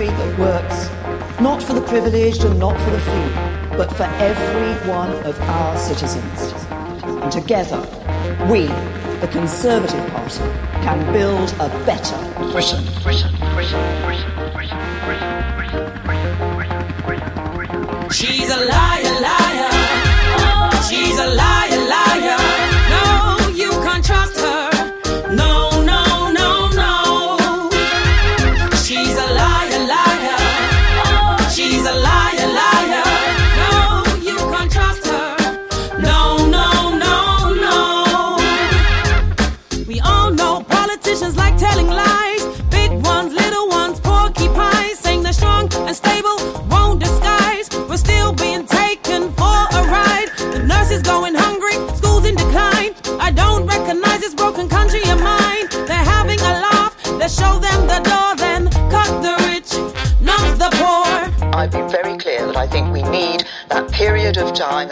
country 0.00 0.16
that 0.16 0.38
works 0.38 1.40
not 1.40 1.62
for 1.62 1.74
the 1.74 1.82
privileged 1.82 2.44
and 2.44 2.58
not 2.58 2.78
for 2.80 2.90
the 2.90 3.00
few, 3.00 3.76
but 3.76 3.92
for 3.96 4.04
every 4.04 4.90
one 4.90 5.10
of 5.26 5.38
our 5.40 5.76
citizens. 5.76 6.54
And 7.02 7.30
together, 7.30 7.80
we, 8.50 8.66
the 9.20 9.28
Conservative 9.30 10.06
Party, 10.10 10.38
can 10.82 11.12
build 11.12 11.50
a 11.54 11.68
better 11.84 12.16
Britain. 12.52 12.84
Britain, 13.02 13.39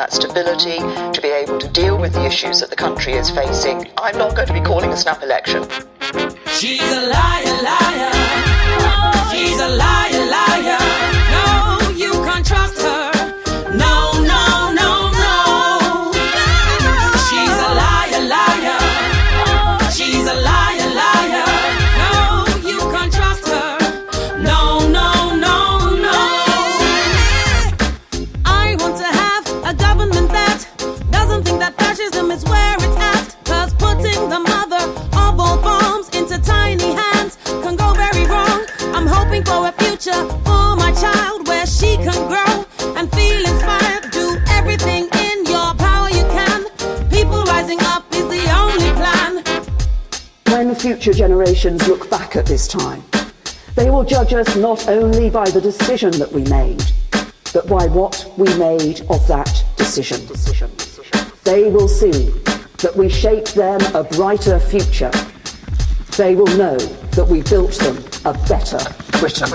that 0.09 0.15
stability, 0.15 0.79
to 1.13 1.21
be 1.21 1.29
able 1.29 1.59
to 1.59 1.69
deal 1.69 1.99
with 1.99 2.13
the 2.13 2.25
issues 2.25 2.61
that 2.61 2.71
the 2.71 2.77
country 2.77 3.13
is 3.13 3.31
facing. 3.31 3.91
I'm 3.99 4.17
not 4.17 4.35
going 4.35 4.49
to 4.49 4.55
be 4.55 4.61
calling 4.61 4.91
a 4.91 4.97
snap 4.97 5.23
election. 5.23 5.65
She's 6.47 6.81
a 6.93 7.07
generations 51.59 51.89
look 51.89 52.09
back 52.09 52.37
at 52.37 52.47
this 52.47 52.69
time, 52.69 53.03
they 53.75 53.91
will 53.91 54.05
judge 54.05 54.33
us 54.33 54.55
not 54.57 54.89
only 54.89 55.29
by 55.29 55.49
the 55.51 55.61
decision 55.61 56.13
that 56.13 56.31
we 56.31 56.45
made, 56.45 56.83
but 57.53 57.67
by 57.67 57.87
what 57.87 58.33
we 58.37 58.47
made 58.59 59.01
of 59.11 59.27
that 59.27 59.65
decision. 59.77 60.21
They 61.45 61.71
will 61.71 61.89
see 61.89 62.31
that 62.79 62.95
we 62.95 63.09
shaped 63.09 63.55
them 63.55 63.81
a 63.95 64.05
brighter 64.05 64.61
future. 64.61 65.11
They 66.17 66.35
will 66.37 66.57
know 66.57 66.77
that 66.77 67.27
we 67.27 67.43
built 67.43 67.73
them 67.73 67.97
a 68.25 68.35
better 68.47 68.79
Britain. 69.19 69.49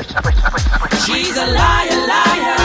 She's 1.06 1.38
a 1.38 1.46
liar, 1.46 2.08
liar. 2.08 2.63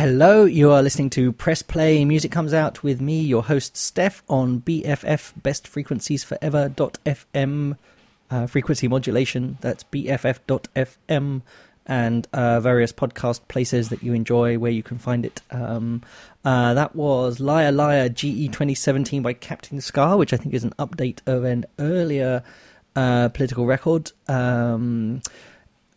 Hello, 0.00 0.46
you 0.46 0.70
are 0.70 0.82
listening 0.82 1.10
to 1.10 1.30
Press 1.30 1.60
Play. 1.60 2.06
Music 2.06 2.32
comes 2.32 2.54
out 2.54 2.82
with 2.82 3.02
me, 3.02 3.20
your 3.20 3.42
host 3.42 3.76
Steph, 3.76 4.22
on 4.30 4.62
BFF 4.62 5.34
Best 5.42 5.68
Frequencies 5.68 6.24
Forever.fm 6.24 7.76
uh, 8.30 8.46
frequency 8.46 8.88
modulation. 8.88 9.58
That's 9.60 9.84
BFF.fm 9.84 11.42
and 11.84 12.28
uh, 12.32 12.60
various 12.60 12.94
podcast 12.94 13.46
places 13.48 13.90
that 13.90 14.02
you 14.02 14.14
enjoy 14.14 14.58
where 14.58 14.72
you 14.72 14.82
can 14.82 14.96
find 14.96 15.26
it. 15.26 15.42
Um, 15.50 16.00
uh, 16.46 16.72
that 16.72 16.96
was 16.96 17.38
Liar 17.38 17.70
Liar 17.70 18.08
GE 18.08 18.46
2017 18.46 19.20
by 19.20 19.34
Captain 19.34 19.82
Ska, 19.82 20.16
which 20.16 20.32
I 20.32 20.38
think 20.38 20.54
is 20.54 20.64
an 20.64 20.72
update 20.78 21.18
of 21.26 21.44
an 21.44 21.66
earlier 21.78 22.42
uh, 22.96 23.28
political 23.28 23.66
record. 23.66 24.12
Um, 24.28 25.20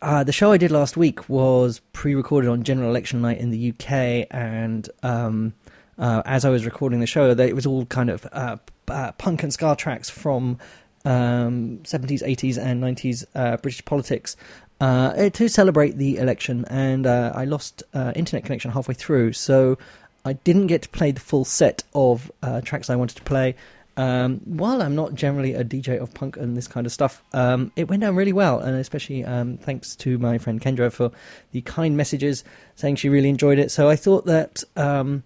uh, 0.04 0.22
the 0.22 0.32
show 0.32 0.52
I 0.52 0.58
did 0.58 0.70
last 0.70 0.98
week 0.98 1.30
was 1.30 1.80
pre-recorded 1.94 2.50
on 2.50 2.62
general 2.62 2.90
election 2.90 3.22
night 3.22 3.38
in 3.38 3.50
the 3.50 3.70
UK, 3.70 4.26
and 4.30 4.86
um, 5.02 5.54
uh, 5.98 6.22
as 6.26 6.44
I 6.44 6.50
was 6.50 6.66
recording 6.66 7.00
the 7.00 7.06
show, 7.06 7.30
it 7.30 7.54
was 7.54 7.64
all 7.64 7.86
kind 7.86 8.10
of 8.10 8.26
uh, 8.30 8.58
uh, 8.88 9.12
punk 9.12 9.42
and 9.42 9.52
ska 9.52 9.74
tracks 9.78 10.10
from 10.10 10.58
um, 11.06 11.78
70s, 11.84 12.22
80s, 12.22 12.58
and 12.58 12.82
90s 12.82 13.24
uh, 13.34 13.56
British 13.56 13.82
politics 13.86 14.36
uh, 14.82 15.30
to 15.30 15.48
celebrate 15.48 15.96
the 15.96 16.18
election. 16.18 16.66
And 16.68 17.06
I 17.06 17.44
lost 17.44 17.82
internet 17.94 18.44
connection 18.44 18.72
halfway 18.72 18.94
through, 18.94 19.32
so 19.32 19.78
I 20.26 20.34
didn't 20.34 20.66
get 20.66 20.82
to 20.82 20.88
play 20.90 21.12
the 21.12 21.20
full 21.20 21.46
set 21.46 21.82
of 21.94 22.30
tracks 22.62 22.90
I 22.90 22.96
wanted 22.96 23.16
to 23.16 23.22
play. 23.22 23.54
Um, 23.96 24.40
while 24.44 24.82
I'm 24.82 24.94
not 24.94 25.14
generally 25.14 25.54
a 25.54 25.64
DJ 25.64 26.00
of 26.00 26.12
punk 26.14 26.36
and 26.36 26.56
this 26.56 26.66
kind 26.66 26.86
of 26.86 26.92
stuff, 26.92 27.22
um, 27.32 27.70
it 27.76 27.88
went 27.88 28.02
down 28.02 28.16
really 28.16 28.32
well, 28.32 28.58
and 28.58 28.76
especially 28.76 29.24
um, 29.24 29.56
thanks 29.58 29.94
to 29.96 30.18
my 30.18 30.38
friend 30.38 30.60
Kendra 30.60 30.92
for 30.92 31.12
the 31.52 31.60
kind 31.62 31.96
messages 31.96 32.44
saying 32.74 32.96
she 32.96 33.08
really 33.08 33.28
enjoyed 33.28 33.58
it. 33.58 33.70
So 33.70 33.88
I 33.88 33.96
thought 33.96 34.26
that 34.26 34.64
um, 34.76 35.22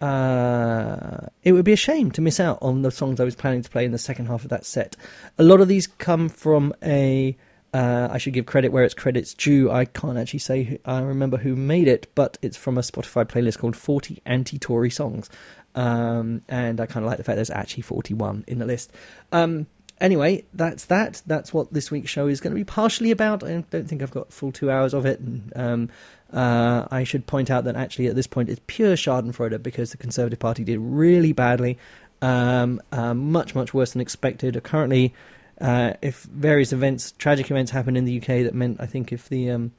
uh, 0.00 1.26
it 1.44 1.52
would 1.52 1.64
be 1.64 1.72
a 1.72 1.76
shame 1.76 2.10
to 2.12 2.20
miss 2.20 2.40
out 2.40 2.58
on 2.60 2.82
the 2.82 2.90
songs 2.90 3.20
I 3.20 3.24
was 3.24 3.36
planning 3.36 3.62
to 3.62 3.70
play 3.70 3.84
in 3.84 3.92
the 3.92 3.98
second 3.98 4.26
half 4.26 4.42
of 4.44 4.50
that 4.50 4.64
set. 4.64 4.96
A 5.38 5.42
lot 5.42 5.60
of 5.60 5.68
these 5.68 5.86
come 5.86 6.28
from 6.28 6.74
a. 6.82 7.36
Uh, 7.72 8.08
I 8.10 8.18
should 8.18 8.32
give 8.32 8.46
credit 8.46 8.72
where 8.72 8.84
it's 8.84 8.94
credit's 8.94 9.32
due. 9.32 9.70
I 9.70 9.84
can't 9.84 10.18
actually 10.18 10.40
say 10.40 10.64
who, 10.64 10.78
I 10.84 11.00
remember 11.00 11.36
who 11.36 11.54
made 11.54 11.86
it, 11.86 12.10
but 12.14 12.36
it's 12.42 12.56
from 12.56 12.76
a 12.76 12.80
Spotify 12.80 13.24
playlist 13.24 13.58
called 13.58 13.76
40 13.76 14.20
Anti-Tory 14.26 14.90
Songs. 14.90 15.30
Um, 15.74 16.42
and 16.48 16.80
I 16.80 16.86
kind 16.86 17.04
of 17.04 17.08
like 17.08 17.18
the 17.18 17.24
fact 17.24 17.36
there's 17.36 17.50
actually 17.50 17.84
41 17.84 18.44
in 18.48 18.58
the 18.58 18.66
list. 18.66 18.92
Um, 19.30 19.68
anyway, 20.00 20.44
that's 20.52 20.86
that. 20.86 21.22
That's 21.26 21.54
what 21.54 21.72
this 21.72 21.90
week's 21.90 22.10
show 22.10 22.26
is 22.26 22.40
going 22.40 22.52
to 22.52 22.58
be 22.58 22.64
partially 22.64 23.12
about. 23.12 23.44
I 23.44 23.64
don't 23.70 23.88
think 23.88 24.02
I've 24.02 24.10
got 24.10 24.32
full 24.32 24.50
two 24.50 24.70
hours 24.70 24.94
of 24.94 25.06
it. 25.06 25.20
And, 25.20 25.52
um, 25.54 25.88
uh, 26.32 26.86
I 26.90 27.04
should 27.04 27.26
point 27.26 27.50
out 27.50 27.64
that 27.64 27.76
actually 27.76 28.06
at 28.06 28.16
this 28.16 28.26
point 28.26 28.48
it's 28.48 28.60
pure 28.66 28.94
Schadenfreude 28.94 29.62
because 29.62 29.90
the 29.90 29.96
Conservative 29.96 30.38
Party 30.38 30.64
did 30.64 30.78
really 30.78 31.32
badly, 31.32 31.78
um, 32.22 32.80
uh, 32.92 33.14
much 33.14 33.54
much 33.54 33.74
worse 33.74 33.92
than 33.92 34.00
expected. 34.00 34.60
Currently, 34.62 35.14
uh, 35.60 35.94
if 36.02 36.22
various 36.22 36.72
events, 36.72 37.12
tragic 37.12 37.50
events, 37.50 37.70
happened 37.70 37.96
in 37.96 38.04
the 38.04 38.18
UK, 38.18 38.44
that 38.44 38.54
meant 38.54 38.80
I 38.80 38.86
think 38.86 39.12
if 39.12 39.28
the 39.28 39.50
um, 39.50 39.72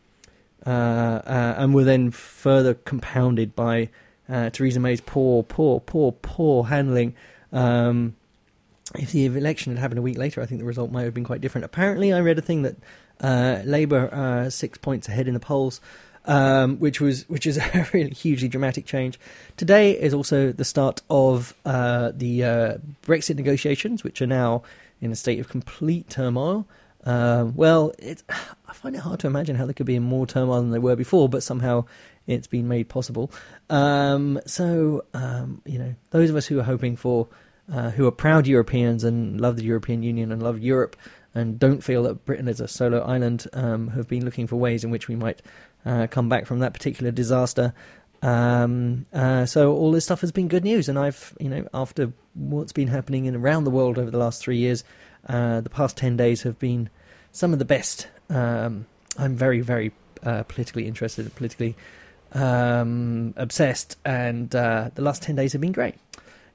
uh, 0.65 0.69
uh, 0.69 1.55
and 1.57 1.73
were 1.73 1.83
then 1.83 2.11
further 2.11 2.73
compounded 2.73 3.55
by 3.55 3.89
uh, 4.29 4.49
Theresa 4.49 4.79
May's 4.79 5.01
poor, 5.01 5.43
poor, 5.43 5.79
poor, 5.79 6.11
poor 6.11 6.65
handling. 6.65 7.15
Um, 7.51 8.15
if 8.95 9.11
the 9.11 9.25
election 9.25 9.73
had 9.73 9.79
happened 9.79 9.99
a 9.99 10.03
week 10.03 10.17
later, 10.17 10.41
I 10.41 10.45
think 10.45 10.59
the 10.59 10.65
result 10.65 10.91
might 10.91 11.03
have 11.03 11.13
been 11.13 11.23
quite 11.23 11.41
different. 11.41 11.65
Apparently, 11.65 12.13
I 12.13 12.19
read 12.19 12.37
a 12.37 12.41
thing 12.41 12.61
that 12.63 12.75
uh, 13.21 13.61
Labour 13.63 14.09
are 14.11 14.49
six 14.49 14.77
points 14.77 15.07
ahead 15.07 15.27
in 15.27 15.33
the 15.33 15.39
polls 15.39 15.81
um, 16.25 16.77
which 16.77 17.01
was 17.01 17.27
which 17.29 17.45
is 17.45 17.57
a 17.57 17.87
really 17.93 18.11
hugely 18.11 18.47
dramatic 18.47 18.85
change. 18.85 19.19
Today 19.57 19.99
is 19.99 20.13
also 20.13 20.51
the 20.51 20.65
start 20.65 21.01
of 21.09 21.55
uh, 21.65 22.11
the 22.13 22.43
uh, 22.43 22.77
Brexit 23.03 23.35
negotiations, 23.35 24.03
which 24.03 24.21
are 24.21 24.27
now 24.27 24.63
in 25.01 25.11
a 25.11 25.15
state 25.15 25.39
of 25.39 25.49
complete 25.49 26.09
turmoil. 26.09 26.67
Um, 27.03 27.55
well, 27.55 27.93
it, 27.97 28.23
I 28.29 28.73
find 28.73 28.95
it 28.95 28.99
hard 28.99 29.19
to 29.21 29.27
imagine 29.27 29.55
how 29.55 29.65
they 29.65 29.73
could 29.73 29.87
be 29.87 29.95
in 29.95 30.03
more 30.03 30.27
turmoil 30.27 30.61
than 30.61 30.71
they 30.71 30.79
were 30.79 30.95
before, 30.95 31.27
but 31.27 31.43
somehow 31.43 31.85
it's 32.27 32.47
been 32.47 32.67
made 32.67 32.89
possible. 32.89 33.31
Um, 33.69 34.39
so, 34.45 35.03
um, 35.13 35.61
you 35.65 35.79
know, 35.79 35.95
those 36.11 36.29
of 36.29 36.35
us 36.35 36.45
who 36.45 36.59
are 36.59 36.63
hoping 36.63 36.95
for, 36.95 37.27
uh, 37.71 37.89
who 37.89 38.05
are 38.05 38.11
proud 38.11 38.47
Europeans 38.47 39.03
and 39.03 39.41
love 39.41 39.55
the 39.57 39.63
European 39.63 40.03
Union 40.03 40.31
and 40.31 40.41
love 40.41 40.59
Europe 40.59 40.95
and 41.33 41.57
don't 41.57 41.83
feel 41.83 42.03
that 42.03 42.25
Britain 42.25 42.47
is 42.47 42.59
a 42.59 42.67
solo 42.67 42.99
island, 42.99 43.47
um, 43.53 43.87
have 43.89 44.07
been 44.07 44.25
looking 44.25 44.47
for 44.47 44.57
ways 44.57 44.83
in 44.83 44.91
which 44.91 45.07
we 45.07 45.15
might 45.15 45.41
uh, 45.85 46.05
come 46.07 46.29
back 46.29 46.45
from 46.45 46.59
that 46.59 46.73
particular 46.73 47.09
disaster. 47.09 47.73
Um, 48.21 49.05
uh, 49.13 49.45
so 49.45 49.73
all 49.73 49.91
this 49.91 50.05
stuff 50.05 50.21
has 50.21 50.31
been 50.31 50.47
good 50.47 50.63
news, 50.63 50.87
and 50.87 50.97
I've, 50.97 51.35
you 51.39 51.49
know, 51.49 51.67
after 51.73 52.13
what's 52.33 52.71
been 52.71 52.87
happening 52.87 53.25
in 53.25 53.35
around 53.35 53.63
the 53.63 53.71
world 53.71 53.97
over 53.97 54.11
the 54.11 54.17
last 54.17 54.41
three 54.41 54.57
years, 54.57 54.83
uh, 55.27 55.61
the 55.61 55.69
past 55.69 55.97
ten 55.97 56.17
days 56.17 56.43
have 56.43 56.59
been 56.59 56.89
some 57.31 57.53
of 57.53 57.59
the 57.59 57.65
best. 57.65 58.07
Um, 58.29 58.85
I'm 59.17 59.35
very, 59.35 59.61
very 59.61 59.91
uh, 60.23 60.43
politically 60.43 60.87
interested, 60.87 61.33
politically 61.35 61.75
um, 62.33 63.33
obsessed, 63.37 63.97
and 64.05 64.53
uh, 64.55 64.89
the 64.95 65.01
last 65.01 65.23
10 65.23 65.35
days 65.35 65.53
have 65.53 65.61
been 65.61 65.71
great. 65.71 65.95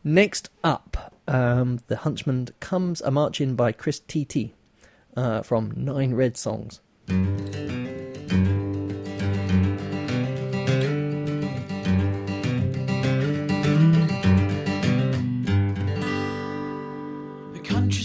Next 0.05 0.51
up, 0.63 1.15
um, 1.29 1.81
The 1.89 1.97
Huntsman 1.97 2.49
Comes 2.61 3.01
a 3.01 3.11
March-In 3.11 3.57
by 3.57 3.73
Chris 3.73 4.01
T-T 4.01 4.55
Uh, 5.17 5.43
from 5.43 5.73
Nine 5.77 6.15
Red 6.15 6.37
Songs. 6.37 6.81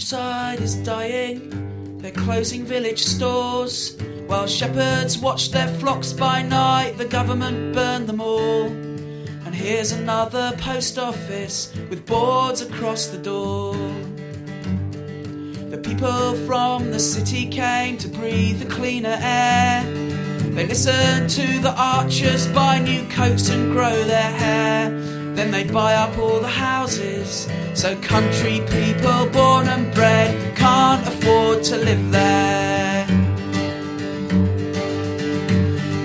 The 0.02 0.16
countryside 0.16 0.60
is 0.60 0.74
dying, 0.74 1.98
they're 1.98 2.10
closing 2.10 2.64
village 2.64 3.04
stores. 3.04 3.96
While 4.26 4.48
shepherds 4.48 5.16
watch 5.16 5.52
their 5.52 5.68
flocks 5.78 6.12
by 6.12 6.42
night, 6.42 6.98
the 6.98 7.04
government 7.04 7.72
burned 7.72 8.08
them 8.08 8.20
all. 8.20 8.64
And 8.64 9.54
here's 9.54 9.92
another 9.92 10.54
post 10.58 10.98
office 10.98 11.72
with 11.88 12.04
boards 12.04 12.62
across 12.62 13.06
the 13.06 13.18
door. 13.18 13.74
The 15.70 15.78
people 15.80 16.34
from 16.46 16.90
the 16.90 16.98
city 16.98 17.46
came 17.46 17.96
to 17.98 18.08
breathe 18.08 18.58
the 18.58 18.74
cleaner 18.74 19.16
air. 19.20 19.84
They 20.50 20.66
listened 20.66 21.30
to 21.30 21.60
the 21.60 21.74
archers 21.76 22.48
buy 22.48 22.80
new 22.80 23.06
coats 23.08 23.50
and 23.50 23.72
grow 23.72 24.02
their 24.02 24.32
hair. 24.32 25.21
Then 25.34 25.50
they 25.50 25.64
buy 25.64 25.94
up 25.94 26.18
all 26.18 26.40
the 26.40 26.48
houses. 26.48 27.48
So 27.74 27.96
country 28.00 28.60
people 28.68 29.26
born 29.30 29.66
and 29.68 29.92
bred 29.94 30.56
can't 30.56 31.06
afford 31.06 31.64
to 31.64 31.76
live 31.76 32.12
there. 32.12 33.06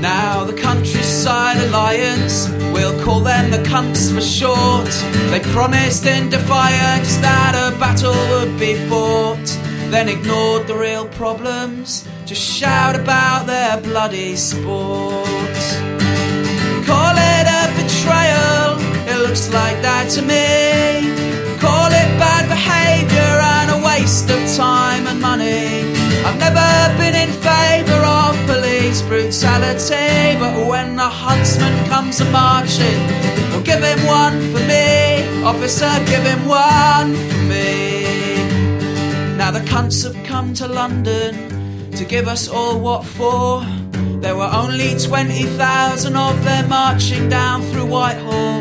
Now 0.01 0.45
the 0.45 0.53
Countryside 0.53 1.57
Alliance, 1.57 2.47
we'll 2.71 2.97
call 3.03 3.19
them 3.19 3.51
the 3.51 3.57
cunts 3.57 4.13
for 4.13 4.21
short. 4.21 4.89
They 5.31 5.41
promised 5.51 6.05
in 6.05 6.29
defiance 6.29 7.17
that 7.17 7.53
a 7.55 7.77
battle 7.77 8.13
would 8.31 8.57
be 8.57 8.75
fought, 8.87 9.47
then 9.91 10.07
ignored 10.07 10.67
the 10.67 10.77
real 10.77 11.07
problems, 11.09 12.07
just 12.25 12.41
shout 12.41 12.95
about 12.95 13.47
their 13.47 13.81
bloody 13.81 14.35
sport. 14.35 15.27
Looks 19.27 19.51
like 19.51 19.81
that 19.81 20.09
to 20.09 20.21
me. 20.21 21.11
Call 21.59 21.87
it 21.87 22.09
bad 22.17 22.47
behaviour 22.47 23.33
and 23.55 23.67
a 23.75 23.79
waste 23.85 24.29
of 24.29 24.41
time 24.55 25.05
and 25.05 25.19
money. 25.19 25.83
I've 26.25 26.39
never 26.39 26.69
been 26.97 27.15
in 27.15 27.31
favour 27.49 28.01
of 28.19 28.33
police 28.45 29.01
brutality, 29.01 30.39
but 30.39 30.53
when 30.67 30.95
the 30.95 31.09
huntsman 31.09 31.75
comes 31.89 32.21
a 32.21 32.25
marching, 32.31 32.99
well, 33.51 33.63
give 33.63 33.83
him 33.83 33.99
one 34.05 34.37
for 34.51 34.63
me, 34.71 35.43
officer, 35.43 35.91
give 36.05 36.23
him 36.23 36.47
one 36.47 37.13
for 37.27 37.41
me. 37.51 38.05
Now 39.35 39.51
the 39.51 39.63
cunts 39.71 40.03
have 40.05 40.17
come 40.25 40.53
to 40.55 40.67
London 40.67 41.91
to 41.91 42.05
give 42.05 42.27
us 42.29 42.47
all 42.47 42.79
what 42.79 43.03
for. 43.03 43.65
There 44.21 44.35
were 44.35 44.51
only 44.63 44.97
20,000 44.97 46.15
of 46.15 46.43
them 46.45 46.69
marching 46.69 47.27
down 47.29 47.61
through 47.63 47.87
Whitehall. 47.87 48.56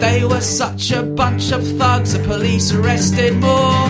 They 0.00 0.24
were 0.24 0.40
such 0.40 0.92
a 0.92 1.02
bunch 1.02 1.50
of 1.50 1.66
thugs, 1.76 2.12
the 2.12 2.20
police 2.20 2.72
arrested 2.72 3.34
more 3.34 3.88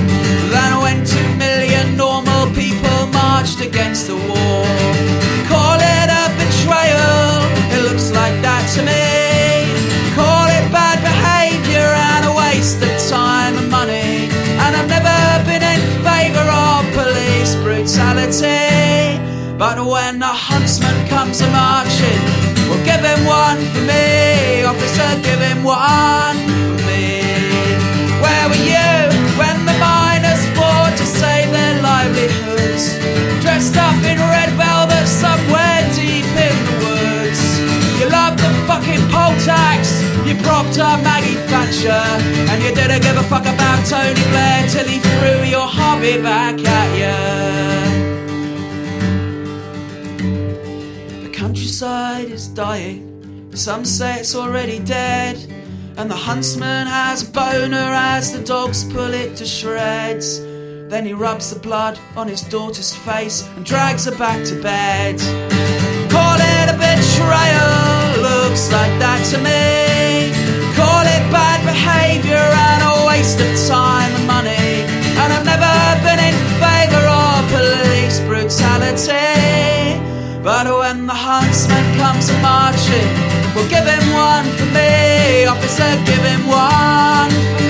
than 0.55 0.81
when 0.81 1.05
two 1.05 1.29
million 1.37 1.97
normal 1.97 2.47
people 2.55 3.07
marched 3.13 3.61
against 3.61 4.07
the 4.07 4.17
war. 4.17 4.65
Call 5.53 5.77
it 5.77 6.09
a 6.09 6.25
betrayal, 6.41 7.45
it 7.75 7.83
looks 7.89 8.11
like 8.11 8.37
that 8.41 8.65
to 8.75 8.81
me. 8.89 9.05
Call 10.17 10.49
it 10.49 10.65
bad 10.73 10.99
behaviour 11.05 11.89
and 12.13 12.25
a 12.25 12.35
waste 12.41 12.81
of 12.81 12.95
time 13.11 13.59
and 13.59 13.71
money. 13.71 14.33
And 14.65 14.73
I've 14.77 14.89
never 14.89 15.19
been 15.45 15.63
in 15.63 15.81
favour 16.09 16.49
of 16.49 16.89
police 16.97 17.55
brutality. 17.61 19.21
But 19.59 19.77
when 19.85 20.21
the 20.21 20.27
huntsman 20.27 21.07
comes 21.09 21.43
a 21.43 21.51
marching, 21.51 22.48
give 22.89 23.05
him 23.05 23.23
one 23.27 23.61
for 23.73 23.85
me, 23.85 24.65
officer, 24.65 25.11
give 25.21 25.41
him 25.41 25.61
one 25.63 26.39
for 26.49 26.89
me. 26.89 27.21
Where 28.25 28.47
were 28.49 28.65
you 28.65 28.93
when 29.41 29.59
the 29.69 29.77
miners 29.77 30.43
fought 30.57 30.95
to 30.97 31.05
save 31.05 31.51
their 31.53 31.83
livelihoods? 31.83 32.85
Dressed 33.45 33.77
up 33.77 33.99
in 34.11 34.19
red 34.33 34.51
velvet 34.57 35.07
somewhere 35.07 35.81
deep 35.93 36.33
in 36.49 36.57
the 36.69 36.77
woods. 36.85 37.43
You 38.01 38.09
loved 38.09 38.39
the 38.41 38.51
fucking 38.69 39.05
poll 39.13 39.37
tax, 39.45 39.81
you 40.27 40.35
propped 40.47 40.79
up 40.79 40.99
Maggie 41.05 41.41
Thatcher, 41.49 42.05
and 42.51 42.59
you 42.65 42.73
didn't 42.75 43.03
give 43.03 43.17
a 43.17 43.27
fuck 43.33 43.45
about 43.45 43.81
Tony 43.85 44.25
Blair 44.33 44.67
till 44.73 44.89
he 44.89 44.99
threw 44.99 45.45
your 45.45 45.69
hobby 45.79 46.17
back 46.23 46.57
at 46.59 46.89
you. 47.03 47.88
The 51.81 52.27
is 52.29 52.49
dying. 52.49 53.53
Some 53.55 53.85
say 53.85 54.19
it's 54.19 54.35
already 54.35 54.81
dead. 54.81 55.37
And 55.97 56.11
the 56.11 56.17
huntsman 56.17 56.89
has 56.89 57.23
a 57.23 57.31
boner 57.31 57.77
as 57.95 58.33
the 58.33 58.43
dogs 58.43 58.83
pull 58.93 59.15
it 59.15 59.37
to 59.37 59.47
shreds. 59.47 60.41
Then 60.91 61.07
he 61.07 61.13
rubs 61.13 61.55
the 61.55 61.61
blood 61.61 61.97
on 62.17 62.27
his 62.27 62.43
daughter's 62.43 62.97
face 62.97 63.47
and 63.55 63.65
drags 63.65 64.07
her 64.07 64.17
back 64.17 64.45
to 64.47 64.61
bed. 64.61 65.21
Call 66.11 66.39
it 66.41 66.67
a 66.69 66.77
betrayal, 66.83 68.23
looks 68.27 68.73
like 68.73 68.95
that 68.99 69.23
to 69.31 69.39
me. 69.39 70.35
Call 70.75 71.07
it 71.07 71.23
bad 71.31 71.63
behaviour 71.63 72.43
and 72.67 72.83
a 72.91 73.07
waste 73.07 73.39
of 73.39 73.55
time 73.69 74.11
and 74.19 74.27
money. 74.27 74.83
And 75.15 75.33
I've 75.33 75.47
never 75.47 75.75
been 76.03 76.19
in 76.27 76.35
favour 76.59 77.07
of 77.07 77.47
police 77.55 78.19
brutality. 78.27 79.68
But 80.43 80.67
when 80.67 81.07
the 81.07 81.15
huntsman 81.15 81.85
comes 81.99 82.31
marching, 82.41 83.11
we'll 83.55 83.69
give 83.69 83.87
him 83.87 84.05
one 84.15 84.47
for 84.57 84.69
me. 84.77 85.47
Officer, 85.47 85.91
give 86.07 86.25
him 86.25 86.47
one 86.47 87.68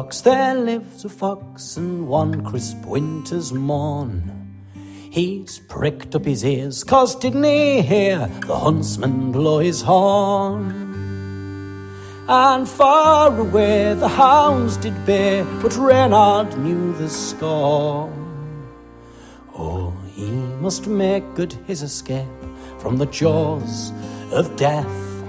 rocks 0.00 0.22
there 0.22 0.54
lives 0.54 1.04
a 1.04 1.10
fox, 1.10 1.76
and 1.76 2.08
one 2.08 2.42
crisp 2.42 2.86
winter's 2.86 3.52
morn. 3.52 4.22
He's 5.10 5.58
pricked 5.58 6.14
up 6.14 6.24
his 6.24 6.42
ears, 6.42 6.84
cause 6.84 7.14
didn't 7.14 7.44
he 7.44 7.82
hear 7.82 8.30
the 8.46 8.58
huntsman 8.58 9.30
blow 9.30 9.58
his 9.58 9.82
horn? 9.82 10.88
and 12.28 12.66
far 12.66 13.38
away 13.38 13.92
the 13.92 14.08
hounds 14.08 14.78
did 14.78 15.04
bay, 15.04 15.44
but 15.60 15.76
Reynard 15.76 16.56
knew 16.56 16.94
the 16.94 17.10
score. 17.10 18.10
Oh, 19.58 19.90
he 20.14 20.30
must 20.64 20.86
make 20.86 21.34
good 21.34 21.52
his 21.66 21.82
escape 21.82 22.40
from 22.78 22.96
the 22.96 23.06
jaws 23.06 23.92
of 24.32 24.56
death 24.56 25.24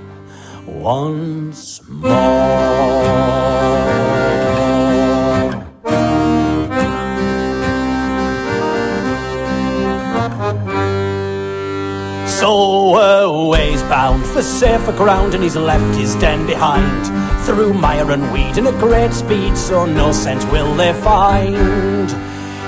once 0.65 1.81
more. 1.89 3.90
He's 13.71 13.83
bound 13.83 14.25
for 14.25 14.41
safer 14.41 14.91
ground, 14.91 15.33
and 15.33 15.41
he's 15.43 15.55
left 15.55 15.95
his 15.97 16.15
den 16.15 16.45
behind. 16.45 17.07
Through 17.45 17.73
mire 17.73 18.11
and 18.11 18.31
weed 18.33 18.57
in 18.57 18.67
a 18.67 18.71
great 18.79 19.13
speed, 19.13 19.57
so 19.57 19.85
no 19.85 20.11
scent 20.11 20.43
will 20.51 20.75
they 20.75 20.93
find. 21.01 22.11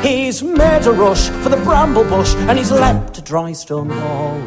He's 0.01 0.41
made 0.41 0.85
a 0.85 0.91
rush 0.91 1.29
for 1.29 1.49
the 1.49 1.57
bramble 1.57 2.05
bush, 2.05 2.33
and 2.47 2.57
he's 2.57 2.71
leapt 2.71 3.17
a 3.17 3.21
dry 3.21 3.51
stone 3.51 3.89
wall. 3.89 4.41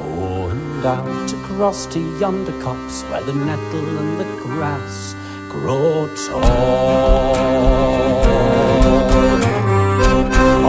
Oh, 0.00 0.48
and 0.50 0.84
out 0.84 1.32
across 1.32 1.86
to 1.86 2.00
yonder 2.18 2.52
copse 2.62 3.02
where 3.04 3.22
the 3.22 3.32
nettle 3.32 3.98
and 3.98 4.20
the 4.20 4.26
grass 4.42 5.14
grow 5.50 6.06
tall. 6.26 7.28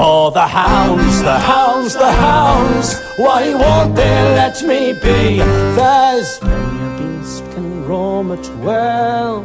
Oh, 0.02 0.32
the 0.34 0.48
hounds, 0.48 1.22
the 1.22 1.38
hounds, 1.40 1.94
the 1.94 2.12
hounds, 2.12 3.00
why 3.18 3.54
won't 3.54 3.96
they 3.96 4.36
let 4.36 4.62
me 4.64 4.94
be? 4.94 5.40
There's 5.76 6.42
many 6.42 6.80
a 6.88 7.20
beast 7.20 7.44
can 7.52 7.86
roam 7.86 8.32
at 8.32 8.48
well, 8.58 9.44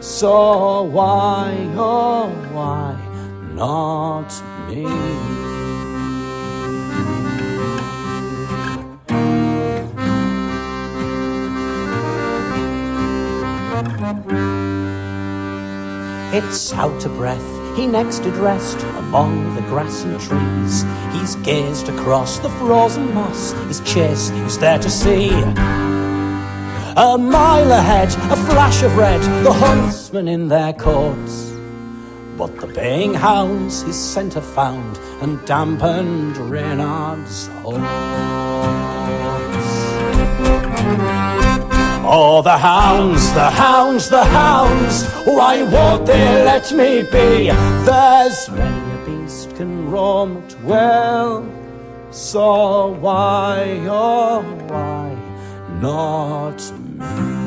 so 0.00 0.82
why, 0.82 1.54
oh, 1.76 2.28
why 2.52 2.96
not 3.54 4.30
me? 4.68 4.86
It's 16.30 16.74
out 16.74 17.04
of 17.06 17.16
breath, 17.16 17.57
he 17.78 17.86
next 17.86 18.18
did 18.20 18.34
rest 18.34 18.76
among 18.96 19.54
the 19.54 19.60
grass 19.62 20.02
and 20.02 20.20
trees. 20.20 20.84
He's 21.12 21.36
gazed 21.46 21.88
across 21.88 22.40
the 22.40 22.50
frozen 22.50 23.14
moss, 23.14 23.52
his 23.68 23.80
chase 23.80 24.30
he 24.30 24.40
was 24.42 24.58
there 24.58 24.80
to 24.80 24.90
see. 24.90 25.30
A 26.96 27.16
mile 27.16 27.70
ahead, 27.70 28.08
a 28.32 28.36
flash 28.50 28.82
of 28.82 28.96
red, 28.96 29.20
the 29.44 29.52
huntsmen 29.52 30.26
in 30.26 30.48
their 30.48 30.72
coats. 30.72 31.52
But 32.36 32.56
the 32.60 32.66
baying 32.66 33.14
hounds 33.14 33.82
his 33.82 33.96
scent 33.96 34.34
have 34.34 34.44
found 34.44 34.98
and 35.22 35.44
dampened 35.46 36.36
Reynard's 36.36 37.46
hopes. 37.62 38.08
Oh, 42.10 42.40
the 42.40 42.56
hounds, 42.56 43.34
the 43.34 43.50
hounds, 43.50 44.08
the 44.08 44.24
hounds, 44.24 45.04
why 45.26 45.62
won't 45.62 46.06
they 46.06 46.42
let 46.42 46.72
me 46.72 47.02
be? 47.02 47.50
There's 47.84 48.48
many 48.48 48.92
a 48.92 49.04
beast 49.04 49.54
can 49.56 49.90
roam 49.90 50.38
it 50.38 50.56
well, 50.62 51.46
so 52.10 52.92
why, 52.92 53.84
oh, 53.86 54.40
why 54.68 55.14
not 55.82 56.72
me? 56.98 57.37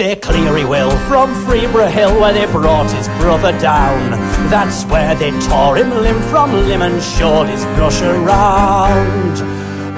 Clear, 0.00 0.56
he 0.56 0.64
will, 0.64 0.90
from 1.10 1.34
Freeborough 1.44 1.90
Hill 1.90 2.18
where 2.18 2.32
they 2.32 2.46
brought 2.46 2.90
his 2.90 3.06
brother 3.20 3.52
down. 3.60 4.12
That's 4.48 4.84
where 4.84 5.14
they 5.14 5.30
tore 5.40 5.76
him 5.76 5.90
limb 5.90 6.18
from 6.30 6.54
limb 6.54 6.80
and 6.80 7.02
showed 7.02 7.48
his 7.48 7.62
brush 7.76 8.00
around. 8.00 9.34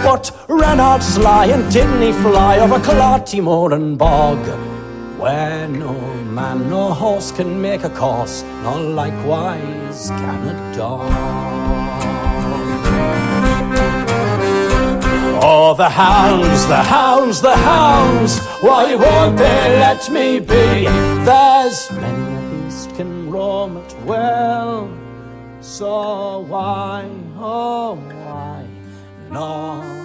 But 0.02 0.32
Reynard 0.48 1.04
sly 1.04 1.46
and 1.46 1.72
didn't 1.72 2.02
he 2.02 2.10
fly 2.10 2.58
over 2.58 2.80
Clarty 2.80 3.40
Moor 3.40 3.72
and 3.74 3.96
Bog, 3.96 4.44
where 5.20 5.68
no 5.68 5.92
man 6.24 6.68
nor 6.68 6.92
horse 6.92 7.30
can 7.30 7.62
make 7.62 7.84
a 7.84 7.90
course, 7.90 8.42
nor 8.64 8.80
likewise 8.80 10.08
can 10.08 10.48
a 10.48 10.74
dog. 10.74 11.61
Oh, 15.44 15.74
the 15.74 15.88
hounds, 15.88 16.68
the 16.68 16.76
hounds, 16.76 17.40
the 17.40 17.56
hounds, 17.56 18.38
why 18.60 18.94
won't 18.94 19.36
they 19.36 19.76
let 19.80 20.08
me 20.08 20.38
be? 20.38 20.86
There's 21.24 21.90
many 21.90 22.36
a 22.36 22.64
beast 22.64 22.94
can 22.94 23.28
roam 23.28 23.76
it 23.78 23.96
well, 24.04 24.88
so 25.60 26.38
why, 26.46 27.10
oh, 27.36 27.96
why 27.96 28.64
not 29.30 30.01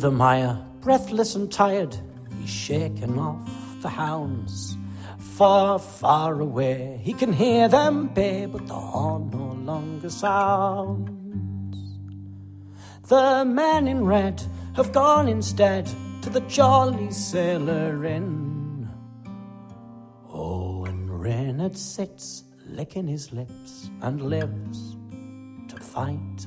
the 0.00 0.10
mire, 0.10 0.58
breathless 0.80 1.34
and 1.34 1.52
tired, 1.52 1.94
he's 2.38 2.48
shaken 2.48 3.18
off 3.18 3.50
the 3.82 3.88
hounds. 3.88 4.76
Far, 5.18 5.78
far 5.78 6.40
away, 6.40 7.00
he 7.02 7.12
can 7.12 7.32
hear 7.32 7.68
them 7.68 8.08
bay, 8.08 8.46
but 8.46 8.66
the 8.66 8.74
horn 8.74 9.30
no 9.30 9.52
longer 9.72 10.08
sounds. 10.08 11.10
The 13.08 13.44
men 13.44 13.88
in 13.88 14.04
red 14.04 14.42
have 14.74 14.92
gone 14.92 15.28
instead 15.28 15.86
to 16.22 16.30
the 16.30 16.40
Jolly 16.42 17.10
Sailor 17.10 18.04
Inn. 18.06 18.88
Oh, 20.32 20.84
and 20.86 21.10
Reynard 21.10 21.76
sits 21.76 22.44
licking 22.66 23.06
his 23.06 23.32
lips 23.32 23.90
and 24.00 24.30
lives 24.30 24.96
to 25.68 25.76
fight 25.76 26.46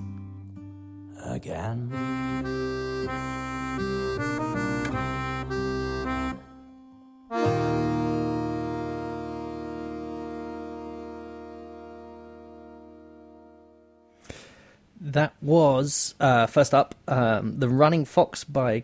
again. 1.26 2.83
That 15.14 15.34
was 15.42 16.16
uh, 16.20 16.48
first 16.48 16.74
up, 16.74 16.96
um, 17.08 17.60
the 17.60 17.70
Running 17.70 18.06
Fox 18.06 18.44
by. 18.44 18.84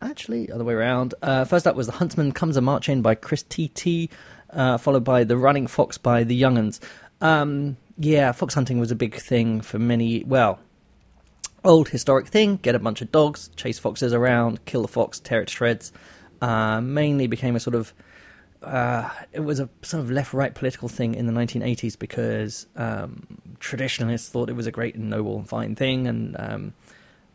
Actually, 0.00 0.50
other 0.50 0.64
way 0.64 0.74
around. 0.74 1.14
Uh, 1.22 1.44
first 1.44 1.66
up 1.66 1.76
was 1.76 1.86
the 1.86 1.92
Huntsman 1.92 2.32
Comes 2.32 2.56
a 2.56 2.60
March 2.60 2.88
In 2.88 3.00
by 3.00 3.14
Chris 3.14 3.44
T-T, 3.44 4.10
uh, 4.50 4.76
followed 4.78 5.04
by 5.04 5.24
the 5.24 5.36
Running 5.36 5.66
Fox 5.66 5.98
by 5.98 6.24
the 6.24 6.40
Young'Uns. 6.40 6.80
Um, 7.20 7.76
yeah, 7.96 8.32
fox 8.32 8.54
hunting 8.54 8.80
was 8.80 8.90
a 8.90 8.96
big 8.96 9.14
thing 9.14 9.60
for 9.60 9.78
many. 9.78 10.24
Well, 10.24 10.58
old 11.64 11.88
historic 11.88 12.28
thing. 12.28 12.56
Get 12.56 12.74
a 12.74 12.78
bunch 12.78 13.02
of 13.02 13.12
dogs, 13.12 13.50
chase 13.56 13.78
foxes 13.78 14.12
around, 14.12 14.64
kill 14.64 14.82
the 14.82 14.88
fox, 14.88 15.20
tear 15.20 15.42
it 15.42 15.46
to 15.48 15.54
shreds. 15.54 15.92
Uh, 16.40 16.80
mainly 16.80 17.26
became 17.26 17.54
a 17.54 17.60
sort 17.60 17.76
of 17.76 17.94
uh, 18.62 19.08
it 19.32 19.40
was 19.40 19.60
a 19.60 19.68
sort 19.82 20.02
of 20.02 20.10
left-right 20.10 20.54
political 20.54 20.88
thing 20.88 21.14
in 21.14 21.26
the 21.26 21.32
1980s 21.32 21.98
because 21.98 22.66
um, 22.76 23.26
traditionalists 23.58 24.28
thought 24.28 24.48
it 24.48 24.54
was 24.54 24.66
a 24.66 24.70
great 24.70 24.94
and 24.94 25.10
noble 25.10 25.36
and 25.36 25.48
fine 25.48 25.74
thing, 25.74 26.06
and 26.06 26.36
um, 26.38 26.74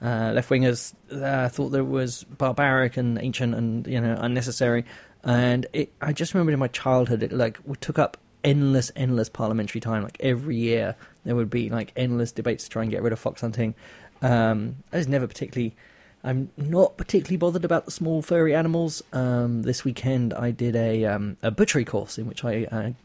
uh, 0.02 0.32
left-wingers 0.34 0.94
uh, 1.12 1.50
thought 1.50 1.70
that 1.70 1.80
it 1.80 1.88
was 1.88 2.24
barbaric 2.26 2.98
and 2.98 3.20
ancient 3.20 3.56
and 3.56 3.88
you 3.88 4.00
know 4.00 4.18
unnecessary. 4.20 4.86
And 5.24 5.66
it, 5.74 5.92
I 6.02 6.14
just 6.14 6.34
remember 6.34 6.54
in 6.54 6.60
my 6.60 6.70
childhood, 6.70 7.24
it 7.24 7.32
like 7.34 7.60
took 7.82 8.00
up 8.00 8.18
endless, 8.44 8.92
endless 8.96 9.28
parliamentary 9.28 9.82
time. 9.82 10.04
Like 10.04 10.18
every 10.22 10.56
year, 10.56 10.96
there 11.26 11.36
would 11.36 11.50
be 11.50 11.70
like 11.70 11.92
endless 11.96 12.32
debates 12.32 12.64
to 12.66 12.70
try 12.70 12.84
and 12.84 12.92
get 12.92 13.02
rid 13.02 13.12
of 13.12 13.20
fox 13.20 13.42
hunting. 13.42 13.76
Um, 14.22 14.78
I 14.92 14.98
was 14.98 15.08
never 15.08 15.28
particularly. 15.28 15.76
I'm 16.24 16.50
not 16.58 16.98
particularly 16.98 17.38
bothered 17.38 17.64
about 17.64 17.86
the 17.86 17.92
small 17.92 18.22
furry 18.22 18.54
animals. 18.54 19.04
Um, 19.14 19.62
this 19.62 19.86
weekend, 19.86 20.34
I 20.34 20.52
did 20.52 20.76
a 20.76 21.06
um, 21.06 21.38
a 21.42 21.52
butchery 21.52 21.86
course 21.86 22.18
in 22.18 22.28
which 22.28 22.44
I 22.44 22.96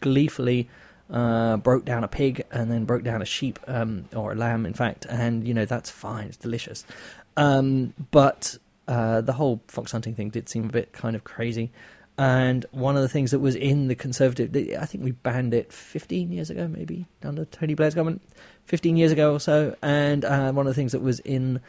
gleefully 0.00 0.68
uh, 1.10 1.58
broke 1.58 1.84
down 1.84 2.02
a 2.02 2.08
pig 2.08 2.44
and 2.50 2.70
then 2.70 2.84
broke 2.84 3.04
down 3.04 3.22
a 3.22 3.26
sheep 3.26 3.58
um, 3.68 4.06
or 4.14 4.32
a 4.32 4.34
lamb, 4.34 4.66
in 4.66 4.74
fact. 4.74 5.06
And 5.08 5.46
you 5.46 5.54
know 5.54 5.64
that's 5.64 5.90
fine; 5.90 6.26
it's 6.26 6.36
delicious. 6.36 6.84
Um, 7.36 7.94
but 8.10 8.56
uh, 8.88 9.20
the 9.20 9.32
whole 9.32 9.60
fox 9.68 9.92
hunting 9.92 10.14
thing 10.14 10.30
did 10.30 10.48
seem 10.48 10.64
a 10.64 10.72
bit 10.72 10.92
kind 10.92 11.14
of 11.14 11.24
crazy. 11.24 11.70
And 12.18 12.66
one 12.72 12.96
of 12.96 13.02
the 13.02 13.08
things 13.08 13.30
that 13.30 13.38
was 13.38 13.56
in 13.56 13.88
the 13.88 13.94
Conservative, 13.94 14.54
I 14.78 14.84
think 14.84 15.02
we 15.02 15.12
banned 15.12 15.54
it 15.54 15.72
15 15.72 16.30
years 16.30 16.50
ago, 16.50 16.68
maybe 16.68 17.06
under 17.22 17.46
Tony 17.46 17.74
Blair's 17.74 17.94
government, 17.94 18.22
15 18.72 18.96
years 18.96 19.12
ago 19.12 19.34
or 19.34 19.38
so. 19.38 19.76
And 19.82 20.24
uh, 20.24 20.50
one 20.52 20.66
of 20.66 20.70
the 20.70 20.74
things 20.74 20.92
that 20.92 21.02
was 21.02 21.20
in 21.20 21.60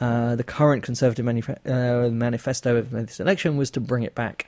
uh, 0.00 0.36
the 0.36 0.44
current 0.44 0.84
Conservative 0.84 1.26
manif- 1.26 1.66
uh, 1.66 2.08
manifesto 2.08 2.76
of 2.76 2.92
this 2.92 3.18
election 3.18 3.56
was 3.56 3.72
to 3.72 3.80
bring 3.80 4.04
it 4.04 4.14
back, 4.14 4.46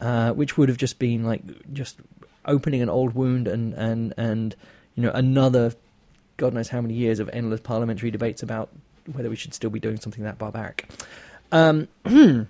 uh, 0.00 0.30
which 0.30 0.56
would 0.56 0.68
have 0.68 0.78
just 0.78 1.00
been 1.00 1.24
like 1.24 1.42
just 1.72 1.96
opening 2.44 2.82
an 2.82 2.88
old 2.88 3.16
wound 3.16 3.48
and 3.48 3.74
and 3.74 4.14
and 4.16 4.54
you 4.94 5.02
know 5.02 5.10
another 5.10 5.74
God 6.36 6.54
knows 6.54 6.68
how 6.68 6.80
many 6.80 6.94
years 6.94 7.18
of 7.18 7.28
endless 7.32 7.60
parliamentary 7.60 8.12
debates 8.12 8.44
about 8.44 8.68
whether 9.12 9.28
we 9.28 9.34
should 9.34 9.52
still 9.52 9.70
be 9.70 9.80
doing 9.80 9.96
something 9.96 10.22
that 10.22 10.38
barbaric. 10.38 10.88
Um, 11.50 11.88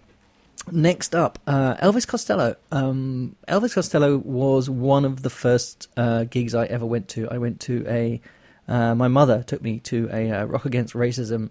next 0.70 1.14
up, 1.14 1.38
uh, 1.46 1.76
Elvis 1.76 2.06
Costello. 2.06 2.56
Um, 2.70 3.34
Elvis 3.48 3.72
Costello 3.72 4.18
was 4.18 4.68
one 4.68 5.06
of 5.06 5.22
the 5.22 5.30
first 5.30 5.88
uh, 5.96 6.24
gigs 6.24 6.54
I 6.54 6.66
ever 6.66 6.84
went 6.84 7.08
to. 7.08 7.30
I 7.30 7.38
went 7.38 7.60
to 7.60 7.82
a. 7.88 8.20
Uh, 8.68 8.94
my 8.94 9.08
mother 9.08 9.42
took 9.42 9.62
me 9.62 9.78
to 9.80 10.08
a 10.12 10.30
uh, 10.30 10.44
Rock 10.44 10.64
Against 10.64 10.94
Racism 10.94 11.50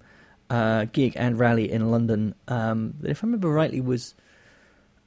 uh, 0.50 0.86
gig 0.92 1.14
and 1.16 1.40
rally 1.40 1.72
in 1.72 1.92
London. 1.92 2.36
Um, 2.48 2.96
if 3.04 3.24
I 3.24 3.28
remember 3.28 3.50
rightly, 3.50 3.82
was 3.82 4.14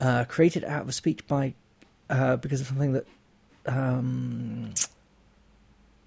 uh, 0.01 0.25
created 0.25 0.65
out 0.65 0.83
of 0.83 0.89
a 0.89 0.93
speech 0.93 1.27
by 1.27 1.55
uh, 2.11 2.37
because 2.37 2.61
of 2.61 2.67
something 2.67 2.93
that 2.93 3.07
um, 3.67 4.73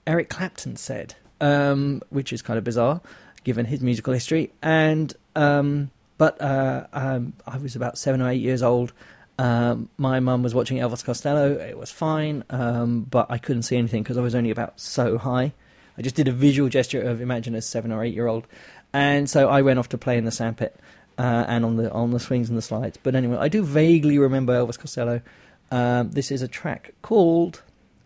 Eric 0.08 0.30
Clapton 0.30 0.76
said, 0.76 1.16
um, 1.40 2.02
which 2.10 2.34
is 2.34 2.42
kind 2.42 2.58
of 2.58 2.64
bizarre 2.64 3.02
given 3.44 3.66
his 3.66 3.82
musical 3.82 4.14
history. 4.14 4.52
And 4.62 5.14
um, 5.36 5.92
but 6.18 6.40
uh, 6.42 6.88
um, 6.94 7.34
I 7.48 7.58
was 7.58 7.76
about 7.76 7.98
seven 7.98 8.22
or 8.22 8.30
eight 8.30 8.42
years 8.42 8.62
old. 8.62 8.94
Um, 9.40 9.90
my 9.98 10.20
mum 10.20 10.44
was 10.44 10.54
watching 10.54 10.78
Elvis 10.78 11.04
Costello. 11.04 11.54
It 11.54 11.78
was 11.78 11.90
fine, 11.90 12.44
um, 12.50 13.02
but 13.10 13.26
I 13.32 13.40
couldn't 13.40 13.64
see 13.64 13.78
anything 13.78 14.04
because 14.04 14.18
I 14.18 14.22
was 14.22 14.36
only 14.36 14.52
about 14.52 14.80
so 14.80 15.18
high. 15.18 15.54
I 15.98 16.02
just 16.02 16.16
did 16.16 16.28
a 16.28 16.32
visual 16.32 16.70
gesture 16.70 17.02
of 17.02 17.22
imagine 17.22 17.56
a 17.56 17.62
seven 17.62 17.92
or 17.92 18.04
eight 18.04 18.14
year 18.14 18.28
old, 18.28 18.48
and 18.94 19.30
so 19.30 19.50
I 19.50 19.62
went 19.62 19.80
off 19.80 19.90
to 19.90 19.98
play 19.98 20.18
in 20.18 20.26
the 20.26 20.32
sandpit 20.32 20.76
uh, 21.18 21.46
and 21.48 21.66
on 21.66 21.78
the 21.78 21.92
on 21.92 22.12
the 22.12 22.20
swings 22.20 22.50
and 22.50 22.58
the 22.58 22.62
slides. 22.62 22.98
But 23.02 23.16
anyway, 23.16 23.38
I 23.38 23.48
do 23.48 23.64
vaguely 23.64 24.18
remember 24.18 24.54
Elvis 24.54 24.80
Costello. 24.80 25.22
Um, 25.70 26.12
this 26.12 26.32
is 26.32 26.42
a 26.42 26.48
track 26.48 26.94
called 27.02 27.62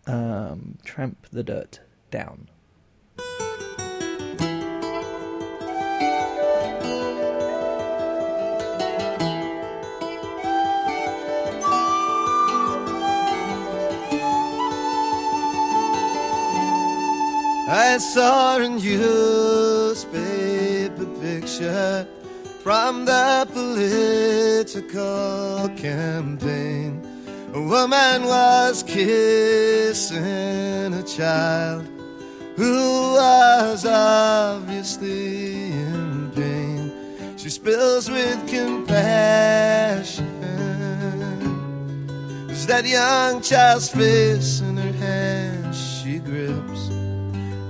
um, 0.06 0.78
"Tramp 0.84 1.26
the 1.30 1.42
Dirt 1.42 1.80
Down." 2.10 2.48
I 17.68 17.98
saw 17.98 18.58
a 18.58 18.68
newspaper 18.68 20.14
picture 21.20 22.06
from 22.62 23.06
the 23.06 23.48
political 23.52 25.68
campaign. 25.76 27.02
A 27.54 27.60
woman 27.60 28.24
was 28.24 28.84
kissing 28.84 30.94
a 30.94 31.02
child 31.02 31.88
who 32.54 33.14
was 33.14 33.84
obviously 33.84 35.72
in 35.72 36.30
pain. 36.36 36.92
She 37.36 37.50
spills 37.50 38.08
with 38.08 38.48
compassion 38.48 40.24
as 42.48 42.64
that 42.68 42.86
young 42.86 43.42
child's 43.42 43.90
face 43.90 44.60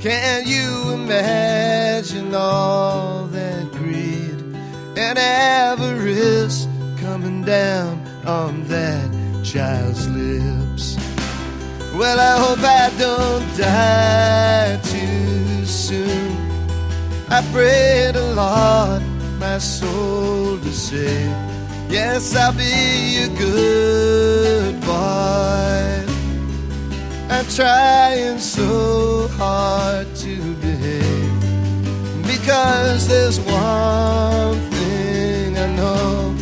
Can 0.01 0.47
you 0.47 0.93
imagine 0.93 2.35
all 2.35 3.25
that 3.27 3.71
greed 3.73 4.39
and 4.97 5.19
avarice 5.19 6.69
coming 7.01 7.43
down 7.43 8.07
on 8.27 8.63
that 8.65 9.11
child's 9.43 10.07
lips? 10.09 10.97
Well, 11.95 12.21
I 12.21 12.39
hope 12.45 12.59
I 12.59 12.91
don't 12.99 13.57
die 13.57 14.79
too 14.85 15.65
soon. 15.65 16.37
I 17.31 17.41
pray 17.53 18.11
the 18.13 18.35
Lord 18.35 19.03
my 19.41 19.59
soul 19.59 20.59
to 20.59 20.73
save. 20.73 21.35
Yes, 21.91 22.37
I'll 22.37 22.53
be 22.53 23.23
a 23.23 23.29
good 23.29 24.81
boy. 24.83 26.16
I'm 27.29 27.47
trying 27.47 28.39
so 28.39 29.29
hard 29.37 30.07
to 30.17 30.55
behave 30.57 31.41
because 32.23 33.09
there's 33.09 33.41
one 33.41 34.61
thing 34.71 35.59
I 35.59 35.67
know 35.75 36.35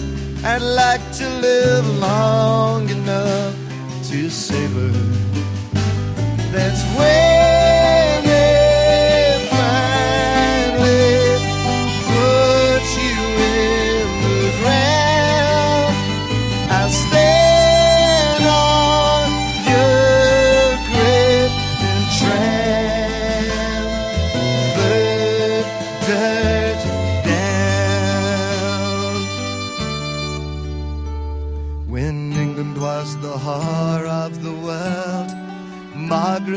I'd 0.45 0.61
like 0.61 1.01
to 1.21 1.29
live 1.41 1.87
long 1.99 2.89
enough 2.91 3.57
to 4.11 4.29
savor. 4.29 4.93
That's 6.53 6.83
when 6.99 7.44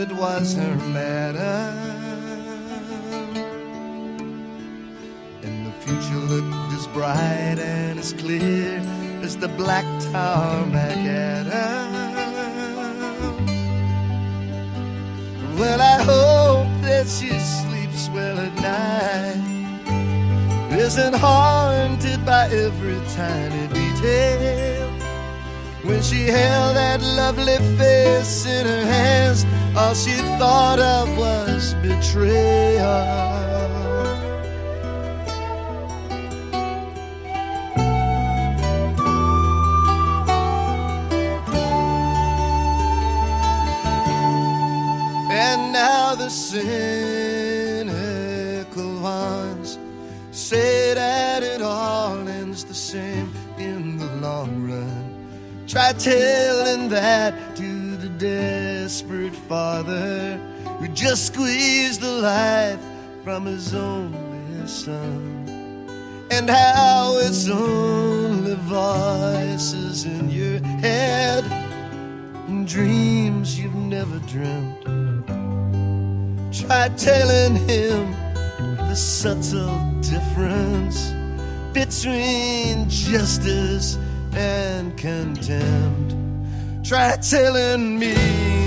Margaret 0.08 0.20
was 0.20 0.54
her 0.54 0.76
madam. 0.91 1.78
And 5.43 5.67
the 5.67 5.72
future 5.84 6.15
looked 6.15 6.74
as 6.74 6.88
bright 6.88 7.60
and 7.60 8.00
as 8.00 8.13
clear 8.13 8.80
as 9.22 9.36
the 9.38 9.50
black 9.50 9.86
tarmacadam. 10.12 11.48
Well, 15.58 15.82
I 15.82 16.02
hope 16.04 16.82
that 16.84 17.08
she 17.08 17.30
sleeps 17.39 18.10
well 18.10 18.39
at 18.39 18.56
night, 18.62 19.41
isn't 20.72 21.15
haunted 21.15 22.26
by 22.26 22.46
every 22.46 23.00
tiny 23.15 23.67
detail. 23.74 24.88
When 25.84 26.02
she 26.02 26.28
held 26.28 26.76
that 26.76 27.02
lovely 27.02 27.58
face 27.78 28.46
in 28.46 28.65
her 28.65 28.86
hands, 28.86 29.46
all 29.78 29.94
she 29.94 30.16
thought 30.40 30.80
of 30.80 31.18
was 31.18 31.76
betrayal. 31.76 32.86
And 45.30 45.72
now 45.72 46.16
the 46.16 46.30
cynical 46.30 47.82
ones 49.00 49.78
say 50.32 50.96
that 50.96 51.44
it 51.44 51.62
all 51.62 52.28
ends 52.28 52.63
the 52.63 52.74
same 52.74 53.32
in 53.60 53.98
the 53.98 54.08
long 54.16 54.68
run. 54.68 55.13
Try 55.68 55.94
telling 55.94 56.90
that 56.90 57.56
to 57.58 57.96
the 57.98 58.10
father 59.30 60.38
who 60.80 60.88
just 60.90 61.28
squeezed 61.28 62.02
the 62.02 62.12
life 62.12 62.80
from 63.24 63.46
his 63.46 63.74
only 63.74 64.68
son. 64.68 65.46
And 66.30 66.50
how 66.50 67.18
it's 67.20 67.50
only 67.50 68.56
voices 68.56 70.06
in 70.06 70.30
your 70.30 70.60
head 70.80 71.44
and 72.48 72.68
dreams 72.68 73.60
you've 73.60 73.76
never 73.76 74.20
dreamt. 74.20 74.84
Try 76.54 76.90
telling 76.98 77.56
him 77.68 78.12
the 78.90 78.96
subtle 78.96 79.80
difference 80.02 81.13
between 81.74 82.90
justice 82.90 83.98
and 84.34 84.98
contempt. 84.98 86.27
Try 86.88 87.17
telling 87.17 88.00
me 88.00 88.15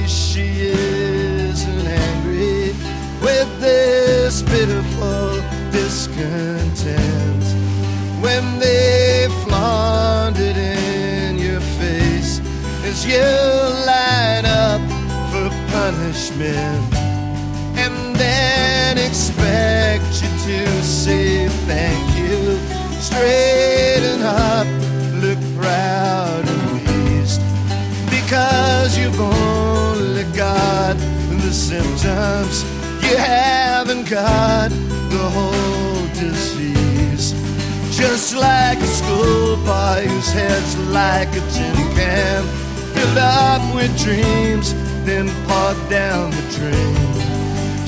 she 0.07 0.43
isn't 0.43 1.87
angry 1.87 2.75
with 3.23 3.49
this 3.63 4.43
pitiful 4.43 5.41
discontent 5.73 7.43
when 8.21 8.59
they 8.59 9.27
flaunt 9.43 10.39
it 10.39 10.59
in 10.59 11.39
your 11.39 11.61
face 11.81 12.41
as 12.85 13.07
you 13.07 13.25
line 13.89 14.45
up 14.45 14.83
for 15.31 15.49
punishment 15.73 16.95
and 17.81 18.15
then 18.17 18.99
expect 18.99 20.05
you 20.23 20.29
to 20.45 20.83
say 20.83 21.49
thank 21.65 22.19
you. 22.19 22.59
Straighten 23.01 24.21
up, 24.21 24.67
the 31.51 31.57
symptoms. 31.57 32.63
You 33.03 33.17
haven't 33.17 34.09
got 34.09 34.71
the 35.15 35.27
whole 35.37 36.07
disease. 36.15 37.33
Just 37.91 38.37
like 38.37 38.79
a 38.79 38.87
schoolboy 38.87 40.07
whose 40.07 40.31
head's 40.31 40.77
like 40.91 41.31
a 41.31 41.43
tin 41.55 41.75
can, 41.99 42.45
filled 42.95 43.19
up 43.19 43.63
with 43.75 43.91
dreams, 43.99 44.75
then 45.05 45.27
poured 45.47 45.81
down 45.91 46.31
the 46.31 46.45
drain. 46.55 46.95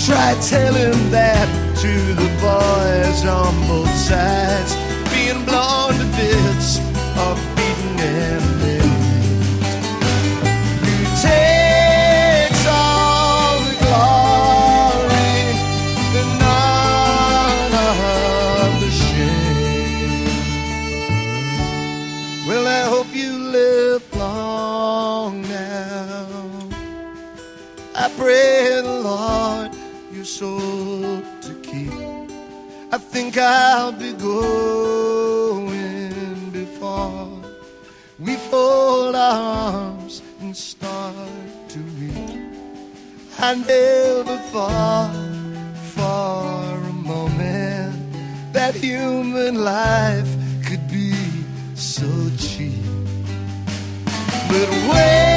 Try 0.06 0.34
telling 0.42 0.98
that 1.12 1.48
to 1.82 1.92
the 2.20 2.30
boys 2.42 3.20
on 3.24 3.52
both 3.68 3.94
sides, 3.94 4.74
being 5.14 5.44
blown 5.44 5.92
to 6.00 6.06
bits 6.16 6.80
think 33.12 33.36
I'll 33.36 33.92
be 33.92 34.14
going 34.14 34.50
before 36.50 37.28
we 38.18 38.36
fold 38.36 39.14
our 39.14 39.82
arms 39.82 40.22
and 40.40 40.56
start 40.56 41.14
to 41.68 41.78
weep. 42.00 42.40
I 43.38 43.54
never 43.54 44.38
thought 44.50 45.14
for 45.94 46.78
a 46.88 46.92
moment 47.14 48.14
that 48.54 48.74
human 48.74 49.62
life 49.62 50.30
could 50.66 50.88
be 50.88 51.12
so 51.74 52.08
cheap. 52.38 52.82
But 54.48 54.68
when 54.88 55.31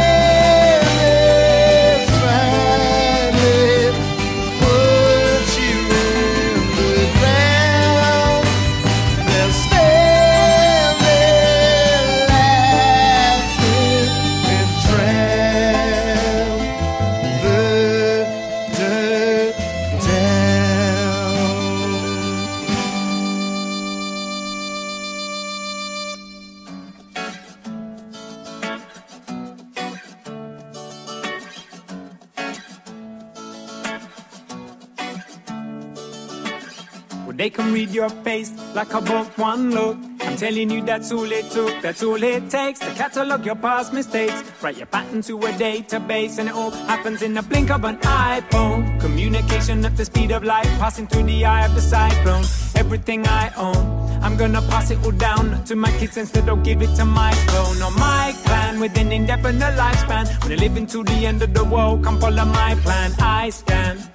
They 37.45 37.51
can 37.51 37.71
read 37.71 37.91
your 37.91 38.09
face 38.25 38.51
like 38.73 38.91
a 38.95 39.01
book, 39.01 39.27
one 39.37 39.69
look. 39.69 39.97
I'm 40.21 40.35
telling 40.35 40.71
you, 40.71 40.81
that's 40.81 41.11
all 41.11 41.31
it 41.31 41.51
took, 41.51 41.79
that's 41.79 42.01
all 42.01 42.23
it 42.23 42.49
takes 42.49 42.79
to 42.79 42.91
catalog 42.95 43.45
your 43.45 43.53
past 43.53 43.93
mistakes. 43.93 44.43
Write 44.63 44.77
your 44.77 44.87
pattern 44.87 45.21
to 45.21 45.37
a 45.37 45.51
database, 45.51 46.39
and 46.39 46.49
it 46.49 46.55
all 46.55 46.71
happens 46.71 47.21
in 47.21 47.35
the 47.35 47.43
blink 47.43 47.69
of 47.69 47.83
an 47.83 47.97
iPhone. 47.97 48.99
Communication 48.99 49.85
at 49.85 49.95
the 49.95 50.05
speed 50.05 50.31
of 50.31 50.43
light, 50.43 50.65
passing 50.79 51.05
through 51.05 51.25
the 51.25 51.45
eye 51.45 51.67
of 51.67 51.75
the 51.75 51.81
cyclone. 51.81 52.45
Everything 52.73 53.27
I 53.27 53.53
own, 53.57 53.85
I'm 54.23 54.37
gonna 54.37 54.63
pass 54.63 54.89
it 54.89 54.97
all 55.05 55.11
down 55.11 55.63
to 55.65 55.75
my 55.75 55.91
kids 55.99 56.17
instead 56.17 56.49
of 56.49 56.63
give 56.63 56.81
it 56.81 56.95
to 56.95 57.05
my 57.05 57.31
clone. 57.45 57.79
On 57.83 57.93
my 57.99 58.33
plan 58.45 58.79
with 58.79 58.97
an 58.97 59.11
indefinite 59.11 59.75
lifespan. 59.77 60.25
When 60.41 60.53
I 60.53 60.55
live 60.55 60.77
into 60.77 61.03
the 61.03 61.27
end 61.27 61.43
of 61.43 61.53
the 61.53 61.63
world, 61.63 62.03
come 62.03 62.19
follow 62.19 62.45
my 62.45 62.73
plan. 62.81 63.13
I 63.19 63.51
stand. 63.51 64.14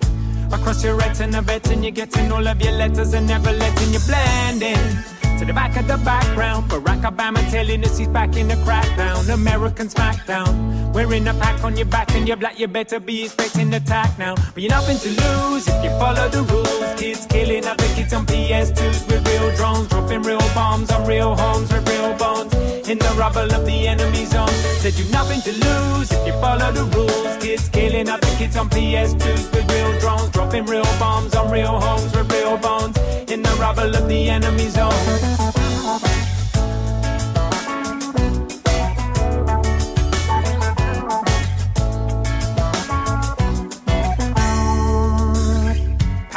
Across 0.52 0.84
your 0.84 0.96
retina, 0.96 1.42
betting 1.42 1.82
you're 1.82 1.92
getting 1.92 2.32
all 2.32 2.46
of 2.46 2.60
your 2.60 2.72
letters 2.72 3.14
and 3.14 3.26
never 3.26 3.52
letting 3.52 3.92
you 3.92 4.00
blend 4.00 4.62
in. 4.62 5.04
To 5.38 5.46
the 5.46 5.54
back 5.54 5.76
of 5.76 5.86
the 5.88 5.96
background, 5.98 6.70
Barack 6.70 7.02
Obama 7.02 7.40
telling 7.50 7.82
us 7.84 7.96
he's 7.96 8.08
back 8.08 8.36
in 8.36 8.48
the 8.48 8.56
crackdown. 8.56 9.32
American 9.32 9.88
smackdown. 9.88 10.92
Wearing 10.92 11.26
a 11.28 11.34
pack 11.34 11.64
on 11.64 11.76
your 11.76 11.86
back 11.86 12.10
and 12.14 12.28
you're 12.28 12.36
black, 12.36 12.58
you 12.58 12.68
better 12.68 13.00
be 13.00 13.24
expecting 13.24 13.72
attack 13.72 14.18
now. 14.18 14.34
But 14.34 14.62
you're 14.62 14.70
nothing 14.70 14.98
to 14.98 15.08
lose 15.08 15.66
if 15.66 15.84
you 15.84 15.90
follow 15.98 16.28
the 16.28 16.42
rules. 16.42 17.00
Kids 17.00 17.26
killing 17.26 17.64
other 17.64 17.88
kids 17.94 18.12
on 18.12 18.26
PS2s 18.26 19.06
with 19.06 19.26
real 19.28 19.56
drones, 19.56 19.88
dropping 19.88 20.22
real 20.22 20.40
bombs 20.54 20.90
on 20.90 21.06
real 21.08 21.34
homes 21.34 21.72
with 21.72 21.88
real 21.88 22.12
bones. 22.18 22.59
In 22.90 22.98
the 22.98 23.14
rubble 23.16 23.54
of 23.54 23.64
the 23.66 23.86
enemy 23.86 24.24
zone. 24.24 24.48
Said 24.80 24.98
you've 24.98 25.12
nothing 25.12 25.40
to 25.42 25.52
lose 25.52 26.10
if 26.10 26.26
you 26.26 26.32
follow 26.40 26.72
the 26.72 26.82
rules. 26.96 27.36
Kids 27.36 27.68
killing 27.68 28.08
other 28.08 28.26
kids 28.36 28.56
on 28.56 28.68
PS2s 28.68 29.52
with 29.52 29.70
real 29.70 30.00
drones, 30.00 30.30
dropping 30.30 30.66
real 30.66 30.82
bombs 30.98 31.36
on 31.36 31.52
real 31.52 31.78
homes 31.78 32.12
with 32.12 32.28
real 32.32 32.56
bones. 32.56 32.98
In 33.30 33.42
the 33.42 33.56
rubble 33.60 33.94
of 33.94 34.08
the 34.08 34.28
enemy 34.28 34.66
zone. 34.70 36.29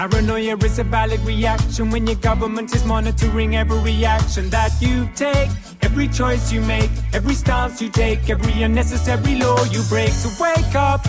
Paranoia 0.04 0.58
is 0.66 0.80
a 0.80 0.84
valid 0.84 1.22
reaction 1.22 1.90
when 1.90 2.06
your 2.06 2.18
government 2.18 2.76
is 2.76 2.84
monitoring 2.84 3.56
every 3.56 4.04
action 4.04 4.50
that 4.50 4.74
you 4.82 5.08
take. 5.16 5.50
Every 5.82 6.10
choice 6.10 6.52
you 6.52 6.60
make, 6.60 6.92
every 7.14 7.34
stance 7.34 7.82
you 7.82 7.88
take, 7.88 8.30
every 8.30 8.64
unnecessary 8.64 9.36
law 9.36 9.64
you 9.72 9.82
break. 9.88 10.10
So 10.10 10.28
wake 10.44 10.76
up 10.76 11.08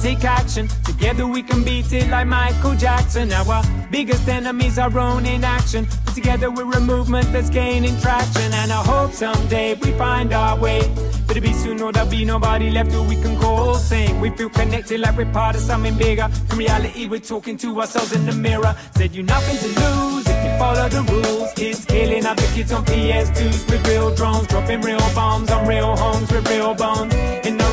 take 0.00 0.24
action. 0.24 0.68
Together 0.84 1.26
we 1.26 1.42
can 1.42 1.62
beat 1.64 1.92
it 1.92 2.08
like 2.08 2.26
Michael 2.26 2.74
Jackson. 2.74 3.32
Our 3.32 3.62
biggest 3.90 4.28
enemies 4.28 4.78
our 4.78 4.96
own 4.98 5.26
inaction. 5.26 5.86
But 6.04 6.14
together 6.14 6.50
we're 6.50 6.70
a 6.70 6.80
movement 6.80 7.32
that's 7.32 7.50
gaining 7.50 7.98
traction. 8.00 8.52
And 8.52 8.72
I 8.72 8.82
hope 8.82 9.12
someday 9.12 9.74
we 9.74 9.92
find 9.92 10.32
our 10.32 10.58
way. 10.58 10.80
But 11.26 11.36
it'll 11.36 11.48
be 11.48 11.52
soon 11.52 11.80
or 11.82 11.92
there'll 11.92 12.10
be 12.10 12.24
nobody 12.24 12.70
left 12.70 12.92
who 12.92 13.02
we 13.02 13.16
can 13.16 13.38
call 13.38 13.74
same. 13.74 14.20
We 14.20 14.30
feel 14.30 14.50
connected 14.50 15.00
like 15.00 15.16
we're 15.16 15.32
part 15.32 15.56
of 15.56 15.62
something 15.62 15.96
bigger. 15.96 16.28
In 16.52 16.58
reality, 16.58 17.06
we're 17.06 17.20
talking 17.20 17.56
to 17.58 17.80
ourselves 17.80 18.12
in 18.12 18.26
the 18.26 18.32
mirror. 18.32 18.74
Said 18.96 19.14
you 19.14 19.22
nothing 19.22 19.56
to 19.58 19.80
lose 19.80 20.26
if 20.26 20.44
you 20.44 20.58
follow 20.58 20.88
the 20.88 21.02
rules. 21.12 21.52
Kids 21.54 21.84
killing 21.84 22.26
other 22.26 22.46
kids 22.54 22.72
on 22.72 22.84
PS2s 22.84 23.70
with 23.70 23.88
real 23.88 24.14
drones, 24.14 24.46
dropping 24.48 24.80
real 24.82 24.98
bombs 25.14 25.50
on 25.50 25.66
real 25.66 25.96
homes 25.96 26.30
with 26.30 26.48
real 26.50 26.74
bones. 26.74 27.17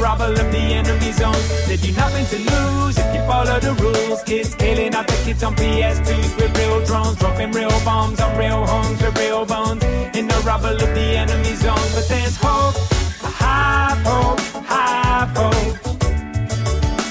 Rubble 0.05 0.39
of 0.39 0.51
the 0.51 0.65
enemy 0.79 1.11
zones. 1.13 1.45
Said 1.65 1.83
you 1.83 1.91
nothing 1.93 2.27
to 2.27 2.37
lose 2.37 2.95
if 2.95 3.15
you 3.15 3.21
follow 3.25 3.59
the 3.59 3.73
rules. 3.81 4.21
Kids 4.21 4.53
killing 4.53 4.93
other 4.93 5.17
kids 5.25 5.41
on 5.41 5.55
PS2s 5.55 6.37
with 6.37 6.55
real 6.59 6.79
drones, 6.85 7.17
dropping 7.17 7.51
real 7.53 7.75
bombs 7.83 8.19
on 8.21 8.37
real 8.37 8.67
homes 8.67 9.01
with 9.01 9.17
real 9.17 9.45
bones. 9.47 9.83
In 10.13 10.27
the 10.27 10.39
rubble 10.45 10.77
of 10.85 10.91
the 10.93 11.07
enemy 11.23 11.55
zones. 11.55 11.95
But 11.95 12.07
there's 12.07 12.37
hope, 12.37 12.75
I 13.23 13.31
have 13.45 13.99
hope, 14.05 14.39
have 14.67 15.29
hope. 15.35 15.77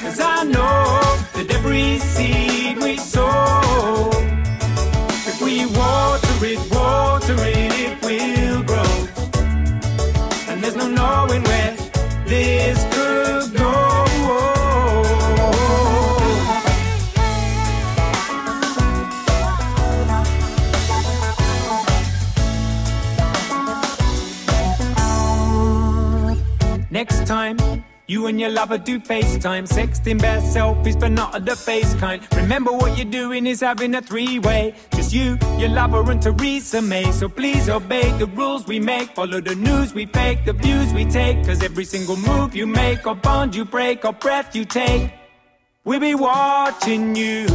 Cause 0.02 0.20
I 0.20 0.44
know 0.44 1.18
that 1.35 1.46
every 1.50 1.98
seed 1.98 2.76
we 2.78 2.96
sow, 2.96 4.11
if 5.30 5.42
we 5.42 5.66
water 5.66 6.37
it, 6.52 6.61
water 6.70 7.35
it, 7.38 7.72
it 7.87 7.94
will 8.07 8.62
grow. 8.62 8.92
And 10.48 10.62
there's 10.62 10.76
no 10.76 10.87
knowing 10.87 11.42
where 11.42 11.54
time, 27.35 27.85
you 28.07 28.27
and 28.29 28.38
your 28.40 28.51
lover 28.51 28.79
do 28.79 29.01
FaceTime, 29.01 29.64
sexting 29.77 30.20
best 30.20 30.57
selfies, 30.57 30.97
but 31.03 31.11
not 31.11 31.35
of 31.35 31.44
the 31.44 31.57
face 31.57 31.92
kind. 31.94 32.18
Remember 32.42 32.70
what 32.70 32.97
you're 32.97 33.14
doing 33.23 33.44
is 33.53 33.61
having 33.61 33.92
a 33.97 34.03
three-way. 34.03 34.75
Just 34.94 35.12
you, 35.12 35.37
your 35.59 35.70
lover, 35.81 36.03
and 36.12 36.23
Theresa 36.23 36.81
May. 36.81 37.11
So 37.11 37.29
please 37.29 37.68
obey 37.68 38.07
the 38.23 38.29
rules 38.40 38.68
we 38.68 38.79
make. 38.79 39.09
Follow 39.16 39.40
the 39.40 39.57
news 39.57 39.94
we 39.94 40.05
fake, 40.07 40.44
the 40.44 40.53
views 40.53 40.92
we 40.92 41.05
take. 41.07 41.37
Cause 41.47 41.61
every 41.68 41.87
single 41.94 42.18
move 42.31 42.55
you 42.55 42.66
make, 42.68 43.05
or 43.05 43.16
bond 43.16 43.57
you 43.57 43.64
break, 43.64 44.05
or 44.05 44.12
breath 44.12 44.55
you 44.55 44.64
take. 44.64 45.12
We'll 45.85 46.01
be 46.01 46.14
watching 46.14 47.16
you 47.16 47.49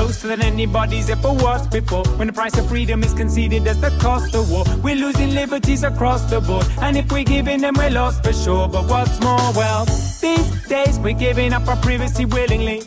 closer 0.00 0.28
than 0.28 0.40
anybody's 0.40 1.10
ever 1.10 1.30
was 1.30 1.68
before. 1.68 2.04
When 2.16 2.26
the 2.26 2.32
price 2.32 2.56
of 2.56 2.66
freedom 2.68 3.02
is 3.02 3.12
conceded 3.12 3.66
as 3.66 3.78
the 3.82 3.90
cost 4.00 4.34
of 4.34 4.50
war, 4.50 4.64
we're 4.82 4.96
losing 4.96 5.34
liberties 5.34 5.82
across 5.82 6.22
the 6.30 6.40
board. 6.40 6.66
And 6.80 6.96
if 6.96 7.12
we're 7.12 7.30
giving 7.36 7.60
them, 7.60 7.74
we're 7.76 7.90
lost 7.90 8.24
for 8.24 8.32
sure. 8.32 8.66
But 8.66 8.88
what's 8.88 9.20
more, 9.20 9.52
well, 9.52 9.84
these 10.22 10.48
days 10.68 10.98
we're 10.98 11.20
giving 11.26 11.52
up 11.52 11.68
our 11.68 11.76
privacy 11.76 12.24
willingly. 12.24 12.80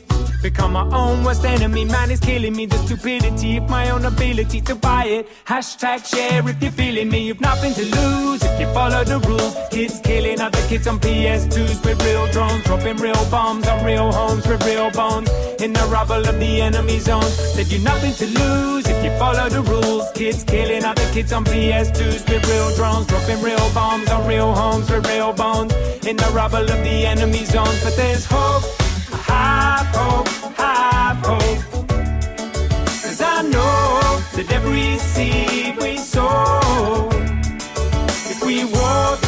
Become 0.43 0.73
my 0.73 0.85
own 0.91 1.23
worst 1.23 1.45
enemy, 1.45 1.85
man, 1.85 2.11
it's 2.11 2.19
killing 2.19 2.53
me. 2.53 2.65
The 2.65 2.77
stupidity 2.79 3.55
of 3.55 3.69
my 3.69 3.89
own 3.91 4.03
ability 4.03 4.59
to 4.59 4.75
buy 4.75 5.05
it. 5.05 5.29
Hashtag 5.45 6.05
share 6.05 6.45
if 6.49 6.61
you're 6.61 6.69
feeling 6.69 7.09
me. 7.09 7.25
You've 7.27 7.39
nothing 7.39 7.73
to 7.75 7.85
lose 7.85 8.43
if 8.43 8.59
you 8.59 8.67
follow 8.73 9.05
the 9.05 9.19
rules. 9.19 9.55
Kids 9.71 10.01
killing 10.03 10.41
other 10.41 10.61
kids 10.67 10.85
on 10.85 10.99
PS2s 10.99 11.85
with 11.85 12.03
real 12.03 12.27
drones, 12.33 12.61
dropping 12.65 12.97
real 12.97 13.25
bombs 13.31 13.65
on 13.69 13.85
real 13.85 14.11
homes 14.11 14.45
with 14.45 14.65
real 14.65 14.91
bones. 14.91 15.29
In 15.61 15.71
the 15.71 15.87
rubble 15.89 16.27
of 16.27 16.37
the 16.37 16.61
enemy 16.61 16.99
zones. 16.99 17.33
Said 17.55 17.71
you 17.71 17.79
nothing 17.79 18.13
to 18.15 18.27
lose 18.37 18.85
if 18.85 19.01
you 19.01 19.17
follow 19.17 19.47
the 19.47 19.61
rules. 19.61 20.11
Kids 20.11 20.43
killing 20.43 20.83
other 20.83 21.09
kids 21.13 21.31
on 21.31 21.45
PS2s 21.45 22.29
with 22.29 22.45
real 22.49 22.75
drones, 22.75 23.07
dropping 23.07 23.41
real 23.41 23.69
bombs 23.73 24.09
on 24.09 24.27
real 24.27 24.53
homes 24.53 24.91
with 24.91 25.07
real 25.07 25.31
bones. 25.31 25.73
In 26.05 26.17
the 26.17 26.29
rubble 26.33 26.69
of 26.69 26.79
the 26.83 27.05
enemy 27.05 27.45
zones. 27.45 27.81
But 27.81 27.95
there's 27.95 28.25
hope, 28.25 28.63
have 29.33 29.87
hope, 29.95 30.27
have 30.57 31.17
hope. 31.25 31.87
Cause 33.03 33.21
I 33.21 33.41
know 33.53 34.21
that 34.35 34.47
every 34.51 34.97
seed 34.97 35.77
we 35.81 35.97
sow, 35.97 37.09
if 38.31 38.43
we 38.45 38.65
water 38.65 39.22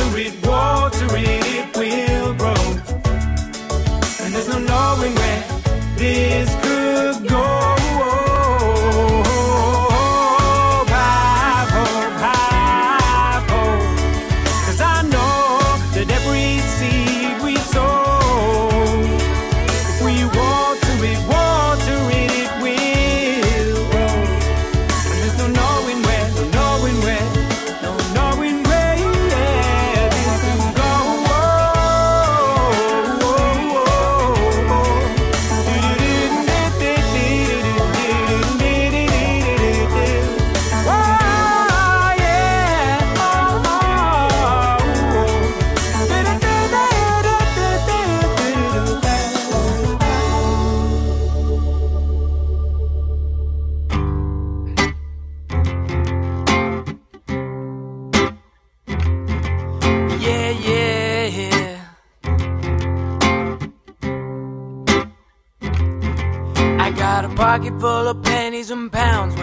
pocket 67.55 67.79
full 67.79 68.07
of 68.09 68.21
pennies 68.21 68.69
and 68.69 68.91
pounds 68.91 69.33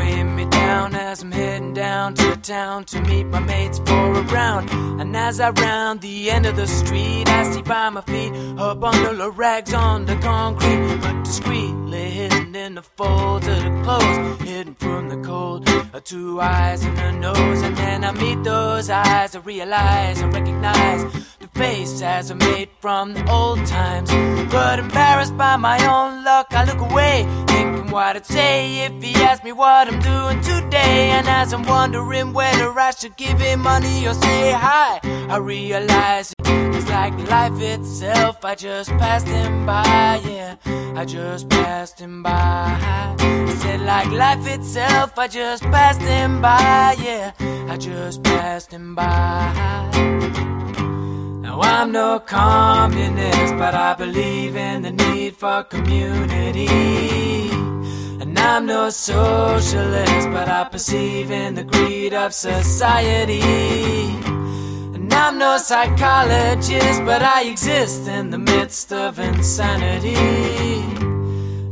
as 0.91 1.23
I'm 1.23 1.31
heading 1.33 1.75
down 1.75 2.15
to 2.15 2.37
town 2.37 2.85
to 2.87 3.01
meet 3.03 3.25
my 3.25 3.39
mates 3.41 3.79
for 3.79 4.13
a 4.15 4.23
round. 4.23 4.69
And 5.01 5.17
as 5.17 5.39
I 5.41 5.51
round 5.51 6.01
the 6.01 6.31
end 6.31 6.47
of 6.47 6.57
the 6.57 6.67
street, 6.67 7.29
I 7.29 7.51
see 7.53 7.63
by 7.63 7.89
my 7.91 8.01
feet 8.03 8.33
a 8.59 8.75
bundle 8.75 9.21
of 9.23 9.39
rags 9.39 9.73
on 9.73 10.07
the 10.07 10.17
concrete, 10.17 10.99
but 11.01 11.25
discreetly 11.25 12.11
hidden 12.11 12.55
in 12.57 12.75
the 12.75 12.83
folds 12.83 13.47
of 13.47 13.63
the 13.63 13.83
clothes, 13.85 14.43
hidden 14.43 14.75
from 14.75 15.09
the 15.09 15.17
cold. 15.29 15.69
Uh, 15.69 16.01
Two 16.05 16.41
eyes 16.41 16.85
and 16.85 16.99
a 16.99 17.13
nose, 17.13 17.63
and 17.63 17.77
then 17.77 18.05
I 18.05 18.13
meet 18.13 18.43
those 18.43 18.91
eyes. 18.91 19.37
I 19.37 19.39
realize, 19.41 20.21
I 20.21 20.27
recognize 20.27 21.03
the 21.39 21.49
face 21.55 22.03
as 22.03 22.31
a 22.31 22.35
mate 22.35 22.71
from 22.81 23.15
the 23.15 23.31
old 23.31 23.65
times. 23.67 24.11
But 24.51 24.79
embarrassed 24.79 25.37
by 25.37 25.57
my 25.57 25.79
own 25.87 26.25
luck, 26.25 26.49
I 26.51 26.65
look 26.65 26.81
away, 26.91 27.27
thinking 27.47 27.91
what 27.91 28.17
I'd 28.17 28.27
say 28.27 28.87
if 28.87 29.03
he 29.03 29.15
asked 29.23 29.45
me 29.45 29.53
what 29.53 29.87
I'm 29.89 30.01
doing 30.01 30.41
today. 30.41 30.72
And 30.75 31.29
as 31.29 31.53
I'm 31.53 31.63
wondering 31.65 32.33
whether 32.33 32.71
I 32.79 32.91
should 32.93 33.17
give 33.17 33.39
him 33.41 33.61
money 33.61 34.07
or 34.07 34.15
say 34.15 34.53
hi, 34.53 35.01
I 35.29 35.37
realize 35.37 36.35
it's 36.45 36.89
like 36.89 37.15
life 37.29 37.61
itself. 37.61 38.45
I 38.45 38.55
just 38.55 38.91
passed 38.91 39.29
him 39.29 39.67
by, 39.67 40.21
yeah, 40.25 40.57
I 40.97 41.05
just 41.05 41.49
passed 41.49 42.01
him 42.01 42.23
by. 42.23 42.79
I 43.21 43.55
said 43.61 43.83
like 43.83 44.11
life 44.11 44.47
itself, 44.47 45.19
I 45.19 45.29
just 45.29 45.63
passed 45.65 46.01
him 46.01 46.41
by, 46.41 46.97
yeah, 46.99 47.33
I 47.69 47.77
just 47.77 48.23
passed 48.23 48.73
him 48.73 48.95
by. 48.95 49.53
Now 51.43 51.61
I'm 51.61 51.93
no 51.93 52.19
communist, 52.19 53.57
but 53.57 53.75
I 53.75 53.95
believe 53.95 54.57
in 54.57 54.83
the 54.83 54.91
need 54.91 55.37
for 55.37 55.65
community. 55.65 57.62
I'm 58.45 58.67
no 58.67 58.91
socialist, 58.91 60.29
but 60.31 60.49
I 60.49 60.65
perceive 60.65 61.31
in 61.31 61.55
the 61.55 61.63
greed 61.63 62.13
of 62.13 62.35
society. 62.35 63.41
And 64.95 65.13
I'm 65.15 65.39
no 65.39 65.59
psychologist, 65.59 67.05
but 67.05 67.23
I 67.23 67.45
exist 67.45 68.09
in 68.09 68.31
the 68.31 68.39
midst 68.39 68.93
of 68.93 69.21
insanity. 69.21 70.17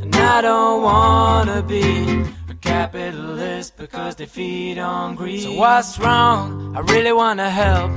And 0.01 0.15
I 0.15 0.41
don't 0.41 0.81
wanna 0.81 1.61
be 1.61 2.23
a 2.49 2.55
capitalist 2.61 3.75
because 3.75 4.15
they 4.15 4.25
feed 4.25 4.79
on 4.79 5.15
greed. 5.15 5.43
So 5.43 5.53
what's 5.53 5.99
wrong? 5.99 6.73
I 6.75 6.79
really 6.93 7.11
wanna 7.11 7.49
help. 7.49 7.91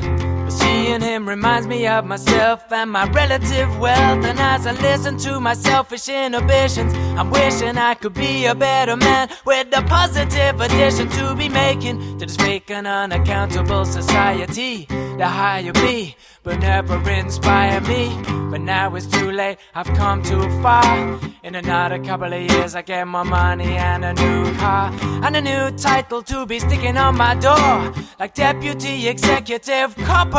Seeing 0.59 1.01
him 1.01 1.29
reminds 1.29 1.67
me 1.67 1.87
of 1.87 2.05
myself 2.05 2.71
and 2.71 2.91
my 2.91 3.05
relative 3.11 3.79
wealth. 3.79 4.25
And 4.25 4.39
as 4.39 4.67
I 4.67 4.73
listen 4.73 5.19
to 5.19 5.41
my 5.41 5.55
selfish 5.55 6.09
inhibitions, 6.09 6.95
I'm 7.19 7.31
wishing 7.31 7.77
I 7.77 7.95
could 7.95 8.15
be 8.15 8.47
a 8.47 8.55
better 8.55 8.97
man 8.97 9.29
with 9.45 9.69
a 9.77 9.83
positive 9.83 10.61
addition 10.61 11.09
to 11.09 11.35
be 11.35 11.49
making 11.49 12.19
to 12.19 12.27
this 12.27 12.37
fake 12.37 12.71
and 12.71 12.87
unaccountable 12.87 13.85
society. 13.85 14.87
The 15.19 15.29
higher 15.29 15.73
be, 15.73 16.17
but 16.43 16.59
never 16.59 16.99
inspire 17.11 17.81
me. 17.83 18.05
But 18.51 18.61
now 18.61 18.95
it's 18.95 19.07
too 19.07 19.31
late, 19.33 19.59
I've 19.75 19.93
come 19.95 20.23
too 20.23 20.43
far. 20.63 21.21
In 21.43 21.55
another 21.57 21.99
couple 21.99 22.33
of 22.33 22.41
years, 22.41 22.75
I 22.75 22.83
get 22.83 23.07
more 23.07 23.25
money 23.25 23.77
and 23.77 24.05
a 24.05 24.15
new 24.15 24.55
car 24.57 24.91
and 25.25 25.37
a 25.37 25.41
new 25.41 25.77
title 25.77 26.23
to 26.23 26.47
be 26.47 26.59
sticking 26.59 26.97
on 26.97 27.17
my 27.17 27.35
door, 27.35 27.93
like 28.19 28.35
deputy 28.35 29.09
executive 29.09 29.95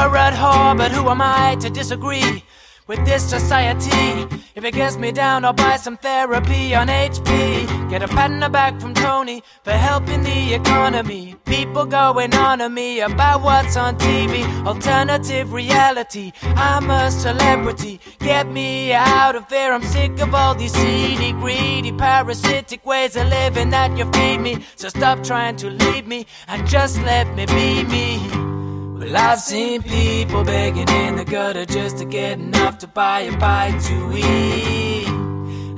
corporate 0.06 0.34
whore. 0.34 0.78
But 0.78 0.92
who 0.92 1.10
am 1.10 1.22
I 1.22 1.56
to 1.62 1.70
disagree? 1.70 2.44
With 2.88 3.04
this 3.04 3.28
society, 3.28 4.28
if 4.54 4.64
it 4.64 4.76
gets 4.76 4.96
me 4.96 5.12
down, 5.12 5.44
I'll 5.44 5.54
buy 5.54 5.78
some 5.78 5.98
therapy 5.98 6.76
on 6.76 6.88
HP. 6.88 7.90
Get 7.90 8.04
a 8.04 8.08
pat 8.08 8.30
on 8.30 8.40
the 8.40 8.50
back 8.50 8.80
from 8.80 8.94
Tony 8.94 9.42
for 9.64 9.72
helping 9.72 10.22
the 10.22 10.54
economy. 10.54 11.36
People 11.46 11.88
going 11.88 12.36
on 12.36 12.60
to 12.60 12.70
me 12.70 13.00
about 13.00 13.42
what's 13.42 13.76
on 13.76 13.98
TV. 13.98 14.46
Alternative 14.68 15.52
reality, 15.52 16.32
I'm 16.44 16.92
a 16.92 17.10
celebrity. 17.10 18.00
Get 18.20 18.52
me 18.52 18.94
out 18.94 19.36
of 19.36 19.50
here, 19.50 19.74
I'm 19.74 19.82
sick 19.82 20.20
of 20.20 20.36
all 20.36 20.54
these 20.54 20.74
seedy, 20.74 21.32
greedy, 21.32 21.92
parasitic 21.92 22.86
ways 22.86 23.16
of 23.16 23.28
living 23.30 23.72
that 23.72 23.98
you 23.98 24.06
feed 24.12 24.38
me. 24.38 24.64
So 24.76 24.90
stop 24.90 25.24
trying 25.24 25.56
to 25.56 25.72
lead 25.72 26.06
me 26.08 26.28
and 26.48 26.68
just 26.68 27.02
let 27.02 27.26
me 27.36 27.48
be 27.48 27.84
me. 27.86 28.55
Well, 28.98 29.18
I've 29.18 29.42
seen 29.42 29.84
people 29.84 30.46
begging 30.46 30.88
in 30.88 31.18
the 31.18 31.26
gutter 31.26 31.66
just 31.66 31.98
to 31.98 32.06
get 32.06 32.40
enough 32.40 32.78
to 32.78 32.88
buy 32.88 33.20
a 33.32 33.38
bite 33.38 33.78
to 33.88 34.18
eat. 34.18 35.10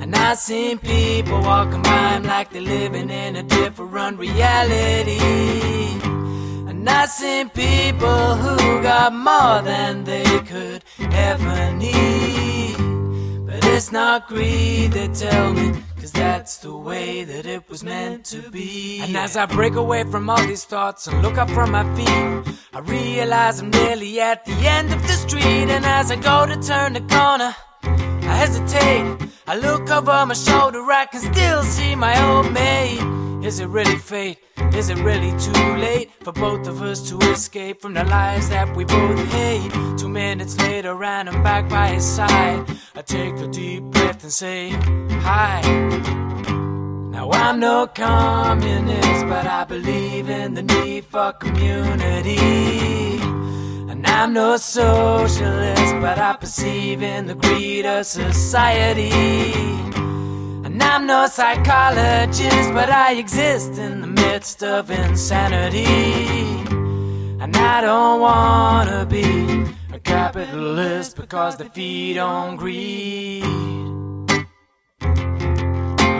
And 0.00 0.14
I've 0.14 0.38
seen 0.38 0.78
people 0.78 1.40
walking 1.40 1.82
by 1.82 2.18
like 2.18 2.50
they're 2.50 2.62
living 2.62 3.10
in 3.10 3.34
a 3.34 3.42
different 3.42 4.20
reality. 4.20 5.18
And 6.68 6.88
I've 6.88 7.08
seen 7.10 7.48
people 7.50 8.36
who 8.36 8.82
got 8.82 9.12
more 9.12 9.62
than 9.62 10.04
they 10.04 10.38
could 10.46 10.84
ever 11.00 11.72
need. 11.72 12.76
But 13.46 13.64
it's 13.64 13.90
not 13.90 14.28
greed, 14.28 14.92
they 14.92 15.08
tell 15.08 15.54
me. 15.54 15.72
Cause 16.08 16.14
that's 16.14 16.56
the 16.56 16.74
way 16.74 17.22
that 17.24 17.44
it 17.44 17.68
was 17.68 17.84
meant 17.84 18.24
to 18.26 18.50
be. 18.50 19.00
And 19.02 19.14
as 19.14 19.36
I 19.36 19.44
break 19.44 19.74
away 19.74 20.04
from 20.04 20.30
all 20.30 20.42
these 20.46 20.64
thoughts 20.64 21.06
and 21.06 21.20
look 21.20 21.36
up 21.36 21.50
from 21.50 21.72
my 21.72 21.84
feet, 21.94 22.56
I 22.72 22.78
realize 22.80 23.60
I'm 23.60 23.68
nearly 23.68 24.18
at 24.18 24.46
the 24.46 24.52
end 24.52 24.90
of 24.94 25.02
the 25.02 25.12
street. 25.12 25.68
And 25.68 25.84
as 25.84 26.10
I 26.10 26.16
go 26.16 26.46
to 26.46 26.56
turn 26.62 26.94
the 26.94 27.02
corner, 27.02 27.54
I 28.28 28.34
hesitate. 28.36 29.30
I 29.46 29.56
look 29.56 29.90
over 29.90 30.26
my 30.26 30.34
shoulder, 30.34 30.82
I 30.92 31.06
can 31.06 31.20
still 31.20 31.62
see 31.62 31.94
my 31.94 32.14
old 32.28 32.52
mate. 32.52 33.00
Is 33.42 33.60
it 33.60 33.68
really 33.68 33.96
fate? 33.96 34.38
Is 34.74 34.90
it 34.90 34.98
really 34.98 35.32
too 35.38 35.76
late 35.76 36.10
for 36.22 36.32
both 36.32 36.66
of 36.68 36.82
us 36.82 37.08
to 37.08 37.18
escape 37.30 37.80
from 37.80 37.94
the 37.94 38.04
lives 38.04 38.48
that 38.50 38.76
we 38.76 38.84
both 38.84 39.32
hate? 39.32 39.72
Two 39.96 40.08
minutes 40.08 40.58
later, 40.58 41.02
and 41.02 41.28
I'm 41.30 41.42
back 41.42 41.68
by 41.68 41.88
his 41.88 42.04
side. 42.04 42.66
I 42.94 43.02
take 43.02 43.36
a 43.36 43.46
deep 43.48 43.84
breath 43.84 44.22
and 44.22 44.32
say, 44.32 44.70
Hi. 45.22 45.62
Now 47.10 47.30
I'm 47.30 47.58
no 47.60 47.86
communist, 47.86 49.26
but 49.26 49.46
I 49.46 49.64
believe 49.64 50.28
in 50.28 50.54
the 50.54 50.62
need 50.62 51.04
for 51.06 51.32
community. 51.32 52.36
And 53.88 54.06
I'm 54.06 54.34
no 54.34 54.56
socialist, 54.58 55.94
but 56.00 56.18
I 56.18 56.36
perceive 56.36 57.02
in 57.02 57.26
the 57.26 57.34
greed 57.34 57.86
of 57.86 58.04
society. 58.04 59.10
And 60.64 60.82
I'm 60.82 61.06
no 61.06 61.26
psychologist, 61.26 62.72
but 62.74 62.90
I 62.90 63.14
exist 63.14 63.78
in 63.78 64.02
the 64.02 64.06
midst 64.06 64.62
of 64.62 64.90
insanity. 64.90 65.86
And 67.40 67.56
I 67.56 67.80
don't 67.80 68.20
wanna 68.20 69.06
be 69.06 69.64
a 69.92 69.98
capitalist 69.98 71.16
because 71.16 71.56
they 71.56 71.68
feed 71.68 72.18
on 72.18 72.56
greed. 72.56 73.44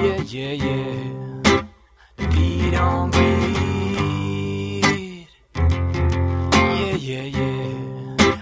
Yeah, 0.04 0.22
yeah, 0.26 0.52
yeah. 0.52 1.62
They 2.16 2.26
feed 2.30 2.74
on 2.74 3.10
greed. 3.10 3.77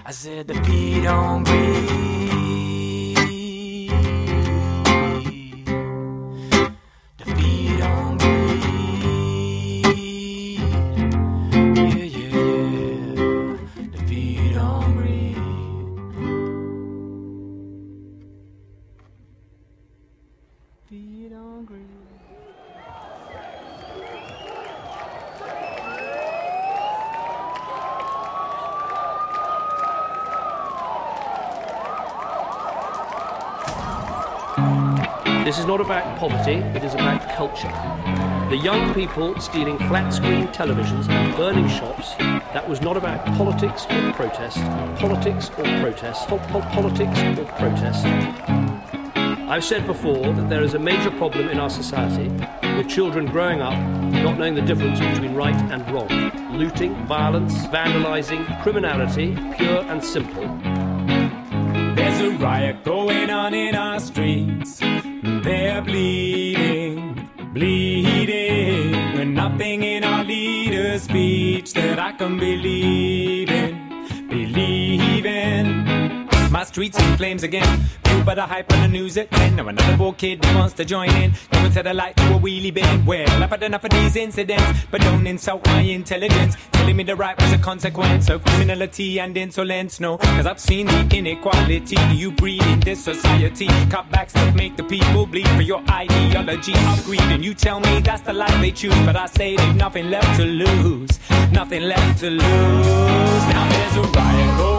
I 0.07 0.11
said 0.11 0.47
feed 0.65 1.05
on 1.05 1.43
greed. 1.43 2.16
This 35.47 35.59
is 35.59 35.65
not 35.65 35.79
about 35.79 36.19
poverty, 36.19 36.55
it 36.77 36.83
is 36.83 36.93
about 36.93 37.21
culture. 37.37 37.71
The 38.49 38.57
young 38.57 38.93
people 38.93 39.39
stealing 39.39 39.77
flat 39.77 40.09
screen 40.09 40.49
televisions 40.49 41.07
and 41.07 41.37
burning 41.37 41.69
shops, 41.69 42.15
that 42.51 42.67
was 42.67 42.81
not 42.81 42.97
about 42.97 43.25
politics 43.37 43.85
or 43.89 44.11
protest, 44.11 44.57
politics 44.99 45.49
or 45.51 45.63
protest, 45.79 46.27
po- 46.27 46.39
po- 46.49 46.67
politics 46.75 47.17
or 47.39 47.45
protest. 47.45 48.05
I've 49.47 49.63
said 49.63 49.87
before 49.87 50.33
that 50.33 50.49
there 50.49 50.63
is 50.63 50.73
a 50.73 50.79
major 50.79 51.11
problem 51.11 51.47
in 51.47 51.61
our 51.61 51.69
society 51.69 52.27
with 52.75 52.89
children 52.89 53.25
growing 53.25 53.61
up 53.61 53.79
not 54.11 54.37
knowing 54.37 54.53
the 54.53 54.61
difference 54.61 54.99
between 54.99 55.33
right 55.33 55.55
and 55.71 55.89
wrong. 55.93 56.09
Looting, 56.57 56.93
violence, 57.05 57.55
vandalizing, 57.67 58.43
criminality, 58.63 59.33
pure 59.55 59.79
and 59.83 60.03
simple. 60.03 60.45
There's 61.95 62.19
a 62.19 62.31
riot 62.31 62.83
going 62.83 63.29
on 63.29 63.53
in 63.53 63.75
our 63.75 64.01
streets. 64.01 64.81
They're 65.47 65.81
bleeding, 65.81 67.29
bleeding. 67.53 68.93
And 69.17 69.33
nothing 69.33 69.81
in 69.81 70.03
our 70.03 70.25
leader's 70.25 71.03
speech 71.03 71.73
that 71.73 71.97
I 71.99 72.11
can 72.11 72.37
believe 72.37 73.16
streets 76.87 76.99
in 76.99 77.17
flames 77.17 77.43
again. 77.43 77.79
Fueled 78.05 78.25
by 78.25 78.35
the 78.35 78.45
hype 78.45 78.71
on 78.73 78.81
the 78.81 78.87
news 78.87 79.17
at 79.17 79.29
10. 79.31 79.55
Now 79.55 79.67
another 79.67 79.97
poor 79.97 80.13
kid 80.13 80.43
who 80.43 80.57
wants 80.57 80.73
to 80.75 80.85
join 80.85 81.09
in. 81.15 81.33
Going 81.51 81.71
to 81.71 81.83
the 81.83 81.93
light 81.93 82.15
to 82.17 82.35
a 82.35 82.39
wheelie 82.39 82.73
bin. 82.73 83.05
Well, 83.05 83.29
I've 83.43 83.49
had 83.49 83.63
enough 83.63 83.83
of 83.83 83.91
these 83.91 84.15
incidents. 84.15 84.85
But 84.91 85.01
don't 85.01 85.27
insult 85.27 85.65
my 85.65 85.81
intelligence. 85.81 86.55
Telling 86.71 86.95
me 86.95 87.03
the 87.03 87.15
right 87.15 87.39
was 87.41 87.51
a 87.53 87.57
consequence 87.57 88.29
of 88.29 88.43
criminality 88.43 89.19
and 89.19 89.35
insolence. 89.35 89.99
No, 89.99 90.17
cause 90.17 90.45
I've 90.45 90.59
seen 90.59 90.87
the 90.87 91.17
inequality 91.17 91.97
you 92.13 92.31
breed 92.31 92.63
in 92.63 92.79
this 92.79 93.03
society. 93.03 93.67
Cutbacks 93.93 94.31
that 94.33 94.55
make 94.55 94.77
the 94.77 94.83
people 94.83 95.25
bleed 95.25 95.49
for 95.49 95.63
your 95.63 95.81
ideology 95.89 96.73
of 96.73 97.03
greed. 97.05 97.21
And 97.21 97.43
you 97.43 97.53
tell 97.53 97.79
me 97.79 97.99
that's 97.99 98.21
the 98.21 98.33
life 98.33 98.61
they 98.61 98.71
choose. 98.71 98.97
But 99.05 99.15
I 99.15 99.25
say 99.25 99.55
they've 99.55 99.75
nothing 99.75 100.09
left 100.09 100.39
to 100.39 100.45
lose. 100.45 101.19
Nothing 101.51 101.83
left 101.83 102.19
to 102.19 102.29
lose. 102.29 102.41
Now 102.41 103.69
there's 103.69 103.97
a 103.97 104.01
riot 104.11 104.76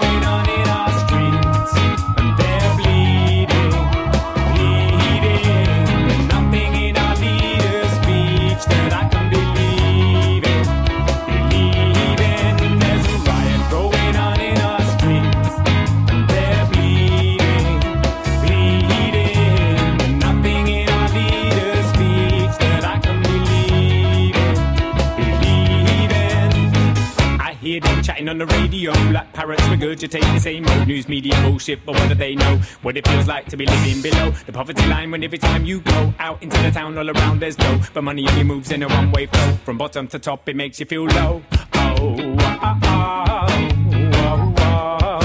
chatting 28.18 28.28
on 28.28 28.38
the 28.38 28.46
radio. 28.46 28.92
Like 29.12 29.32
parrots 29.32 29.62
regurgitate 29.62 30.34
the 30.34 30.40
same 30.40 30.66
old 30.68 30.88
news 30.88 31.08
media 31.08 31.34
bullshit, 31.42 31.84
but 31.86 31.94
what 31.94 32.08
do 32.08 32.14
they 32.14 32.34
know? 32.34 32.60
What 32.82 32.96
it 32.96 33.06
feels 33.06 33.28
like 33.28 33.46
to 33.46 33.56
be 33.56 33.66
living 33.66 34.02
below 34.02 34.30
the 34.46 34.52
poverty 34.52 34.86
line 34.86 35.10
when 35.10 35.22
every 35.22 35.38
time 35.38 35.64
you 35.64 35.80
go 35.80 36.12
out 36.18 36.42
into 36.42 36.60
the 36.62 36.70
town 36.70 36.98
all 36.98 37.08
around 37.08 37.40
there's 37.40 37.58
no, 37.58 37.80
but 37.94 38.02
money 38.02 38.28
only 38.28 38.44
moves 38.44 38.70
in 38.72 38.82
a 38.82 38.88
one 38.88 39.12
way 39.12 39.26
flow. 39.26 39.52
From 39.64 39.78
bottom 39.78 40.08
to 40.08 40.18
top, 40.18 40.48
it 40.48 40.56
makes 40.56 40.80
you 40.80 40.86
feel 40.86 41.04
low. 41.04 41.42
Oh, 41.74 42.36
ah, 42.40 43.46
oh, 43.52 44.04
oh, 44.14 45.20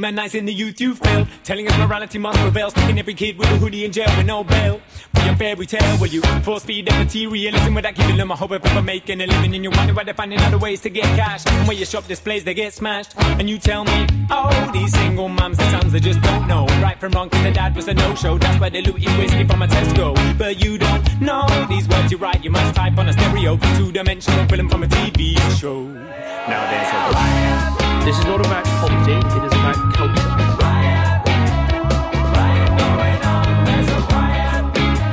Demonizing 0.04 0.44
the 0.44 0.52
youth 0.52 0.80
you 0.80 0.94
failed? 0.94 1.28
Telling 1.44 1.66
us 1.66 1.78
morality 1.78 2.18
must 2.18 2.38
prevail, 2.38 2.70
sticking 2.70 2.98
every 2.98 3.14
kid 3.14 3.38
with 3.38 3.50
a 3.50 3.56
hoodie 3.56 3.84
in 3.84 3.92
jail 3.92 4.08
with 4.16 4.26
no 4.26 4.44
bail. 4.44 4.80
For 5.14 5.22
your 5.24 5.36
fairy 5.36 5.66
tale, 5.66 5.98
will 5.98 6.08
you 6.08 6.20
force 6.42 6.64
feed 6.64 6.86
them 6.86 6.98
materialism 7.02 7.74
without 7.74 7.94
giving 7.94 8.16
them 8.16 8.30
a 8.30 8.36
hope 8.36 8.50
of 8.50 8.64
ever 8.66 8.82
making 8.82 9.20
a 9.22 9.26
living? 9.26 9.54
And 9.54 9.64
you 9.64 9.70
wonder 9.70 9.94
why 9.94 10.04
they're 10.04 10.14
finding 10.14 10.40
other 10.40 10.58
ways 10.58 10.80
to 10.82 10.90
get 10.90 11.04
cash. 11.16 11.46
And 11.46 11.66
where 11.66 11.76
your 11.76 11.86
shop 11.86 12.06
displays, 12.06 12.44
they 12.44 12.54
get 12.54 12.74
smashed. 12.74 13.14
And 13.18 13.48
you 13.48 13.58
tell 13.58 13.84
me, 13.84 14.06
oh, 14.30 14.70
these 14.72 14.92
single 14.92 15.28
mums 15.28 15.58
and 15.58 15.70
sons, 15.70 15.92
they 15.92 16.00
just 16.00 16.20
don't 16.20 16.46
know. 16.46 16.66
Right 16.82 16.98
from 16.98 17.12
wrong, 17.12 17.30
cause 17.30 17.42
the 17.42 17.52
dad 17.52 17.74
was 17.74 17.88
a 17.88 17.94
no-show. 17.94 18.36
That's 18.38 18.60
why 18.60 18.68
they 18.68 18.82
looting 18.82 19.16
whiskey 19.16 19.44
from 19.44 19.62
a 19.62 19.66
Tesco. 19.66 20.38
But 20.38 20.62
you 20.62 20.76
don't 20.76 21.20
know 21.20 21.46
these 21.68 21.88
words 21.88 22.12
you 22.12 22.18
write, 22.18 22.44
you 22.44 22.50
must 22.50 22.74
type 22.74 22.98
on 22.98 23.08
a 23.08 23.12
stereo. 23.12 23.56
Two-dimensional 23.76 24.46
film 24.48 24.68
from 24.68 24.82
a 24.82 24.86
TV 24.86 25.38
show. 25.58 25.82
Now 25.82 26.70
there's 26.70 26.92
a 26.92 27.14
riot. 27.14 27.83
This 28.04 28.18
is 28.18 28.24
not 28.26 28.44
about 28.44 28.64
poverty, 28.64 29.12
it 29.14 29.44
is 29.44 29.52
about 29.52 29.94
culture. 29.94 30.28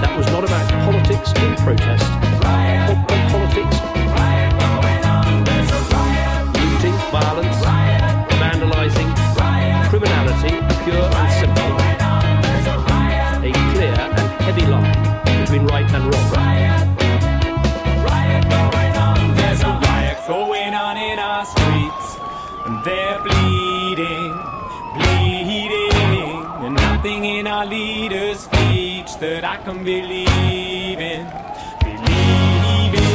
That 0.02 0.14
was 0.18 0.26
not 0.28 0.44
about 0.44 0.70
politics 0.84 1.32
or 1.42 1.56
protest. 1.64 2.11
That 29.22 29.44
I 29.44 29.58
can 29.58 29.84
believe 29.84 31.00
in, 31.00 31.28
believe 31.80 32.96
in. 32.96 33.12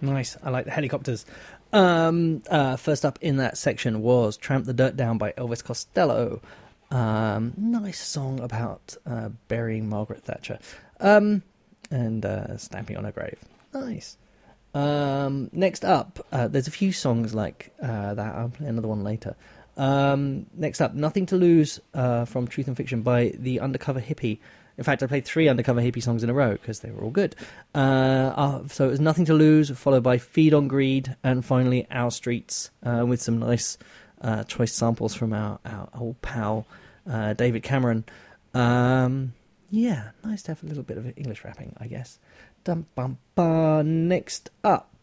Nice. 0.00 0.36
I 0.42 0.50
like 0.50 0.64
the 0.64 0.70
helicopters. 0.70 1.26
Um, 1.72 2.42
uh, 2.50 2.76
first 2.76 3.04
up 3.04 3.18
in 3.22 3.38
that 3.38 3.56
section 3.56 4.02
was 4.02 4.36
Tramp 4.36 4.66
the 4.66 4.74
Dirt 4.74 4.96
Down 4.96 5.18
by 5.18 5.32
Elvis 5.32 5.64
Costello. 5.64 6.40
Um, 6.90 7.54
nice 7.56 8.00
song 8.06 8.40
about 8.40 8.96
uh, 9.06 9.30
burying 9.48 9.88
Margaret 9.88 10.22
Thatcher 10.22 10.58
um, 11.00 11.42
and 11.90 12.24
uh, 12.26 12.58
stamping 12.58 12.98
on 12.98 13.04
her 13.04 13.12
grave. 13.12 13.38
Nice. 13.72 14.18
Um, 14.74 15.48
next 15.52 15.84
up, 15.84 16.26
uh, 16.32 16.48
there's 16.48 16.68
a 16.68 16.72
few 16.72 16.92
songs 16.92 17.34
like 17.34 17.72
uh, 17.82 18.14
that. 18.14 18.34
I'll 18.34 18.50
play 18.50 18.66
another 18.66 18.88
one 18.88 19.02
later. 19.02 19.34
Um, 19.76 20.46
next 20.54 20.80
up, 20.82 20.94
Nothing 20.94 21.26
to 21.26 21.36
Lose 21.36 21.80
uh, 21.94 22.26
from 22.26 22.46
Truth 22.46 22.68
and 22.68 22.76
Fiction 22.76 23.02
by 23.02 23.32
The 23.38 23.60
Undercover 23.60 24.00
Hippy. 24.00 24.40
In 24.78 24.84
fact, 24.84 25.02
I 25.02 25.06
played 25.06 25.24
three 25.24 25.48
Undercover 25.48 25.80
Hippy 25.80 26.00
songs 26.00 26.22
in 26.22 26.30
a 26.30 26.34
row 26.34 26.52
because 26.52 26.80
they 26.80 26.90
were 26.90 27.02
all 27.02 27.10
good. 27.10 27.36
Uh, 27.74 27.78
uh, 27.78 28.68
so 28.68 28.86
it 28.86 28.90
was 28.90 29.00
Nothing 29.00 29.24
to 29.26 29.34
Lose, 29.34 29.70
followed 29.70 30.02
by 30.02 30.18
Feed 30.18 30.54
on 30.54 30.68
Greed, 30.68 31.16
and 31.22 31.44
finally 31.44 31.86
Our 31.90 32.10
Streets 32.10 32.70
uh, 32.82 33.04
with 33.06 33.20
some 33.20 33.38
nice 33.38 33.76
uh, 34.22 34.44
choice 34.44 34.72
samples 34.72 35.14
from 35.14 35.32
our, 35.32 35.58
our 35.64 35.88
old 35.94 36.20
pal 36.22 36.66
uh, 37.10 37.34
David 37.34 37.62
Cameron. 37.62 38.04
Um, 38.54 39.34
yeah, 39.70 40.10
nice 40.24 40.42
to 40.44 40.52
have 40.52 40.62
a 40.62 40.66
little 40.66 40.82
bit 40.82 40.98
of 40.98 41.12
English 41.16 41.44
rapping, 41.44 41.74
I 41.78 41.86
guess. 41.86 42.18
Dum 42.64 42.86
bum 42.94 43.18
ba. 43.34 43.82
Next 43.84 44.50
up, 44.62 44.94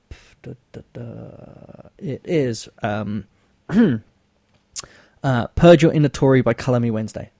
da, 0.42 0.54
da, 0.72 0.82
da, 0.94 1.90
it 1.98 2.22
is 2.24 2.70
um, 2.82 3.26
uh, 5.24 5.48
Purge 5.48 5.84
Your 5.84 5.92
Inner 5.92 6.10
Tory 6.10 6.42
by 6.42 6.54
Colour 6.54 6.80
Me 6.80 6.92
Wednesday. 6.92 7.32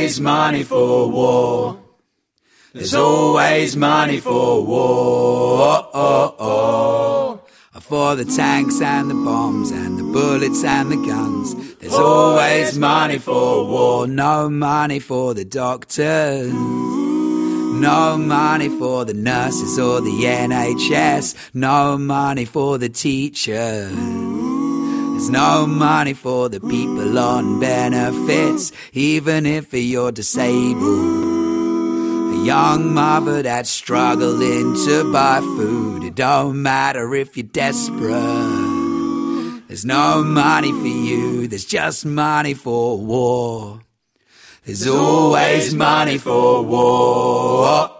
Always 0.00 0.20
money 0.20 0.62
for 0.62 1.10
war. 1.10 1.78
There's 2.72 2.94
always 2.94 3.76
money 3.76 4.18
for 4.18 4.64
war. 4.64 5.90
For 7.80 8.14
the 8.14 8.24
tanks 8.24 8.80
and 8.80 9.10
the 9.10 9.14
bombs 9.14 9.72
and 9.72 9.98
the 9.98 10.04
bullets 10.04 10.62
and 10.62 10.92
the 10.92 10.96
guns. 10.96 11.74
There's 11.78 11.92
always 11.92 12.78
money 12.78 13.18
for 13.18 13.66
war. 13.66 14.06
No 14.06 14.48
money 14.48 15.00
for 15.00 15.34
the 15.34 15.44
doctors. 15.44 16.52
No 16.52 18.16
money 18.16 18.68
for 18.68 19.04
the 19.04 19.14
nurses 19.14 19.76
or 19.76 20.00
the 20.00 20.22
NHS. 20.22 21.34
No 21.52 21.98
money 21.98 22.44
for 22.44 22.78
the 22.78 22.88
teachers. 22.88 24.19
There's 25.20 25.28
no 25.28 25.66
money 25.66 26.14
for 26.14 26.48
the 26.48 26.60
people 26.60 27.18
on 27.18 27.60
benefits, 27.60 28.72
even 28.94 29.44
if 29.44 29.74
you're 29.74 30.12
disabled. 30.12 30.80
A 32.32 32.42
young 32.42 32.94
mother 32.94 33.42
that's 33.42 33.68
struggling 33.68 34.74
to 34.86 35.12
buy 35.12 35.40
food. 35.40 36.04
It 36.04 36.14
don't 36.14 36.62
matter 36.62 37.14
if 37.14 37.36
you're 37.36 37.44
desperate. 37.44 38.14
There's 39.68 39.84
no 39.84 40.24
money 40.24 40.72
for 40.72 40.86
you, 40.86 41.46
there's 41.48 41.66
just 41.66 42.06
money 42.06 42.54
for 42.54 42.96
war. 42.96 43.82
There's 44.64 44.86
always 44.86 45.74
money 45.74 46.16
for 46.16 46.62
war. 46.62 47.90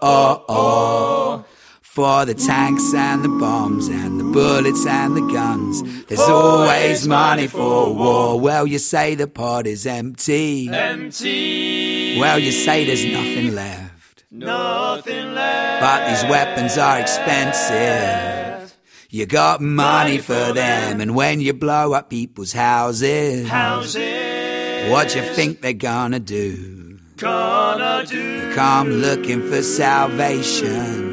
For 1.93 2.23
the 2.23 2.33
tanks 2.33 2.93
and 2.93 3.21
the 3.21 3.27
bombs 3.27 3.89
and 3.89 4.17
the 4.17 4.23
bullets 4.23 4.85
and 4.87 5.17
the 5.17 5.27
guns. 5.33 6.05
There's 6.05 6.21
always 6.21 7.05
money 7.05 7.47
for 7.47 7.93
war. 7.93 8.39
Well, 8.39 8.65
you 8.65 8.79
say 8.79 9.15
the 9.15 9.27
pot 9.27 9.67
is 9.67 9.85
empty. 9.85 10.69
Empty. 10.69 12.17
Well, 12.17 12.39
you 12.39 12.53
say 12.53 12.85
there's 12.85 13.03
nothing 13.03 13.53
left. 13.55 14.23
Nothing 14.31 15.33
left. 15.33 15.81
But 15.81 16.09
these 16.09 16.23
weapons 16.31 16.77
are 16.77 16.97
expensive. 16.97 18.73
You 19.09 19.25
got 19.25 19.59
money 19.59 20.19
for 20.19 20.53
them, 20.53 21.01
and 21.01 21.13
when 21.13 21.41
you 21.41 21.51
blow 21.51 21.91
up 21.91 22.09
people's 22.09 22.53
houses, 22.53 23.49
Houses. 23.49 24.89
what 24.89 25.13
you 25.13 25.23
think 25.23 25.59
they're 25.59 25.73
gonna 25.73 26.21
do? 26.21 26.99
Gonna 27.17 28.05
do. 28.07 28.53
Come 28.55 28.87
looking 28.89 29.41
for 29.49 29.61
salvation. 29.61 31.10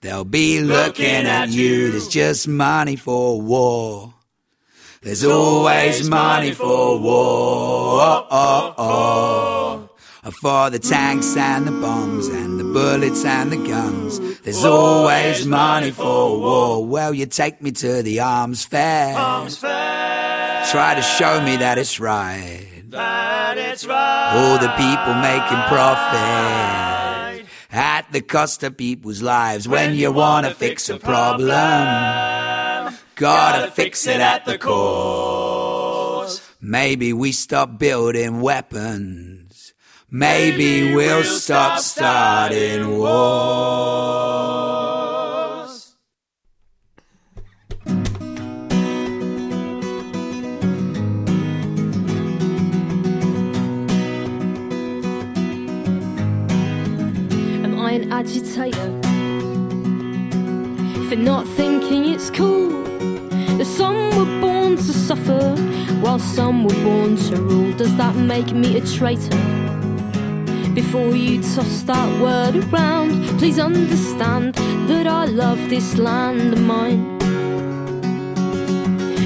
They'll 0.00 0.24
be 0.24 0.60
looking 0.60 1.26
at 1.26 1.48
you. 1.48 1.90
There's 1.90 2.08
just 2.08 2.46
money 2.46 2.94
for 2.94 3.40
war. 3.40 4.14
There's 5.02 5.24
always 5.24 6.08
money 6.08 6.52
for 6.52 6.98
war. 6.98 8.00
Uh, 8.00 8.24
uh, 8.30 8.74
uh. 8.78 9.84
For 10.42 10.70
the 10.70 10.78
tanks 10.78 11.36
and 11.36 11.66
the 11.66 11.72
bombs 11.72 12.28
and 12.28 12.60
the 12.60 12.64
bullets 12.64 13.24
and 13.24 13.50
the 13.50 13.56
guns. 13.56 14.20
There's 14.40 14.64
always 14.64 15.46
money 15.46 15.90
for 15.90 16.38
war. 16.38 16.86
Well, 16.86 17.14
you 17.14 17.26
take 17.26 17.62
me 17.62 17.72
to 17.72 18.02
the 18.02 18.20
arms 18.20 18.64
fair. 18.64 19.14
Try 19.14 20.94
to 20.94 21.02
show 21.02 21.40
me 21.40 21.56
that 21.56 21.78
it's 21.78 21.98
right. 21.98 22.84
That 22.90 23.56
it's 23.56 23.86
right. 23.86 24.34
All 24.36 24.58
the 24.58 24.68
people 24.76 25.14
making 25.14 25.62
profit 25.68 26.87
at 28.08 28.12
the 28.12 28.20
cost 28.22 28.62
of 28.62 28.76
people's 28.76 29.20
lives. 29.20 29.68
When 29.68 29.94
you 29.94 30.10
wanna 30.10 30.54
fix 30.54 30.88
a 30.88 30.96
problem, 30.98 31.50
gotta 33.14 33.70
fix 33.70 34.06
it 34.06 34.20
at 34.20 34.46
the 34.46 34.56
cause. 34.56 36.40
Maybe 36.60 37.12
we 37.12 37.32
stop 37.32 37.78
building 37.78 38.40
weapons. 38.40 39.74
Maybe 40.10 40.94
we'll 40.94 41.22
stop 41.24 41.80
starting 41.80 42.98
wars. 42.98 44.67
Agitator? 58.10 58.90
For 61.08 61.16
not 61.16 61.46
thinking 61.48 62.06
it's 62.12 62.30
cool 62.30 62.70
that 63.58 63.66
some 63.66 63.96
were 64.16 64.40
born 64.40 64.76
to 64.76 64.92
suffer 64.92 65.56
while 66.00 66.18
some 66.18 66.64
were 66.64 66.82
born 66.84 67.16
to 67.16 67.36
rule. 67.36 67.72
Does 67.76 67.96
that 67.96 68.14
make 68.14 68.52
me 68.52 68.76
a 68.76 68.80
traitor? 68.80 69.36
Before 70.74 71.14
you 71.16 71.42
toss 71.42 71.82
that 71.82 72.20
word 72.20 72.54
around, 72.72 73.38
please 73.38 73.58
understand 73.58 74.54
that 74.88 75.06
I 75.06 75.24
love 75.24 75.58
this 75.68 75.96
land 75.96 76.52
of 76.52 76.60
mine. 76.60 77.18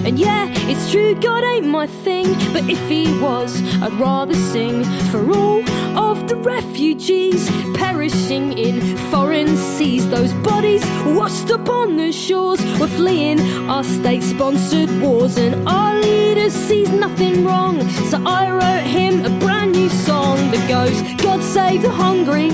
And 0.07 0.19
yeah, 0.19 0.49
it's 0.69 0.91
true, 0.91 1.15
God 1.15 1.45
ain't 1.45 1.67
my 1.67 1.87
thing. 1.87 2.33
But 2.53 2.69
if 2.69 2.81
he 2.89 3.05
was, 3.21 3.61
I'd 3.83 3.93
rather 4.01 4.35
sing 4.35 4.83
for 5.11 5.31
all 5.31 5.63
of 5.97 6.29
the 6.29 6.37
refugees 6.37 7.51
perishing 7.75 8.57
in 8.57 8.97
foreign 9.11 9.57
seas. 9.57 10.09
Those 10.09 10.33
bodies 10.35 10.85
washed 11.05 11.51
up 11.51 11.69
on 11.69 11.97
the 11.97 12.13
shores 12.13 12.61
were 12.79 12.89
fleeing 12.89 13.41
our 13.69 13.85
state 13.85 14.23
sponsored 14.23 14.91
wars. 15.01 15.37
And 15.37 15.69
our 15.69 16.01
leader 16.01 16.51
sees 16.51 16.91
nothing 16.91 17.45
wrong. 17.45 17.89
So 18.11 18.23
I 18.25 18.51
wrote 18.51 18.87
him 18.87 19.25
a 19.25 19.31
brand 19.41 19.73
new 19.73 19.89
song 19.89 20.37
that 20.53 20.69
goes 20.69 20.97
God 21.23 21.43
save 21.43 21.83
the 21.83 21.91
hungry, 21.91 22.51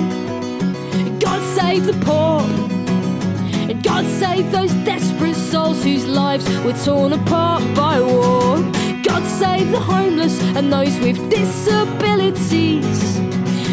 God 1.19 1.43
save 1.59 1.87
the 1.87 1.99
poor. 2.05 2.41
And 3.71 3.83
God 3.83 4.05
save 4.07 4.51
those 4.51 4.73
desperate 4.85 5.37
souls 5.37 5.83
whose 5.85 6.07
lives 6.07 6.49
were 6.65 6.73
torn 6.85 7.13
apart 7.13 7.63
by 7.75 8.01
war. 8.01 8.57
God 9.03 9.23
save 9.39 9.71
the 9.71 9.81
homeless 9.81 10.41
and 10.57 10.73
those 10.73 10.99
with 11.01 11.19
disabilities. 11.31 13.08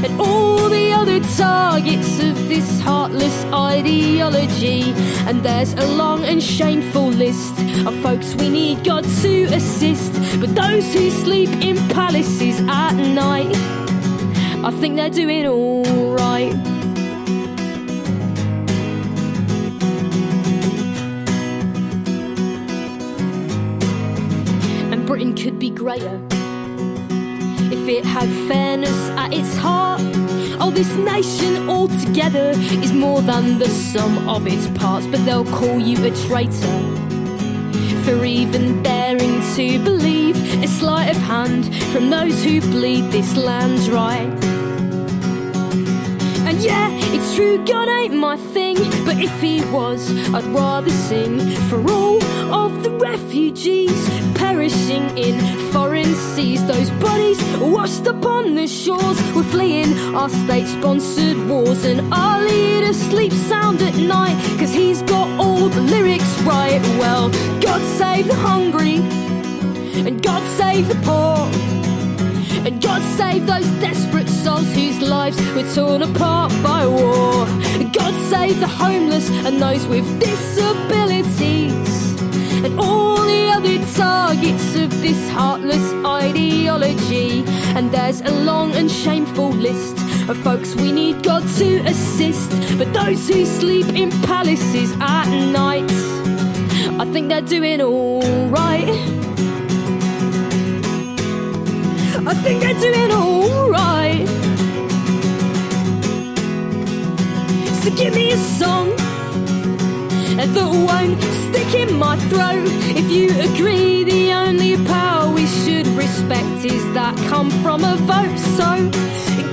And 0.05 0.21
all 0.21 0.69
the 0.69 0.93
other 0.93 1.19
targets 1.35 2.19
of 2.19 2.47
this 2.47 2.79
heartless 2.79 3.43
ideology. 3.45 4.83
And 5.25 5.41
there's 5.41 5.73
a 5.73 5.87
long 5.95 6.23
and 6.25 6.43
shameful 6.43 7.07
list 7.07 7.59
of 7.87 7.99
folks 8.03 8.35
we 8.35 8.49
need 8.49 8.83
God 8.83 9.03
to 9.23 9.45
assist. 9.45 10.13
But 10.39 10.53
those 10.53 10.93
who 10.93 11.09
sleep 11.09 11.49
in 11.49 11.77
palaces 11.89 12.59
at 12.67 12.93
night, 12.93 13.49
I 14.63 14.69
think 14.79 14.95
they're 14.95 15.09
doing 15.09 15.47
alright. 15.47 16.53
and 24.93 25.07
Britain 25.07 25.33
could 25.33 25.57
be 25.57 25.71
greater 25.71 26.21
if 27.87 28.03
it 28.03 28.05
had 28.05 28.27
fairness 28.47 29.09
at 29.11 29.31
its 29.31 29.55
heart. 29.57 30.01
Oh, 30.59 30.71
this 30.71 30.91
nation 30.95 31.69
altogether 31.69 32.53
is 32.81 32.91
more 32.91 33.21
than 33.21 33.59
the 33.59 33.67
sum 33.67 34.27
of 34.27 34.47
its 34.47 34.67
parts, 34.79 35.05
but 35.05 35.23
they'll 35.23 35.45
call 35.45 35.77
you 35.77 36.03
a 36.03 36.11
traitor 36.27 36.79
for 38.03 38.25
even 38.25 38.81
daring 38.81 39.39
to 39.55 39.83
believe 39.83 40.35
a 40.63 40.67
sleight 40.67 41.15
of 41.15 41.17
hand 41.17 41.75
from 41.91 42.09
those 42.09 42.43
who 42.43 42.59
bleed 42.59 43.11
this 43.11 43.35
land 43.37 43.77
dry. 43.85 44.34
Yeah, 46.65 46.89
it's 47.13 47.35
true, 47.35 47.63
God 47.63 47.87
ain't 47.89 48.15
my 48.15 48.37
thing. 48.37 48.77
But 49.05 49.17
if 49.19 49.39
he 49.39 49.63
was, 49.65 50.09
I'd 50.33 50.45
rather 50.45 50.89
sing 50.89 51.39
for 51.69 51.79
all 51.91 52.23
of 52.51 52.81
the 52.81 52.89
refugees 52.89 54.09
perishing 54.33 55.15
in 55.15 55.35
foreign 55.71 56.15
seas. 56.15 56.65
Those 56.65 56.89
bodies 57.07 57.39
washed 57.59 58.07
upon 58.07 58.55
the 58.55 58.67
shores 58.67 59.17
were 59.35 59.43
fleeing 59.43 59.93
our 60.15 60.29
state 60.29 60.65
sponsored 60.65 61.37
wars. 61.47 61.85
And 61.85 62.11
our 62.11 62.41
leader 62.41 62.93
sleeps 62.93 63.37
sound 63.51 63.83
at 63.83 63.95
night, 63.97 64.35
cause 64.57 64.73
he's 64.73 65.03
got 65.03 65.27
all 65.39 65.69
the 65.69 65.81
lyrics 65.81 66.33
right. 66.41 66.81
Well, 66.97 67.29
God 67.61 67.81
save 67.99 68.25
the 68.27 68.39
hungry, 68.49 68.95
and 70.07 70.23
God 70.23 70.41
save 70.57 70.87
the 70.87 70.99
poor. 71.05 71.45
And 72.65 72.81
God 72.81 73.03
save 73.15 73.45
those 73.45 73.69
desperate 73.79 74.24
souls 74.45 74.71
whose 74.75 74.99
lives 75.01 75.37
were 75.55 75.67
torn 75.73 76.03
apart 76.03 76.51
by 76.61 76.85
war. 76.85 77.47
God 77.99 78.13
save 78.29 78.59
the 78.59 78.67
homeless 78.67 79.27
and 79.45 79.59
those 79.59 79.87
with 79.87 80.07
disabilities. 80.19 81.93
And 82.63 82.79
all 82.79 83.17
the 83.33 83.45
other 83.57 83.77
targets 83.93 84.75
of 84.75 84.89
this 85.01 85.21
heartless 85.31 85.85
ideology. 86.05 87.43
And 87.75 87.91
there's 87.91 88.21
a 88.21 88.29
long 88.49 88.75
and 88.75 88.91
shameful 88.91 89.49
list 89.49 89.97
of 90.29 90.37
folks 90.43 90.75
we 90.75 90.91
need 90.91 91.23
God 91.23 91.41
to 91.57 91.69
assist. 91.91 92.51
But 92.77 92.93
those 92.93 93.27
who 93.27 93.47
sleep 93.47 93.87
in 94.01 94.11
palaces 94.33 94.91
at 95.01 95.27
night, 95.61 95.91
I 97.01 97.05
think 97.11 97.29
they're 97.29 97.49
doing 97.57 97.81
alright. 97.81 98.89
I 102.31 102.33
think 102.43 102.61
they're 102.61 102.81
doing 102.87 103.11
alright. 103.11 104.04
Give 107.95 108.13
me 108.13 108.31
a 108.33 108.37
song 108.37 108.89
that 110.35 110.49
won't 110.55 111.21
stick 111.47 111.73
in 111.75 111.97
my 111.97 112.17
throat. 112.29 112.67
If 112.95 113.09
you 113.09 113.29
agree, 113.39 114.03
the 114.03 114.33
only 114.33 114.75
power 114.85 115.33
we 115.33 115.45
should 115.47 115.87
respect 115.87 116.65
is 116.65 116.83
that 116.93 117.15
come 117.29 117.49
from 117.63 117.83
a 117.85 117.95
vote. 117.95 118.37
So 118.57 118.91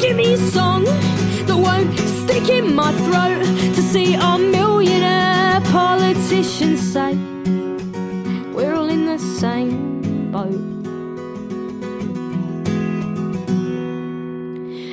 give 0.01 0.17
me 0.17 0.35
a 0.35 0.39
song 0.51 0.85
that 1.47 1.57
won't 1.57 1.97
stick 2.23 2.49
in 2.49 2.75
my 2.75 2.93
throat 3.07 3.45
to 3.77 3.83
see 3.83 4.17
our 4.17 4.39
millionaire 4.39 5.61
politicians 5.71 6.81
say 6.81 7.15
we're 8.53 8.75
all 8.75 8.89
in 8.89 9.07
the 9.07 9.19
same 9.19 10.33
boat. 10.33 10.51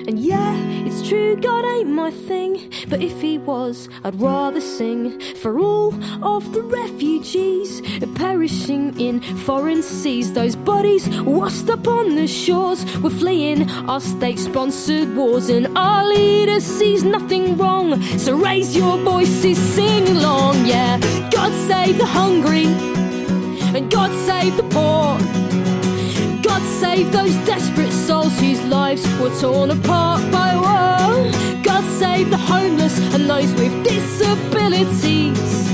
And 0.07 0.19
yeah, 0.19 0.55
it's 0.85 1.07
true, 1.07 1.35
God 1.35 1.65
ain't 1.65 1.89
my 1.89 2.11
thing. 2.11 2.68
But 2.89 3.01
if 3.01 3.21
he 3.21 3.37
was, 3.37 3.87
I'd 4.03 4.19
rather 4.19 4.61
sing 4.61 5.19
for 5.35 5.59
all 5.59 5.93
of 6.23 6.53
the 6.53 6.63
refugees 6.63 7.81
perishing 8.15 8.99
in 8.99 9.21
foreign 9.21 9.83
seas. 9.83 10.33
Those 10.33 10.55
bodies 10.55 11.07
washed 11.21 11.69
up 11.69 11.87
on 11.87 12.15
the 12.15 12.27
shores 12.27 12.83
were 12.99 13.09
fleeing 13.09 13.69
our 13.89 14.01
state 14.01 14.39
sponsored 14.39 15.15
wars. 15.15 15.49
And 15.49 15.77
our 15.77 16.05
leader 16.05 16.59
sees 16.59 17.03
nothing 17.03 17.57
wrong. 17.57 18.01
So 18.17 18.35
raise 18.35 18.75
your 18.75 18.97
voices, 18.97 19.57
sing 19.57 20.07
along. 20.07 20.65
Yeah, 20.65 20.97
God 21.31 21.51
save 21.67 21.97
the 21.97 22.05
hungry, 22.05 22.65
and 23.75 23.91
God 23.91 24.11
save 24.25 24.57
the 24.57 24.63
poor. 24.63 25.17
God 26.41 26.61
save 26.81 27.11
those 27.11 27.35
desperate 27.45 27.91
souls 27.91 28.37
whose 28.39 28.61
lives 28.65 29.05
were 29.19 29.33
torn 29.39 29.71
apart 29.71 30.21
by 30.31 30.55
war. 30.55 31.48
Save 32.19 32.31
the 32.31 32.37
homeless 32.37 32.99
and 33.15 33.29
those 33.29 33.53
with 33.53 33.81
disabilities. 33.81 35.69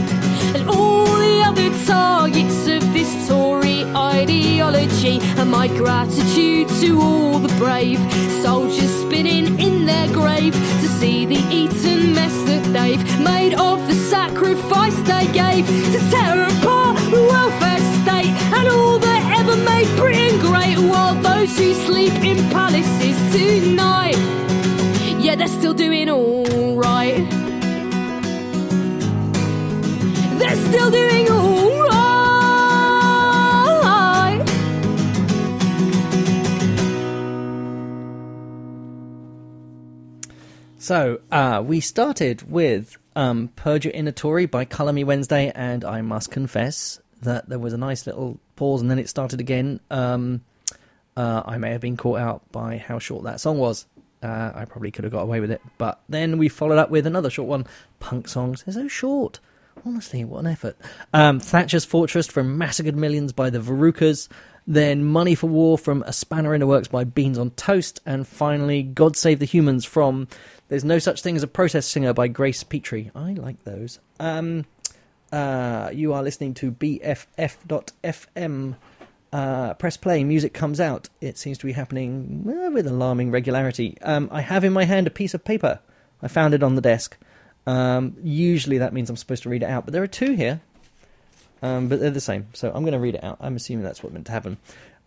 And 0.54 0.70
all 0.70 1.06
the 1.06 1.42
other 1.44 1.72
targets 1.88 2.68
of 2.68 2.84
this 2.94 3.28
Tory 3.28 3.84
ideology. 3.96 5.18
And 5.40 5.50
my 5.50 5.68
gratitude 5.68 6.70
to 6.82 7.02
all 7.02 7.40
the 7.40 7.52
brave 7.58 7.98
soldiers 8.44 8.94
spinning 9.02 9.60
in 9.60 9.88
their 9.88 10.08
grave 10.14 10.54
to 10.54 10.88
see 11.00 11.26
the 11.26 11.42
eaten 11.50 12.14
mess 12.14 12.36
that 12.44 12.64
they've 12.72 13.04
made 13.22 13.56
of 13.56 13.80
the 13.88 13.96
sad 13.96 14.36
they 14.36 15.26
gave 15.34 15.66
to 15.66 16.00
tear 16.12 16.44
apart 16.44 16.98
the 17.10 17.24
welfare 17.34 17.82
state 18.04 18.34
and 18.54 18.68
all 18.68 19.00
that 19.00 19.40
ever 19.40 19.58
made 19.72 19.90
Britain 19.98 20.40
great. 20.42 20.78
While 20.78 21.16
those 21.24 21.58
who 21.58 21.74
sleep 21.74 22.14
in 22.24 22.38
palaces 22.52 23.18
tonight, 23.34 24.16
yeah, 25.26 25.34
they're 25.34 25.48
still 25.48 25.74
doing 25.74 26.08
alright. 26.08 27.28
They're 30.38 30.56
still 30.56 30.92
doing 30.92 31.28
alright. 31.28 31.96
So 40.78 41.20
uh, 41.32 41.64
we 41.66 41.80
started 41.80 42.44
with 42.44 42.96
um, 43.16 43.50
Your 43.66 43.94
Inner 43.96 44.12
Tory 44.12 44.46
by 44.46 44.66
Colour 44.66 44.94
Me 44.94 45.04
Wednesday, 45.04 45.52
and 45.56 45.84
I 45.84 46.02
must 46.02 46.30
confess 46.30 47.00
that 47.24 47.50
there 47.50 47.58
was 47.58 47.74
a 47.74 47.78
nice 47.78 48.06
little 48.06 48.38
pause, 48.56 48.82
and 48.82 48.92
then 48.92 49.00
it 49.00 49.10
started 49.10 49.40
again. 49.40 49.80
Um, 49.90 50.42
uh, 51.18 51.42
I 51.44 51.58
may 51.58 51.72
have 51.72 51.82
been 51.82 51.98
caught 51.98 52.20
out 52.20 52.52
by 52.52 52.78
how 52.78 53.00
short 53.00 53.24
that 53.24 53.42
song 53.42 53.58
was. 53.58 53.88
Uh, 54.24 54.52
I 54.56 54.66
probably 54.66 54.92
could 54.92 55.04
have 55.04 55.14
got 55.14 55.22
away 55.22 55.40
with 55.40 55.52
it, 55.52 55.62
but 55.78 56.02
then 56.10 56.38
we 56.38 56.50
followed 56.50 56.78
up 56.78 56.90
with 56.90 57.06
another 57.06 57.30
short 57.30 57.48
one. 57.48 57.68
Punk 58.00 58.28
songs, 58.28 58.64
they're 58.64 58.74
so 58.74 58.88
short. 58.88 59.40
Honestly, 59.86 60.24
what 60.24 60.40
an 60.40 60.48
effort. 60.48 60.78
Um, 61.14 61.40
Thatcher's 61.40 61.86
Fortress 61.86 62.28
from 62.28 62.58
Massacred 62.58 62.96
Millions 62.96 63.34
by 63.34 63.50
the 63.50 63.60
Varukers. 63.60 64.28
Then 64.68 65.04
Money 65.04 65.36
for 65.36 65.48
War 65.48 65.78
from 65.78 66.02
A 66.08 66.14
Spanner 66.14 66.56
in 66.56 66.60
the 66.60 66.66
Works 66.68 66.88
by 66.88 67.04
Beans 67.04 67.38
on 67.38 67.52
Toast. 67.52 68.02
And 68.06 68.28
finally, 68.28 68.82
God 68.82 69.16
Save 69.16 69.38
the 69.40 69.46
Humans 69.46 69.86
from 69.86 70.28
There's 70.70 70.84
No 70.84 70.98
Such 70.98 71.22
Thing 71.22 71.36
as 71.36 71.44
a 71.44 71.48
Protest 71.48 71.92
Singer 71.92 72.14
by 72.14 72.28
Grace 72.28 72.64
Petrie. 72.64 73.12
I 73.14 73.34
like 73.34 73.64
those. 73.64 74.00
Um, 74.20 74.66
uh, 75.32 75.92
you 75.94 76.14
are 76.14 76.24
listening 76.24 76.56
to 76.56 76.72
BFF.FM. 76.72 77.16
Uh, 79.36 79.74
press 79.74 79.98
play, 79.98 80.24
music 80.24 80.54
comes 80.54 80.80
out. 80.80 81.10
It 81.20 81.38
seems 81.38 81.58
to 81.58 81.66
be 81.66 81.74
happening 81.74 82.46
with 82.74 82.88
alarming 82.88 83.32
regularity. 83.32 83.98
Um, 84.02 84.30
I 84.32 84.40
have 84.40 84.64
in 84.64 84.72
my 84.72 84.86
hand 84.86 85.08
a 85.08 85.10
piece 85.10 85.34
of 85.34 85.44
paper. 85.44 85.82
I 86.22 86.30
found 86.30 86.54
it 86.54 86.64
on 86.64 86.76
the 86.76 86.82
desk. 86.82 87.18
Um, 87.68 88.16
usually 88.24 88.78
that 88.78 88.94
means 88.94 89.10
I'm 89.10 89.18
supposed 89.18 89.44
to 89.44 89.50
read 89.50 89.62
it 89.62 89.66
out, 89.66 89.84
but 89.84 89.92
there 89.92 90.02
are 90.02 90.08
two 90.08 90.36
here. 90.36 90.62
Um, 91.62 91.90
but 91.90 92.00
they're 92.00 92.12
the 92.12 92.22
same, 92.22 92.48
so 92.54 92.72
I'm 92.74 92.84
going 92.84 92.94
to 92.94 93.00
read 93.00 93.16
it 93.16 93.26
out. 93.26 93.38
I'm 93.42 93.58
assuming 93.58 93.84
that's 93.84 94.02
what 94.02 94.14
meant 94.14 94.28
to 94.28 94.32
happen. 94.32 94.56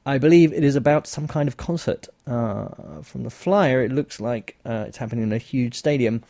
I 0.05 0.18
believe 0.18 0.53
it 0.53 0.62
is 0.62 0.76
about 0.76 1.07
some 1.07 1.26
kind 1.26 1.49
of 1.49 1.57
concert. 1.57 2.07
Uh, 2.26 3.01
from 3.01 3.22
the 3.22 3.31
flyer, 3.31 3.83
it 3.83 3.93
looks 3.93 4.20
like 4.20 4.59
uh, 4.66 4.85
it's 4.89 4.99
happening 4.99 5.22
in 5.22 5.33
a 5.33 5.39
huge 5.39 5.74
stadium, 5.74 6.22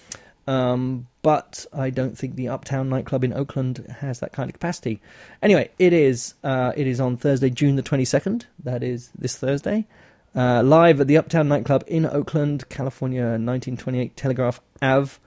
um, 0.48 1.06
but 1.20 1.66
I 1.74 1.90
don't 1.90 2.16
think 2.16 2.34
the 2.34 2.48
Uptown 2.48 2.88
nightclub 2.88 3.22
in 3.22 3.34
Oakland 3.34 3.84
has 4.00 4.20
that 4.20 4.32
kind 4.32 4.48
of 4.48 4.54
capacity. 4.54 4.98
Anyway, 5.42 5.70
it 5.78 5.92
is. 5.92 6.34
Uh, 6.42 6.72
it 6.74 6.86
is 6.86 7.00
on 7.00 7.18
Thursday, 7.18 7.50
June 7.50 7.76
the 7.76 7.82
22nd. 7.82 8.46
That 8.64 8.82
is 8.82 9.10
this 9.16 9.36
Thursday. 9.36 9.86
Uh, 10.34 10.62
live 10.62 11.02
at 11.02 11.06
the 11.06 11.18
Uptown 11.18 11.48
nightclub 11.48 11.84
in 11.86 12.06
Oakland, 12.06 12.66
California, 12.70 13.22
1928 13.22 14.16
Telegraph 14.16 14.62
Ave. 14.80 15.18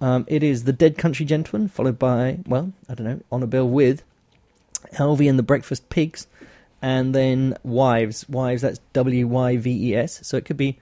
Um, 0.00 0.24
it 0.28 0.44
is 0.44 0.62
the 0.62 0.72
Dead 0.72 0.96
Country 0.96 1.26
Gentleman, 1.26 1.66
followed 1.66 1.98
by, 1.98 2.38
well, 2.46 2.72
I 2.88 2.94
don't 2.94 3.06
know, 3.06 3.20
on 3.32 3.42
a 3.42 3.48
bill 3.48 3.68
with 3.68 4.04
Elvie 4.92 5.28
and 5.28 5.40
the 5.40 5.42
Breakfast 5.42 5.90
Pigs, 5.90 6.28
and 6.80 7.12
then 7.12 7.56
Wives. 7.64 8.28
Wives, 8.28 8.62
that's 8.62 8.78
W 8.92 9.26
Y 9.26 9.56
V 9.56 9.90
E 9.90 9.96
S. 9.96 10.20
So 10.24 10.36
it 10.36 10.44
could 10.44 10.56
be 10.56 10.78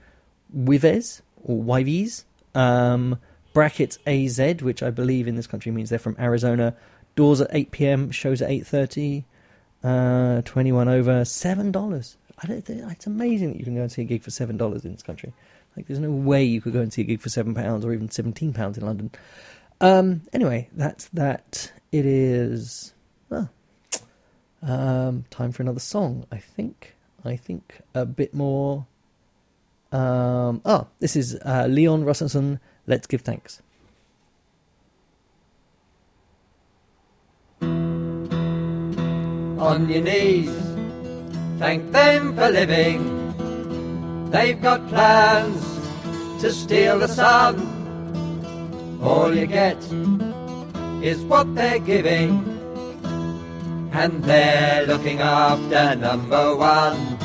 Wives 0.53 1.23
or 1.43 1.59
Wives. 1.59 2.25
Um, 2.53 3.17
brackets 3.57 3.97
AZ, 4.05 4.61
which 4.61 4.83
I 4.83 4.91
believe 4.91 5.27
in 5.27 5.35
this 5.35 5.47
country 5.47 5.71
means 5.71 5.89
they're 5.89 5.97
from 5.97 6.15
Arizona. 6.19 6.75
Doors 7.15 7.41
at 7.41 7.49
8 7.51 7.71
p.m., 7.71 8.11
shows 8.11 8.39
at 8.39 8.51
8.30. 8.51 9.23
Uh, 9.83 10.43
21 10.43 10.87
over, 10.87 11.21
$7. 11.21 12.15
I 12.37 12.47
don't 12.47 12.63
think, 12.63 12.83
it's 12.91 13.07
amazing 13.07 13.53
that 13.53 13.57
you 13.57 13.63
can 13.63 13.73
go 13.73 13.81
and 13.81 13.91
see 13.91 14.03
a 14.03 14.05
gig 14.05 14.21
for 14.21 14.29
$7 14.29 14.85
in 14.85 14.91
this 14.91 15.01
country. 15.01 15.33
Like, 15.75 15.87
there's 15.87 15.97
no 15.97 16.11
way 16.11 16.43
you 16.43 16.61
could 16.61 16.73
go 16.73 16.81
and 16.81 16.93
see 16.93 17.01
a 17.01 17.05
gig 17.05 17.19
for 17.19 17.29
£7 17.29 17.83
or 17.83 17.93
even 17.93 18.09
£17 18.09 18.77
in 18.77 18.85
London. 18.85 19.09
Um, 19.81 20.21
anyway, 20.31 20.69
that's 20.73 21.07
that. 21.07 21.71
It 21.91 22.05
is. 22.05 22.93
Well, 23.31 23.49
um, 24.61 25.25
time 25.31 25.51
for 25.51 25.63
another 25.63 25.79
song. 25.79 26.27
I 26.31 26.37
think. 26.37 26.93
I 27.25 27.35
think 27.35 27.81
a 27.95 28.05
bit 28.05 28.35
more. 28.35 28.85
Um, 29.91 30.61
oh, 30.63 30.85
this 30.99 31.15
is 31.15 31.39
uh, 31.43 31.65
Leon 31.67 32.03
Rosselson. 32.05 32.59
Let's 32.87 33.05
give 33.05 33.21
thanks. 33.21 33.61
on 39.59 39.89
your 39.89 40.01
knees. 40.01 40.55
Thank 41.59 41.91
them 41.91 42.35
for 42.35 42.49
living. 42.49 42.99
They've 44.31 44.61
got 44.61 44.87
plans 44.87 45.61
to 46.41 46.51
steal 46.51 46.99
the 46.99 47.07
sun. 47.07 47.55
All 49.01 49.35
you 49.35 49.45
get 49.45 49.77
is 51.03 51.19
what 51.23 51.53
they're 51.55 51.79
giving. 51.79 52.31
And 53.91 54.23
they're 54.23 54.85
looking 54.85 55.19
after 55.19 55.95
number 55.95 56.55
one. 56.55 57.17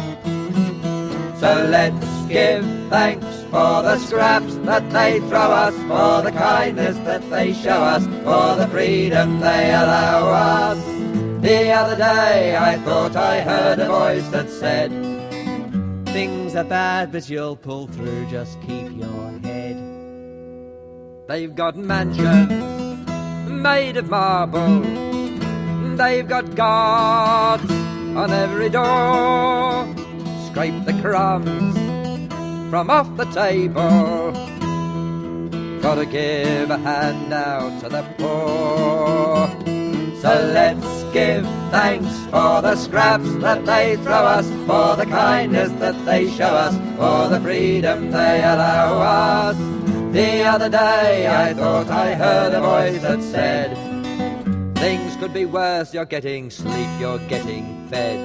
So 1.39 1.67
let's 1.69 2.27
give 2.27 2.65
thanks 2.89 3.27
for 3.51 3.83
the 3.83 3.99
scraps 3.99 4.41
that 4.65 4.89
they 4.91 5.19
throw 5.29 5.51
us, 5.51 5.75
for 5.83 6.23
the 6.23 6.33
kindness 6.37 6.97
that 6.99 7.29
they 7.31 7.53
show 7.53 7.83
us, 7.83 8.05
for 8.25 8.57
the 8.57 8.69
freedom 8.71 9.41
they 9.41 9.71
allow 9.71 10.29
us. 10.29 10.79
The 11.43 11.71
other 11.71 11.97
day 11.97 12.57
I 12.57 12.79
thought 12.79 13.17
I 13.17 13.41
heard 13.41 13.81
a 13.81 13.87
voice 13.87 14.29
that 14.29 14.49
said, 14.49 14.91
Things 16.07 16.55
are 16.55 16.65
bad, 16.65 17.11
but 17.11 17.29
you'll 17.29 17.57
pull 17.57 17.89
through, 17.89 18.27
just 18.31 18.61
keep 18.63 18.91
your 18.97 19.31
head. 19.43 19.77
They've 21.27 21.55
got 21.55 21.77
mansions 21.77 22.73
made 23.49 23.97
of 23.97 24.09
marble, 24.11 24.81
they've 25.97 26.29
got 26.29 26.55
guards 26.55 27.71
on 28.17 28.31
every 28.31 28.69
door. 28.69 29.87
Scrape 30.47 30.85
the 30.85 30.93
crumbs 31.01 31.82
from 32.73 32.89
off 32.89 33.14
the 33.18 33.27
table. 33.27 34.33
Gotta 35.83 36.07
give 36.07 36.70
a 36.70 36.79
hand 36.79 37.31
out 37.31 37.83
to 37.83 37.89
the 37.91 38.03
poor. 38.16 39.47
So 40.23 40.33
let's 40.55 41.03
give 41.12 41.45
thanks 41.70 42.09
for 42.31 42.62
the 42.62 42.75
scraps 42.77 43.31
that 43.45 43.66
they 43.66 43.97
throw 43.97 44.25
us, 44.39 44.49
for 44.66 44.97
the 44.97 45.05
kindness 45.05 45.70
that 45.81 46.03
they 46.07 46.31
show 46.31 46.55
us, 46.66 46.75
for 46.97 47.29
the 47.29 47.41
freedom 47.43 48.11
they 48.11 48.39
allow 48.43 49.03
us. 49.03 49.59
The 50.14 50.45
other 50.45 50.70
day 50.70 51.29
I 51.29 51.53
thought 51.53 51.91
I 51.91 52.14
heard 52.14 52.55
a 52.55 52.61
voice 52.62 53.03
that 53.03 53.23
said, 53.23 53.77
Things 54.79 55.14
could 55.16 55.35
be 55.35 55.45
worse, 55.45 55.93
you're 55.93 56.07
getting 56.07 56.49
sleep, 56.49 56.89
you're 56.99 57.18
getting 57.29 57.87
fed. 57.91 58.18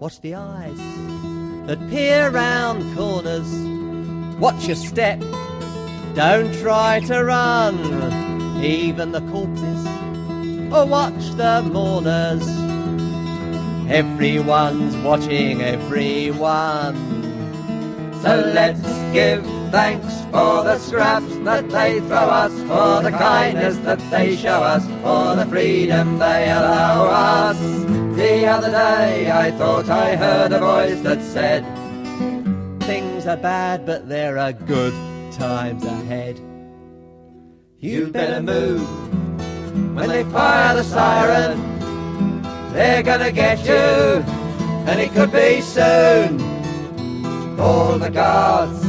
Watch 0.00 0.20
the 0.20 0.34
eyes 0.34 1.33
that 1.66 1.78
peer 1.90 2.30
round 2.30 2.96
corners. 2.96 3.48
Watch 4.38 4.66
your 4.66 4.76
step, 4.76 5.20
don't 6.14 6.52
try 6.60 7.00
to 7.06 7.24
run, 7.24 8.62
even 8.62 9.12
the 9.12 9.20
corpses 9.30 9.94
or 10.74 10.84
watch 10.86 11.24
the 11.36 11.62
mourners. 11.62 12.42
Everyone's 13.88 14.96
watching 14.98 15.62
everyone. 15.62 16.96
So 18.22 18.50
let's 18.52 18.82
give 19.12 19.44
thanks 19.70 20.12
for 20.32 20.64
the 20.64 20.78
scraps 20.78 21.36
that 21.44 21.68
they 21.68 22.00
throw 22.00 22.28
us, 22.42 22.52
for 22.62 23.02
the 23.08 23.16
kindness 23.16 23.76
that 23.78 24.00
they 24.10 24.36
show 24.36 24.62
us, 24.62 24.84
for 25.02 25.36
the 25.36 25.46
freedom 25.48 26.18
they 26.18 26.50
allow 26.50 27.06
us. 27.06 27.93
The 28.16 28.46
other 28.46 28.70
day 28.70 29.28
I 29.28 29.50
thought 29.50 29.88
I 29.88 30.14
heard 30.14 30.52
a 30.52 30.60
voice 30.60 31.00
that 31.00 31.20
said, 31.20 31.64
Things 32.84 33.26
are 33.26 33.36
bad, 33.36 33.84
but 33.84 34.08
there 34.08 34.38
are 34.38 34.52
good 34.52 34.94
times 35.32 35.84
ahead. 35.84 36.38
You'd 37.80 38.12
better 38.12 38.40
move 38.40 38.86
when 39.96 40.08
they 40.08 40.22
fire 40.24 40.76
the 40.76 40.84
siren. 40.84 41.58
They're 42.72 43.02
gonna 43.02 43.32
get 43.32 43.64
you, 43.64 44.22
and 44.86 45.00
it 45.00 45.12
could 45.12 45.32
be 45.32 45.60
soon. 45.60 46.40
All 47.58 47.98
the 47.98 48.10
guards 48.10 48.80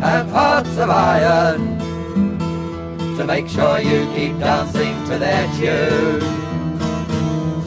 have 0.00 0.28
hearts 0.28 0.76
of 0.76 0.90
iron 0.90 1.78
to 3.16 3.24
make 3.24 3.46
sure 3.46 3.78
you 3.78 4.12
keep 4.12 4.36
dancing 4.40 5.04
to 5.04 5.18
their 5.18 5.46
tune. 5.56 6.20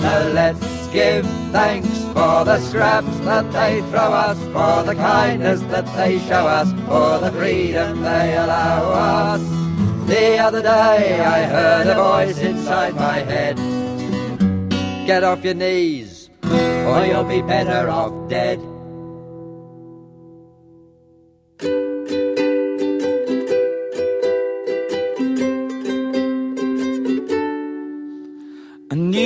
So 0.01 0.31
let's 0.33 0.72
give 0.93 1.25
thanks 1.51 1.89
for 2.13 2.45
the 2.45 2.59
scraps 2.59 3.17
that 3.21 3.51
they 3.51 3.81
throw 3.89 4.13
us, 4.13 4.37
for 4.53 4.83
the 4.83 4.93
kindness 4.93 5.59
that 5.63 5.87
they 5.97 6.19
show 6.19 6.45
us, 6.45 6.71
for 6.87 7.17
the 7.17 7.31
freedom 7.31 8.01
they 8.03 8.37
allow 8.37 8.91
us. 8.91 9.41
The 10.07 10.37
other 10.37 10.61
day 10.61 11.19
I 11.19 11.43
heard 11.45 11.87
a 11.87 11.95
voice 11.95 12.37
inside 12.37 12.95
my 12.95 13.17
head. 13.19 13.57
Get 15.07 15.23
off 15.23 15.43
your 15.43 15.55
knees, 15.55 16.29
or 16.43 17.05
you'll 17.05 17.23
be 17.23 17.41
better 17.41 17.89
off 17.89 18.29
dead. 18.29 18.59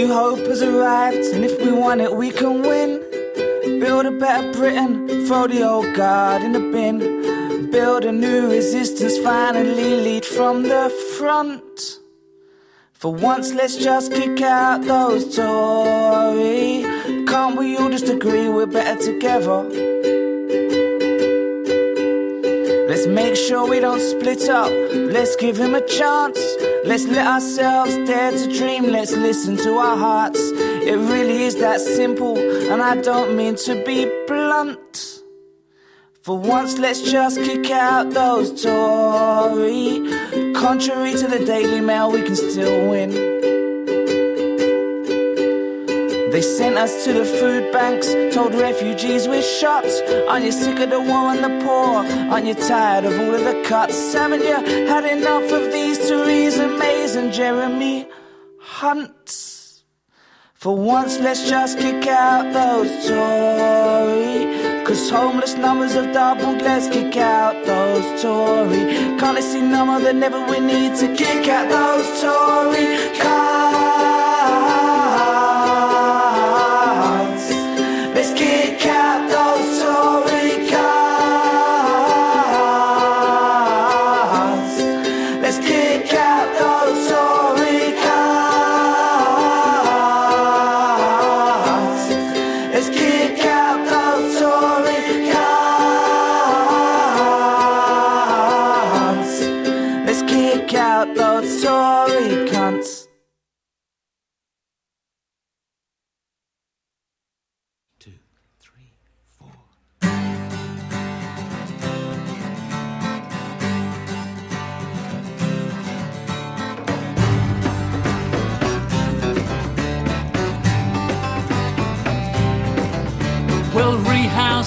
New 0.07 0.13
hope 0.13 0.39
has 0.47 0.61
arrived, 0.61 1.25
and 1.33 1.43
if 1.43 1.59
we 1.61 1.71
want 1.71 1.99
it, 2.01 2.13
we 2.13 2.29
can 2.31 2.61
win. 2.61 2.99
Build 3.81 4.05
a 4.05 4.11
better 4.11 4.51
Britain, 4.53 5.25
throw 5.25 5.47
the 5.47 5.67
old 5.67 5.93
guard 5.95 6.41
in 6.41 6.53
the 6.53 6.59
bin. 6.59 7.69
Build 7.71 8.05
a 8.05 8.11
new 8.11 8.49
resistance, 8.49 9.17
finally 9.17 10.01
lead 10.05 10.25
from 10.25 10.63
the 10.63 10.89
front. 11.17 11.99
For 12.93 13.13
once, 13.13 13.53
let's 13.53 13.75
just 13.75 14.13
kick 14.13 14.41
out 14.41 14.81
those 14.83 15.35
Tory. 15.35 16.83
Can't 17.27 17.57
we 17.57 17.75
all 17.77 17.89
just 17.89 18.07
agree 18.07 18.47
we're 18.47 18.65
better 18.65 18.99
together? 19.11 19.63
Let's 22.89 23.07
make 23.07 23.35
sure 23.35 23.67
we 23.67 23.79
don't 23.81 23.99
split 23.99 24.47
up. 24.47 24.71
Let's 25.15 25.35
give 25.35 25.57
him 25.57 25.75
a 25.75 25.81
chance. 25.85 26.39
Let's 26.87 27.05
let 27.05 27.27
ourselves 27.27 27.93
dare 28.07 28.31
to 28.31 28.57
dream. 28.57 28.85
Let's 28.85 29.11
listen 29.11 29.57
to 29.57 29.77
our 29.77 29.97
hearts. 29.97 30.39
It 30.39 30.95
really 30.95 31.43
is 31.43 31.57
that 31.57 31.81
simple, 31.81 32.37
and 32.37 32.81
I 32.81 32.95
don't 33.01 33.35
mean 33.35 33.55
to 33.65 33.83
be 33.83 34.05
blunt. 34.25 35.21
For 36.21 36.37
once, 36.37 36.77
let's 36.77 37.01
just 37.01 37.41
kick 37.41 37.69
out 37.71 38.11
those 38.11 38.63
Tory. 38.63 39.99
Contrary 40.53 41.11
to 41.15 41.27
the 41.27 41.43
Daily 41.45 41.81
Mail, 41.81 42.09
we 42.09 42.23
can 42.23 42.37
still 42.37 42.89
win. 42.89 43.26
They 46.37 46.43
sent 46.43 46.77
us 46.77 47.03
to 47.03 47.13
the 47.13 47.25
food 47.25 47.73
banks, 47.73 48.13
told 48.31 48.53
refugees 48.53 49.27
we're 49.27 49.41
shot. 49.41 49.85
Aren't 50.29 50.45
you 50.45 50.51
sick 50.51 50.77
of 50.77 50.91
the 50.91 50.99
war 50.99 51.33
on 51.33 51.41
the 51.41 51.49
poor? 51.65 52.05
Aren't 52.31 52.45
you 52.45 52.53
tired 52.53 53.05
of 53.05 53.19
all 53.19 53.33
of 53.33 53.43
the 53.43 53.63
cuts? 53.65 54.13
Haven't 54.13 54.43
you 54.43 54.53
had 54.85 55.03
enough 55.05 55.51
of 55.51 55.73
these 55.73 55.97
Theresa 55.97 56.67
Mays 56.67 57.15
and 57.15 57.33
Jeremy 57.33 58.07
Hunts? 58.59 59.83
For 60.53 60.77
once, 60.77 61.17
let's 61.17 61.49
just 61.49 61.79
kick 61.79 62.05
out 62.05 62.53
those 62.53 63.07
Tory. 63.07 64.83
Cause 64.85 65.09
homeless 65.09 65.55
numbers 65.55 65.93
have 65.93 66.13
doubled, 66.13 66.61
let's 66.61 66.87
kick 66.87 67.17
out 67.17 67.65
those 67.65 68.21
Tory. 68.21 68.85
Can't 69.17 69.37
they 69.37 69.41
see 69.41 69.63
number 69.63 69.99
that 70.01 70.13
never 70.13 70.45
we 70.45 70.59
need 70.59 70.95
to 70.97 71.15
kick 71.15 71.47
out 71.47 71.67
those 71.67 72.21
Tory 72.21 73.17
cards? 73.17 73.76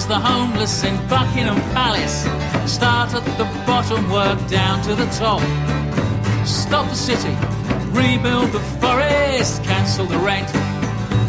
Rehouse 0.01 0.07
the 0.07 0.19
homeless 0.19 0.83
in 0.83 0.95
Buckingham 1.07 1.59
Palace. 1.73 2.23
Start 2.71 3.13
at 3.13 3.25
the 3.37 3.45
bottom, 3.65 4.09
work 4.09 4.39
down 4.47 4.81
to 4.83 4.95
the 4.95 5.05
top. 5.17 5.41
Stop 6.45 6.89
the 6.89 6.95
city, 6.95 7.35
rebuild 7.91 8.51
the 8.51 8.59
forest, 8.79 9.63
cancel 9.63 10.05
the 10.05 10.17
rent, 10.17 10.47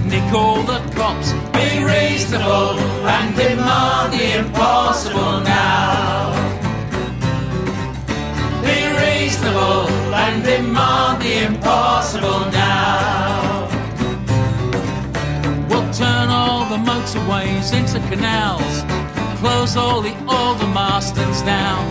nick 0.07 0.33
all 0.33 0.63
the 0.63 0.81
cops. 0.95 1.33
Be 1.53 1.85
reasonable 1.85 2.79
and 3.07 3.37
demand 3.37 4.13
the 4.13 4.39
impossible 4.39 5.41
now. 5.41 6.33
Be 8.63 8.79
reasonable 9.05 9.89
and 10.15 10.45
demand 10.45 11.23
the 11.23 11.47
impossible 11.47 12.51
now. 12.51 13.52
The 16.73 16.79
motorways 16.79 17.75
into 17.79 17.99
canals, 18.09 18.75
close 19.41 19.77
all 19.77 20.01
the 20.01 20.15
older 20.25 20.67
marston's 20.69 21.43
down. 21.43 21.85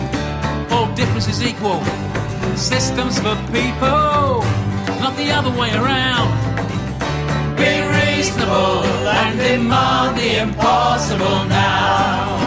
All 0.72 0.92
differences 0.96 1.40
equal, 1.40 1.80
systems 2.56 3.16
for 3.20 3.36
people, 3.52 4.42
not 4.98 5.14
the 5.16 5.30
other 5.30 5.52
way 5.56 5.70
around. 5.70 6.30
Be 7.54 7.74
reasonable 7.96 8.82
and 9.22 9.38
demand 9.38 10.18
the 10.18 10.42
impossible 10.42 11.44
now. 11.46 12.42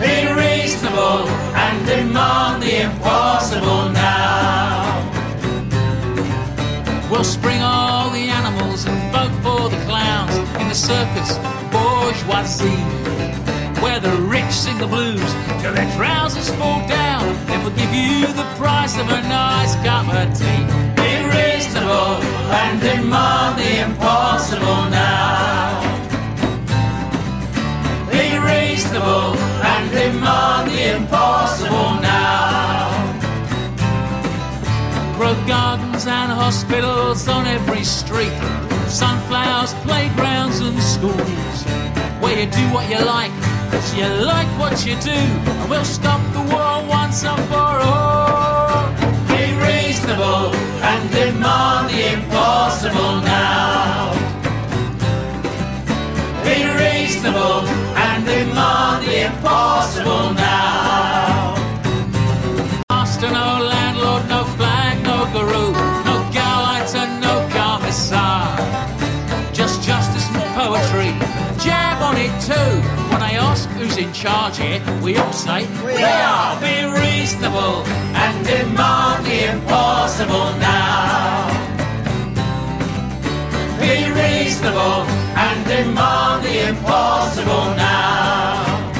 Be 0.00 0.16
reasonable 0.42 1.28
and 1.64 1.86
demand 1.86 2.60
the 2.64 2.74
impossible 2.90 3.90
now. 3.90 4.98
We'll 7.08 7.22
spring 7.22 7.62
all 7.62 8.10
the 8.10 8.28
animals 8.28 8.57
for 9.42 9.68
the 9.68 9.80
clowns 9.84 10.34
in 10.60 10.68
the 10.68 10.74
circus 10.74 11.38
bourgeoisie. 11.72 12.82
Where 13.82 14.00
the 14.00 14.14
rich 14.34 14.50
sing 14.50 14.78
the 14.78 14.86
blues 14.86 15.30
till 15.60 15.72
their 15.72 15.90
trousers 15.96 16.50
fall 16.56 16.86
down. 16.88 17.22
Then 17.46 17.62
we'll 17.62 17.76
give 17.76 17.92
you 17.94 18.26
the 18.26 18.48
price 18.56 18.98
of 18.98 19.08
a 19.08 19.22
nice 19.22 19.74
cup 19.86 20.06
of 20.20 20.26
tea. 20.36 20.64
Be 21.00 21.12
reasonable 21.36 22.18
and 22.62 22.80
demand 22.80 23.58
the 23.58 23.72
impossible 23.86 24.82
now. 24.90 25.80
Be 28.10 28.26
reasonable 28.38 29.36
and 29.72 29.90
demand 29.90 30.70
the 30.70 30.96
impossible 30.96 32.00
now. 32.00 32.88
Grow 35.16 35.34
gardens 35.46 36.06
and 36.06 36.32
hospitals 36.32 37.28
on 37.28 37.46
every 37.46 37.84
street. 37.84 38.67
Sunflowers, 38.88 39.74
playgrounds, 39.84 40.60
and 40.60 40.82
schools. 40.82 41.64
Where 42.20 42.40
you 42.40 42.50
do 42.50 42.64
what 42.72 42.88
you 42.88 43.04
like, 43.04 43.30
cause 43.70 43.94
you 43.94 44.08
like 44.08 44.48
what 44.58 44.84
you 44.86 44.96
do. 44.96 45.10
And 45.10 45.70
we'll 45.70 45.84
stop 45.84 46.20
the 46.32 46.40
war 46.40 46.88
once 46.88 47.22
and 47.22 47.38
for 47.48 47.74
all. 47.84 48.88
Be 49.28 49.44
reasonable 49.68 50.54
and 50.82 51.10
demand 51.10 51.90
the 51.90 52.14
impossible 52.14 53.20
now. 53.20 54.12
Be 56.42 56.64
reasonable 56.64 57.68
and 57.94 58.24
demand 58.24 59.06
the 59.06 59.26
impossible 59.26 60.32
now. 60.32 60.87
Charge 74.18 74.58
here, 74.58 74.82
we 75.00 75.16
all 75.16 75.32
say 75.32 75.64
we 75.84 76.02
are. 76.02 76.60
Be 76.60 76.76
reasonable 77.00 77.86
and 78.22 78.44
demand 78.44 79.24
the 79.24 79.52
impossible 79.52 80.50
now. 80.58 81.46
Be 83.78 84.10
reasonable 84.22 85.02
and 85.46 85.58
demand 85.66 86.44
the 86.44 86.68
impossible 86.70 87.66
now. 87.76 88.90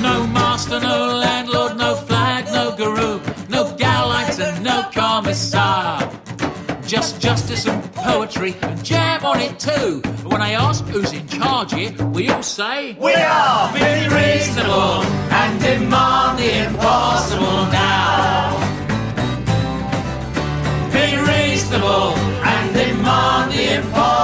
No 0.00 0.26
master, 0.28 0.80
no 0.80 1.18
landlord, 1.18 1.76
no 1.76 1.96
flag, 1.96 2.46
no 2.46 2.74
guru, 2.76 3.20
no 3.50 3.64
gallites 3.76 4.40
and 4.40 4.64
no 4.64 4.88
commissar 4.94 6.17
just 6.88 7.20
justice 7.20 7.66
and 7.66 7.92
poetry, 7.92 8.56
and 8.62 8.82
jam 8.82 9.22
on 9.22 9.38
it 9.40 9.58
too. 9.58 10.00
And 10.02 10.32
when 10.32 10.40
I 10.40 10.52
ask 10.52 10.82
who's 10.86 11.12
in 11.12 11.26
charge 11.28 11.74
here, 11.74 11.92
we 12.14 12.30
all 12.30 12.42
say 12.42 12.96
we 12.98 13.12
are 13.12 13.72
Be 13.74 14.08
reasonable 14.08 15.02
and 15.30 15.60
demand 15.60 16.38
the 16.38 16.66
impossible 16.66 17.66
now. 17.70 18.56
Be 20.90 21.16
reasonable 21.30 22.16
and 22.52 22.74
demand 22.74 23.52
the 23.52 23.74
impossible. 23.76 24.17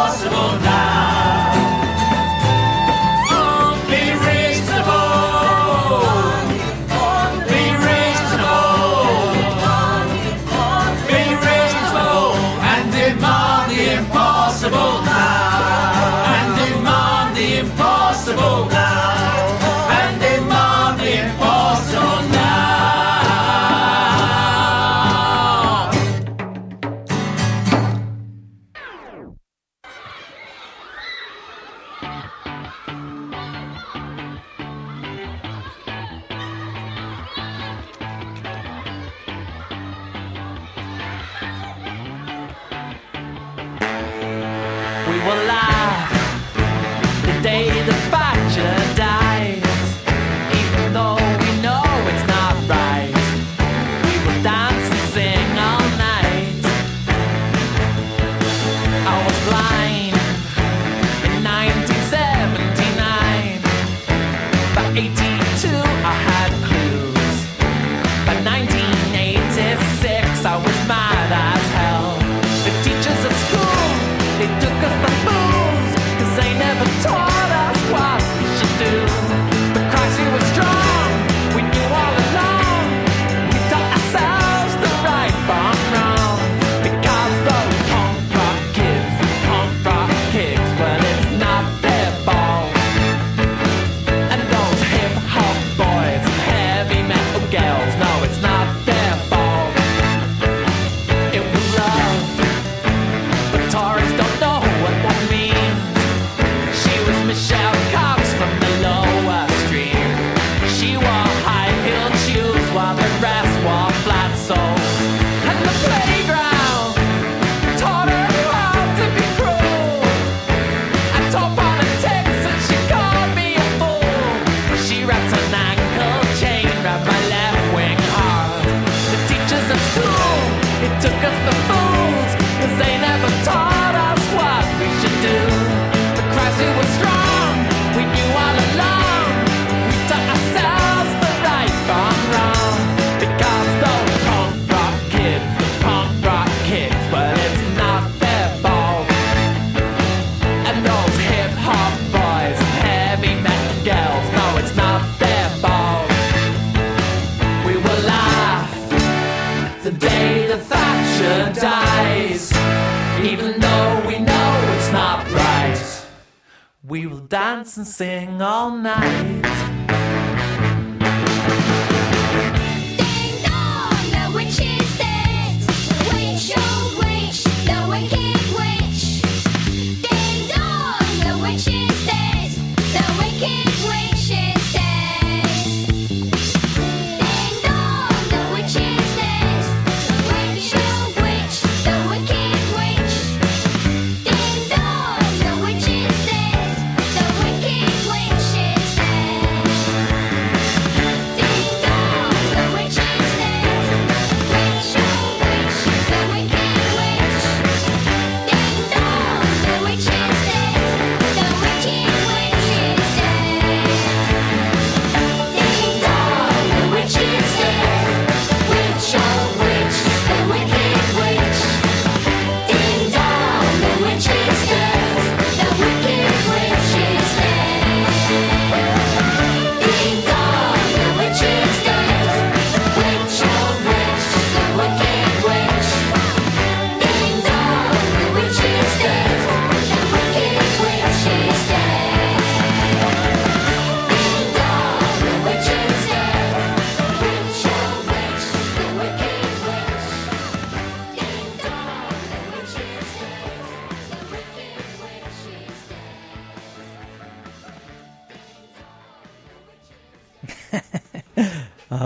dance 167.35 167.76
and 167.78 167.89
sing 167.89 168.41
all 168.41 168.70
night. 168.70 169.74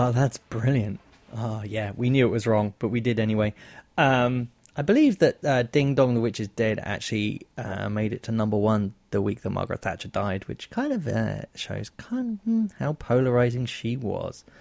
Oh, 0.01 0.13
that's 0.13 0.37
brilliant. 0.37 1.01
Oh, 1.35 1.61
yeah, 1.61 1.91
we 1.93 2.09
knew 2.09 2.25
it 2.25 2.29
was 2.31 2.47
wrong, 2.47 2.73
but 2.79 2.87
we 2.87 3.01
did 3.01 3.19
anyway. 3.19 3.53
Um, 3.97 4.47
I 4.77 4.81
believe 4.81 5.19
that 5.19 5.43
uh, 5.43 5.63
Ding 5.63 5.93
Dong 5.93 6.13
the 6.13 6.21
Witch 6.21 6.39
is 6.39 6.47
Dead 6.47 6.79
actually 6.81 7.41
uh, 7.57 7.89
made 7.89 8.13
it 8.13 8.23
to 8.23 8.31
number 8.31 8.55
one 8.55 8.93
the 9.11 9.21
week 9.21 9.41
that 9.41 9.49
Margaret 9.49 9.81
Thatcher 9.81 10.07
died, 10.07 10.47
which 10.47 10.69
kind 10.69 10.93
of 10.93 11.05
uh, 11.05 11.41
shows 11.53 11.89
kind 11.89 12.39
of 12.39 12.43
hmm, 12.45 12.65
how 12.79 12.93
polarizing 12.93 13.65
she 13.65 13.97
was. 13.97 14.45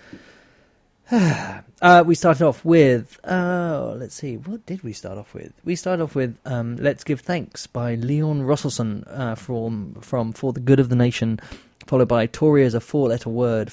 Uh, 1.80 2.02
we 2.04 2.16
started 2.16 2.44
off 2.44 2.64
with, 2.64 3.20
oh, 3.22 3.94
let's 3.96 4.16
see, 4.16 4.36
what 4.36 4.66
did 4.66 4.82
we 4.82 4.92
start 4.92 5.16
off 5.16 5.32
with? 5.32 5.52
We 5.64 5.76
started 5.76 6.02
off 6.02 6.16
with 6.16 6.36
um, 6.44 6.74
Let's 6.74 7.04
Give 7.04 7.20
Thanks 7.20 7.68
by 7.68 7.94
Leon 7.94 8.42
Rosselson 8.42 9.04
uh, 9.06 9.36
from, 9.36 9.94
from 10.00 10.32
For 10.32 10.52
the 10.52 10.58
Good 10.58 10.80
of 10.80 10.88
the 10.88 10.96
Nation, 10.96 11.38
followed 11.86 12.08
by 12.08 12.26
Tory 12.26 12.64
as 12.64 12.74
a 12.74 12.80
Four 12.80 13.10
Letter 13.10 13.30
Word 13.30 13.70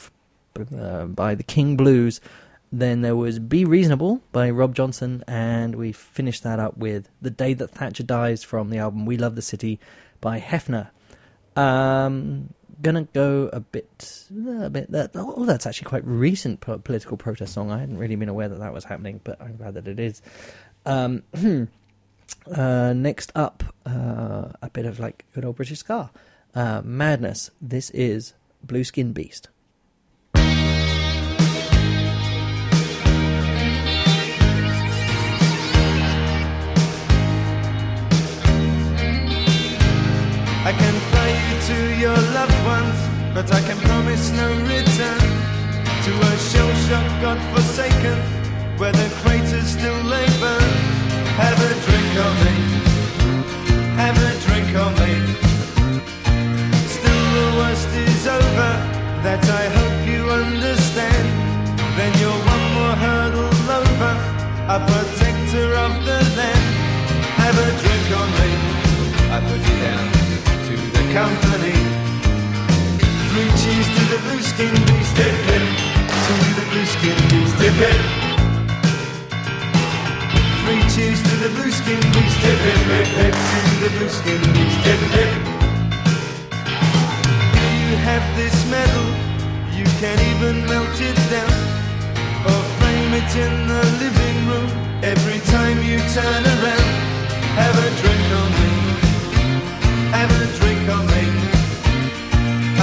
uh, 0.58 1.06
by 1.06 1.36
the 1.36 1.44
King 1.44 1.76
Blues. 1.76 2.22
Then 2.72 3.02
there 3.02 3.16
was 3.16 3.40
Be 3.40 3.64
Reasonable 3.64 4.22
by 4.32 4.50
Robb 4.50 4.76
Johnson, 4.76 5.24
and 5.28 5.76
we 5.76 5.92
finished 5.92 6.44
that 6.44 6.60
up 6.60 6.78
with 6.78 7.10
The 7.22 7.30
Day 7.30 7.54
That 7.54 7.72
Thatcher 7.72 8.04
Dies 8.04 8.44
from 8.44 8.70
the 8.70 8.80
album 8.80 9.06
We 9.06 9.18
Love 9.18 9.36
the 9.36 9.42
City 9.42 9.80
by 10.20 10.40
Hefner. 10.40 10.90
Um, 11.56 12.54
gonna 12.82 13.08
go 13.14 13.50
a 13.54 13.60
bit, 13.60 14.28
a 14.30 14.70
bit. 14.70 14.92
That 14.92 15.12
oh, 15.16 15.46
that's 15.46 15.66
actually 15.66 15.88
quite 15.88 16.06
recent 16.06 16.60
political 16.60 17.18
protest 17.18 17.54
song. 17.54 17.72
I 17.72 17.80
hadn't 17.80 17.98
really 17.98 18.16
been 18.16 18.30
aware 18.30 18.50
that 18.50 18.60
that 18.60 18.74
was 18.74 18.84
happening, 18.84 19.22
but 19.24 19.42
I'm 19.42 19.56
glad 19.56 19.76
that 19.76 19.88
it 19.88 20.00
is. 20.00 20.22
Um, 20.86 21.24
uh, 22.54 22.94
next 22.94 23.32
up, 23.36 23.64
uh, 23.86 24.50
a 24.62 24.70
bit 24.74 24.86
of 24.86 25.00
like 25.00 25.26
good 25.34 25.46
old 25.46 25.56
British 25.56 25.80
ska, 25.80 26.12
uh, 26.54 26.82
Madness. 26.84 27.52
This 27.62 27.90
is 27.92 28.34
Blue 28.64 28.84
Skin 28.84 29.14
Beast. 29.14 29.50
I 40.66 40.72
can 40.74 40.96
fly 41.12 41.30
you 41.30 41.54
to 41.70 41.96
your 41.96 42.18
loved 42.34 42.60
ones, 42.66 42.98
but 43.36 43.46
I 43.54 43.62
can 43.62 43.78
promise 43.86 44.32
no 44.32 44.50
return 44.66 45.22
to 46.06 46.12
a 46.30 46.32
shell 46.50 46.74
shock 46.90 47.06
God-forsaken, 47.22 48.18
where 48.80 48.92
the 48.92 49.08
craters 49.22 49.68
still 49.78 50.02
lay 50.10 50.26
burn. 50.42 50.72
Have 51.38 51.60
a 51.62 51.72
drink 51.86 52.12
on 52.26 52.36
me, 52.46 52.56
have 54.02 54.18
a 54.18 54.32
drink 54.46 54.74
on 54.84 54.92
me. 55.06 55.14
Still 56.98 57.24
the 57.38 57.48
worst 57.62 57.92
is 58.10 58.26
over, 58.26 58.72
that 59.22 59.46
I 59.46 59.66
hope 59.78 59.98
you 60.10 60.22
understand. 60.32 61.28
Then 61.94 62.12
you're 62.18 62.42
one 62.54 62.66
more 62.74 62.96
hurdle 63.06 63.70
over, 63.70 64.14
a 64.76 64.80
protector 64.90 65.68
of 65.86 65.94
the 66.10 66.20
land. 66.34 66.66
Have 67.38 67.56
a 67.56 67.70
drink 67.84 68.08
on 68.20 68.30
me, 68.40 68.50
I 69.30 69.38
put 69.48 69.62
you 69.70 69.78
down 69.86 70.15
company. 71.16 71.72
Three 73.32 73.52
cheers 73.64 73.88
to 73.96 74.04
the 74.12 74.20
blue 74.28 74.42
skin 74.44 74.76
beast, 74.88 75.16
hip 75.16 75.36
hip. 75.48 75.64
To 76.28 76.36
the 76.60 76.66
blue 76.72 76.88
skin 76.96 77.18
beast, 77.32 77.56
hip 77.64 77.78
hip. 77.84 78.02
Three 80.64 80.84
cheers 80.92 81.22
to 81.24 81.34
the 81.44 81.50
blue 81.56 81.72
skin 81.72 82.02
beast, 82.12 82.40
hip 82.44 82.60
hip 82.68 82.82
hip 82.92 83.08
hip. 83.20 83.36
To 83.52 83.60
the 83.84 83.90
blue 83.96 84.12
skin 84.20 84.42
beast, 84.56 84.80
hip 84.88 85.02
hip. 85.16 85.32
You 87.64 87.96
have 88.10 88.26
this 88.36 88.56
medal, 88.68 89.08
you 89.72 89.88
can 90.02 90.18
even 90.32 90.68
melt 90.68 91.00
it 91.00 91.20
down 91.32 91.60
or 92.50 92.60
frame 92.76 93.14
it 93.22 93.32
in 93.46 93.54
the 93.72 93.84
living 94.04 94.38
room 94.52 94.70
every 95.02 95.40
time 95.56 95.78
you 95.82 95.98
turn 96.12 96.44
around. 96.56 96.92
Have 97.56 97.78
a 97.88 97.90
drink 98.02 98.26
on 98.42 98.52
me 98.60 98.85
have 100.18 100.32
a 100.32 100.48
drink 100.60 100.84
on 100.96 101.06
me. 101.08 101.24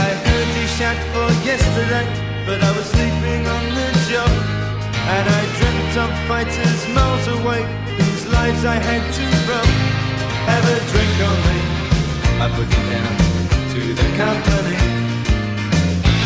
I 0.06 0.08
heard 0.26 0.48
you 0.58 0.66
shout 0.78 1.00
for 1.12 1.28
yesterday, 1.48 2.06
but 2.46 2.58
I 2.62 2.70
was 2.76 2.86
sleeping 2.94 3.42
on 3.56 3.64
the 3.78 3.88
job. 4.10 4.32
And 5.14 5.26
I 5.40 5.42
dreamt 5.58 5.94
of 6.04 6.10
fighters 6.28 6.82
miles 6.94 7.26
away, 7.36 7.62
whose 7.98 8.24
lives 8.36 8.64
I 8.64 8.76
had 8.88 9.02
to 9.18 9.24
run. 9.48 9.68
Have 10.50 10.66
a 10.76 10.78
drink 10.92 11.16
on 11.30 11.38
me. 11.48 11.58
I 12.44 12.46
put 12.56 12.68
you 12.76 12.84
down 12.92 13.14
to 13.74 13.80
the 14.00 14.08
company. 14.22 14.78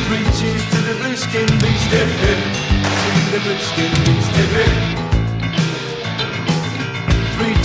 Three 0.06 0.26
cheers 0.38 0.64
to 0.72 0.78
the 0.88 0.94
blue 1.00 1.16
skin 1.16 1.50
beast. 1.62 1.90
To 3.06 3.32
the 3.32 3.40
blue 3.44 3.58
skin 3.58 3.92
beast. 4.04 5.02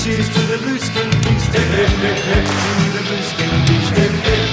Cheers 0.03 0.29
to 0.29 0.41
the 0.47 0.57
blue 0.57 0.79
skin 0.79 1.09
beast, 1.21 1.53
hip 1.53 1.61
hip 1.61 1.89
hip 2.01 2.17
hip. 2.25 2.45
To 2.47 2.89
the 2.97 3.03
blue 3.05 3.21
skin 3.21 3.51
beast, 3.67 3.93
hip 3.97 4.11
hip. 4.25 4.47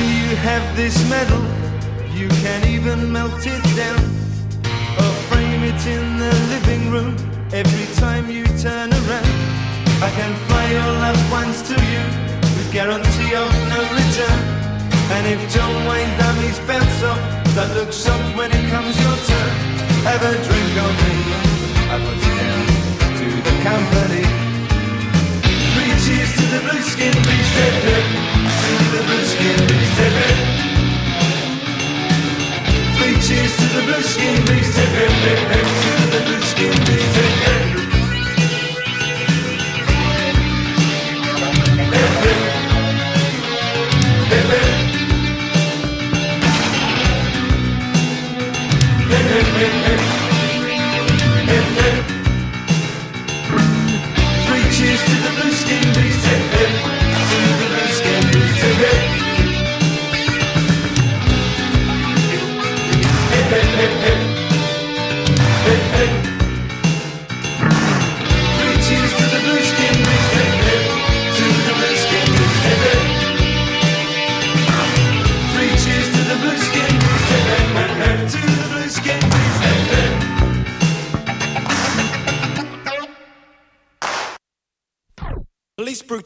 You 0.00 0.36
have 0.36 0.64
this 0.74 0.96
medal, 1.10 1.44
you 2.16 2.28
can 2.40 2.66
even 2.66 3.12
melt 3.12 3.46
it 3.46 3.62
down 3.76 4.00
or 4.98 5.12
frame 5.28 5.64
it 5.64 5.86
in 5.86 6.16
the 6.16 6.32
living 6.48 6.90
room 6.90 7.14
every 7.52 7.94
time 7.96 8.30
you 8.30 8.43
turn 8.64 8.88
around. 8.88 9.36
I 10.00 10.08
can 10.16 10.32
fly 10.48 10.64
your 10.72 10.92
loved 11.04 11.26
ones 11.30 11.60
to 11.68 11.76
you 11.92 12.04
with 12.56 12.72
guarantee 12.72 13.32
of 13.36 13.52
no 13.68 13.80
return. 13.92 14.40
And 15.12 15.22
if 15.28 15.40
John 15.52 15.74
Wayne 15.84 16.08
dummies 16.16 16.58
bounce 16.64 17.02
off, 17.04 17.20
that 17.52 17.68
looks 17.76 17.96
soft 17.96 18.24
when 18.38 18.48
it 18.56 18.64
comes 18.72 18.96
your 19.04 19.16
turn. 19.28 19.52
Have 20.08 20.24
a 20.24 20.32
drink 20.48 20.72
on 20.80 20.94
me, 21.04 21.14
I 21.92 21.96
put 22.08 22.18
you 22.24 22.34
down 22.40 22.64
to 23.20 23.26
the 23.44 23.54
company. 23.68 24.24
Three 25.76 25.92
cheers 26.00 26.32
to 26.40 26.44
the 26.56 26.60
blue 26.64 26.84
skin 26.88 27.12
hip 27.12 27.76
hip. 27.84 28.04
To 28.64 28.72
the 28.96 29.02
blue 29.04 29.24
skin 29.28 29.60
hip 30.00 30.16
hip. 30.24 30.38
Three 32.96 33.16
cheers 33.26 33.52
to 33.60 33.66
the 33.76 33.82
blue 33.84 34.04
skin 34.08 34.40
hip 34.48 34.96
hip. 35.52 35.68
To 35.84 35.92
the 36.16 36.20
blue 36.24 36.44
skin 36.48 36.72
beast, 36.88 37.16
hip 37.20 37.63
Three 54.46 54.66
cheers 54.70 55.02
to 55.04 55.14
the 55.24 55.30
blue 55.36 55.52
skin 55.52 55.82
beast, 55.94 57.03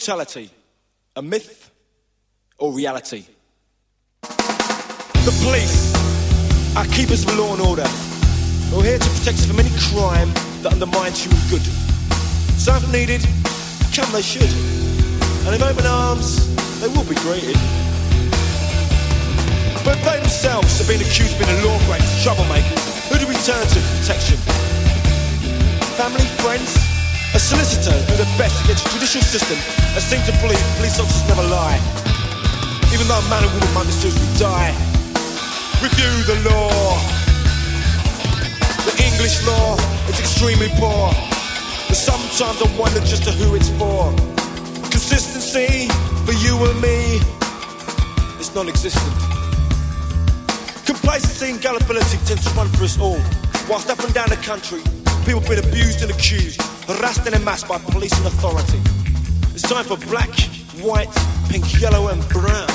Police 0.09 0.25
brutality, 0.25 0.51
a 1.17 1.23
myth 1.23 1.71
or 2.57 2.73
reality? 2.73 3.27
The 4.23 5.35
police 5.45 5.93
are 6.75 6.87
keepers 6.87 7.29
of 7.29 7.37
law 7.37 7.53
and 7.53 7.61
order. 7.61 7.85
We're 8.73 8.85
here 8.85 8.99
to 8.99 9.11
protect 9.21 9.37
us 9.37 9.45
from 9.45 9.61
any 9.61 9.69
crime 9.93 10.33
that 10.63 10.73
undermines 10.73 11.21
human 11.21 11.39
good. 11.53 11.61
So 12.57 12.73
if 12.77 12.91
needed, 12.91 13.21
come 13.93 14.11
they 14.11 14.23
should. 14.23 14.49
And 15.45 15.53
if 15.53 15.61
open 15.61 15.85
arms, 15.85 16.57
they 16.81 16.89
will 16.89 17.05
be 17.05 17.17
greeted. 17.21 17.61
But 19.85 20.01
they 20.09 20.17
themselves 20.25 20.79
have 20.79 20.89
been 20.89 21.05
accused 21.05 21.37
of 21.37 21.45
being 21.45 21.53
a 21.53 21.61
law 21.69 21.77
breaker, 21.85 22.09
troublemakers, 22.25 23.13
who 23.13 23.19
do 23.21 23.29
we 23.29 23.37
turn 23.45 23.61
to 23.61 23.77
for 23.77 23.93
protection? 24.01 24.41
Family, 26.01 26.25
friends, 26.41 26.88
a 27.35 27.39
solicitor 27.39 27.93
who 27.93 28.17
the 28.17 28.29
best 28.39 28.65
against 28.65 28.85
the 28.85 28.91
judicial 28.97 29.23
system 29.23 29.59
and 29.95 30.03
seem 30.03 30.21
to 30.25 30.33
believe 30.41 30.61
police 30.77 30.99
officers 30.99 31.27
never 31.29 31.43
lie. 31.49 31.79
Even 32.93 33.07
though 33.09 33.21
a 33.21 33.29
man 33.29 33.45
and 33.45 33.53
woman 33.53 33.71
might 33.75 33.87
mysteriously 33.87 34.29
die. 34.39 34.73
Review 35.85 36.13
the 36.25 36.39
law. 36.49 36.97
The 38.89 38.95
English 39.05 39.45
law 39.47 39.77
is 40.09 40.19
extremely 40.19 40.69
poor. 40.81 41.13
But 41.87 41.97
sometimes 41.97 42.61
I 42.65 42.69
wonder 42.79 43.01
just 43.01 43.25
to 43.25 43.33
who 43.33 43.55
it's 43.55 43.69
for. 43.77 44.09
Consistency 44.91 45.89
for 46.25 46.33
you 46.33 46.57
and 46.65 46.81
me 46.81 47.21
is 48.41 48.55
non-existent. 48.55 49.15
Complacency 50.87 51.51
and 51.53 51.61
gullibility 51.61 52.17
tend 52.25 52.41
to 52.41 52.51
run 52.57 52.69
for 52.69 52.85
us 52.85 52.99
all. 52.99 53.21
whilst 53.69 53.91
up 53.91 54.01
and 54.01 54.15
down 54.15 54.29
the 54.31 54.37
country, 54.37 54.81
people 55.27 55.41
have 55.41 55.49
been 55.49 55.65
abused 55.65 56.03
and 56.03 56.11
accused, 56.11 56.61
harassed 56.89 57.27
and 57.27 57.35
amassed 57.35 57.69
by 57.69 57.79
police 57.79 58.17
and 58.17 58.27
authority. 58.27 58.81
It's 59.55 59.63
time 59.63 59.85
for 59.85 59.99
black, 60.09 60.31
white, 60.81 61.13
pink, 61.51 61.81
yellow, 61.81 62.09
and 62.09 62.27
brown 62.31 62.69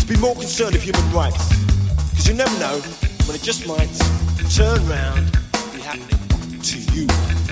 to 0.00 0.06
be 0.06 0.16
more 0.16 0.34
concerned 0.34 0.72
with 0.72 0.82
human 0.82 1.04
rights. 1.12 1.48
Because 2.10 2.26
you 2.26 2.34
never 2.34 2.58
know 2.58 2.78
when 3.26 3.36
it 3.36 3.42
just 3.42 3.66
might 3.68 3.90
turn 4.50 4.80
round 4.88 5.18
and 5.18 5.72
be 5.72 5.80
happening 5.80 6.60
to 6.62 6.78
you. 6.92 7.49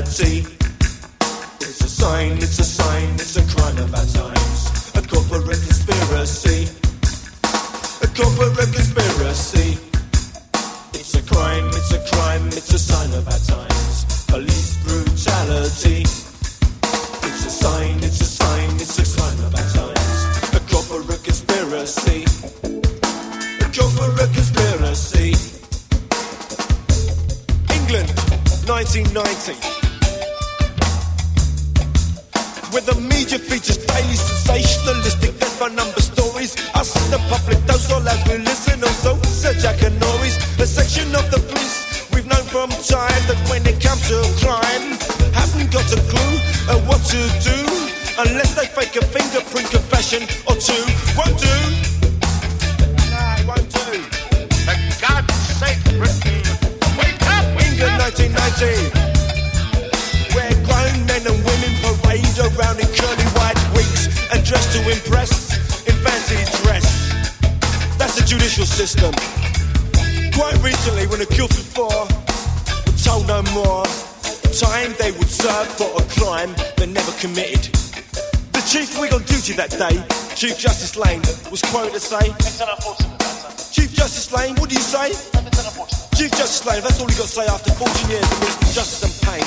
Brutality. 0.00 0.46
It's 1.60 1.80
a 1.82 1.88
sign, 1.88 2.32
it's 2.38 2.58
a 2.58 2.64
sign, 2.64 3.14
it's 3.14 3.36
a 3.36 3.42
crime 3.54 3.76
of 3.78 3.94
our 3.94 4.06
times. 4.06 4.92
A 4.96 5.02
corporate 5.02 5.60
conspiracy. 5.60 6.68
A 8.02 8.08
corporate 8.08 8.72
conspiracy. 8.72 9.78
It's 10.94 11.14
a 11.14 11.22
crime, 11.22 11.68
it's 11.68 11.92
a 11.92 12.00
crime, 12.10 12.46
it's 12.48 12.72
a 12.72 12.78
sign 12.78 13.12
of 13.12 13.26
our 13.28 13.38
times. 13.44 14.24
Police 14.26 14.76
brutality. 14.84 16.02
It's 16.02 17.44
a 17.46 17.50
sign, 17.50 17.96
it's 17.98 18.20
a 18.20 18.24
sign, 18.24 18.70
it's 18.76 18.98
a 18.98 19.04
sign 19.04 19.38
of 19.44 19.54
our 19.54 19.68
times. 19.76 20.56
A 20.56 20.60
corporate 20.70 21.24
conspiracy. 21.24 22.24
A 23.60 23.68
corporate 23.76 24.32
conspiracy. 24.32 25.34
England, 27.74 28.08
1990. 28.66 29.79
Chief 80.40 80.56
Justice 80.56 80.96
Lane, 80.96 81.20
was 81.52 81.60
quoted 81.68 81.92
to 81.92 82.00
say, 82.00 82.32
It's 82.40 82.64
unfortunate, 82.64 83.12
Chief 83.76 83.92
Justice 83.92 84.32
Lane, 84.32 84.56
what 84.56 84.72
do 84.72 84.74
you 84.74 84.80
say? 84.80 85.12
Chief 86.16 86.32
Justice 86.32 86.64
Lane, 86.64 86.80
that's 86.80 86.96
all 86.96 87.12
you 87.12 87.18
got 87.20 87.28
to 87.28 87.36
say 87.36 87.44
after 87.44 87.68
14 87.76 88.08
years 88.08 88.24
of 88.24 88.40
ministry 88.40 88.72
justice 88.72 89.04
and 89.04 89.12
pain. 89.20 89.44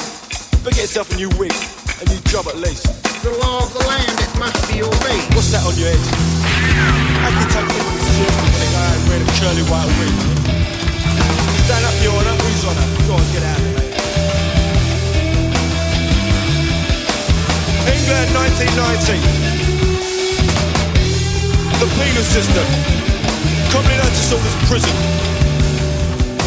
But 0.61 0.77
get 0.77 0.85
yourself 0.85 1.09
a 1.09 1.17
new 1.17 1.33
wig, 1.41 1.49
a 1.97 2.05
new 2.13 2.21
job 2.29 2.45
at 2.45 2.61
least. 2.61 2.85
The 3.25 3.33
law 3.41 3.65
of 3.65 3.73
the 3.73 3.81
land, 3.89 4.05
it 4.21 4.37
must 4.37 4.53
be 4.69 4.85
obeyed. 4.85 5.25
What's 5.33 5.49
that 5.49 5.65
on 5.65 5.73
your 5.81 5.89
head? 5.89 5.97
How 7.25 7.33
can 7.41 7.49
take 7.49 7.65
people 7.73 7.97
seriously 8.13 8.45
when 8.53 8.61
they 8.61 8.69
go 8.69 8.77
out 8.77 8.93
and 8.93 9.09
wear 9.09 9.17
a 9.17 9.29
curly 9.41 9.65
white 9.73 9.89
wig? 9.97 10.13
Stand 11.65 11.89
up, 11.89 11.97
your 12.05 12.13
honour. 12.21 12.37
Who's 12.37 12.69
honour? 12.69 12.85
Go 13.09 13.17
on, 13.17 13.25
get 13.33 13.41
out 13.49 13.57
of 13.57 13.65
here. 13.65 13.97
England, 17.97 18.29
1990. 18.69 19.82
The 21.83 21.91
penal 21.99 22.23
system, 22.23 22.63
coming 23.67 23.99
out 23.99 24.07
to 24.07 24.23
as 24.39 24.55
prison. 24.71 24.95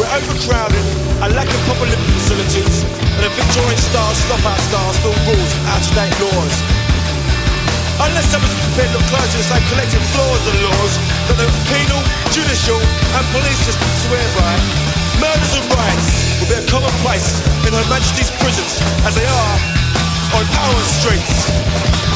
We're 0.01 0.09
overcrowded, 0.09 0.81
a 1.21 1.29
lack 1.37 1.45
of 1.45 1.61
proper 1.69 1.85
living 1.85 2.09
facilities, 2.17 2.89
and 3.05 3.21
a 3.21 3.29
Victorian 3.37 3.77
style 3.77 4.17
stop-out 4.17 4.57
style 4.65 4.93
still 4.97 5.13
rules 5.29 5.53
out-of-date 5.69 6.17
laws. 6.25 6.55
Unless 8.01 8.33
someone's 8.33 8.57
prepared 8.65 8.89
to 8.89 8.97
look 8.97 9.05
close 9.13 9.29
to 9.29 9.37
the 9.37 9.45
same 9.45 9.61
collective 9.69 10.05
flaws 10.17 10.41
and 10.41 10.57
laws 10.73 10.93
that 11.29 11.37
the 11.37 11.49
penal, 11.69 12.01
judicial, 12.33 12.81
and 12.81 13.25
police 13.37 13.61
systems 13.61 13.93
swear 14.09 14.25
by, 14.41 14.53
murders 15.21 15.53
and 15.53 15.69
riots 15.69 16.09
will 16.41 16.49
be 16.49 16.57
a 16.57 16.65
commonplace 16.65 17.45
in 17.69 17.77
Her 17.77 17.85
Majesty's 17.93 18.33
prisons 18.41 18.81
as 19.05 19.13
they 19.13 19.29
are 19.29 19.57
on 20.33 20.49
our 20.49 20.81
streets. 20.97 22.16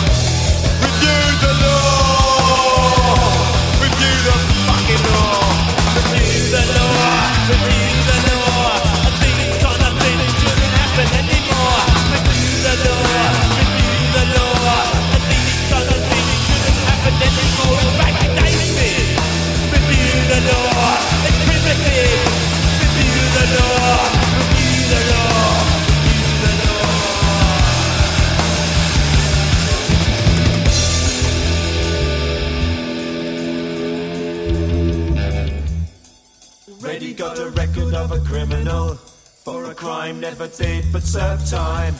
Crime 40.11 40.20
never 40.20 40.49
did 40.49 40.85
but 40.93 41.03
serve 41.03 41.45
time. 41.47 41.95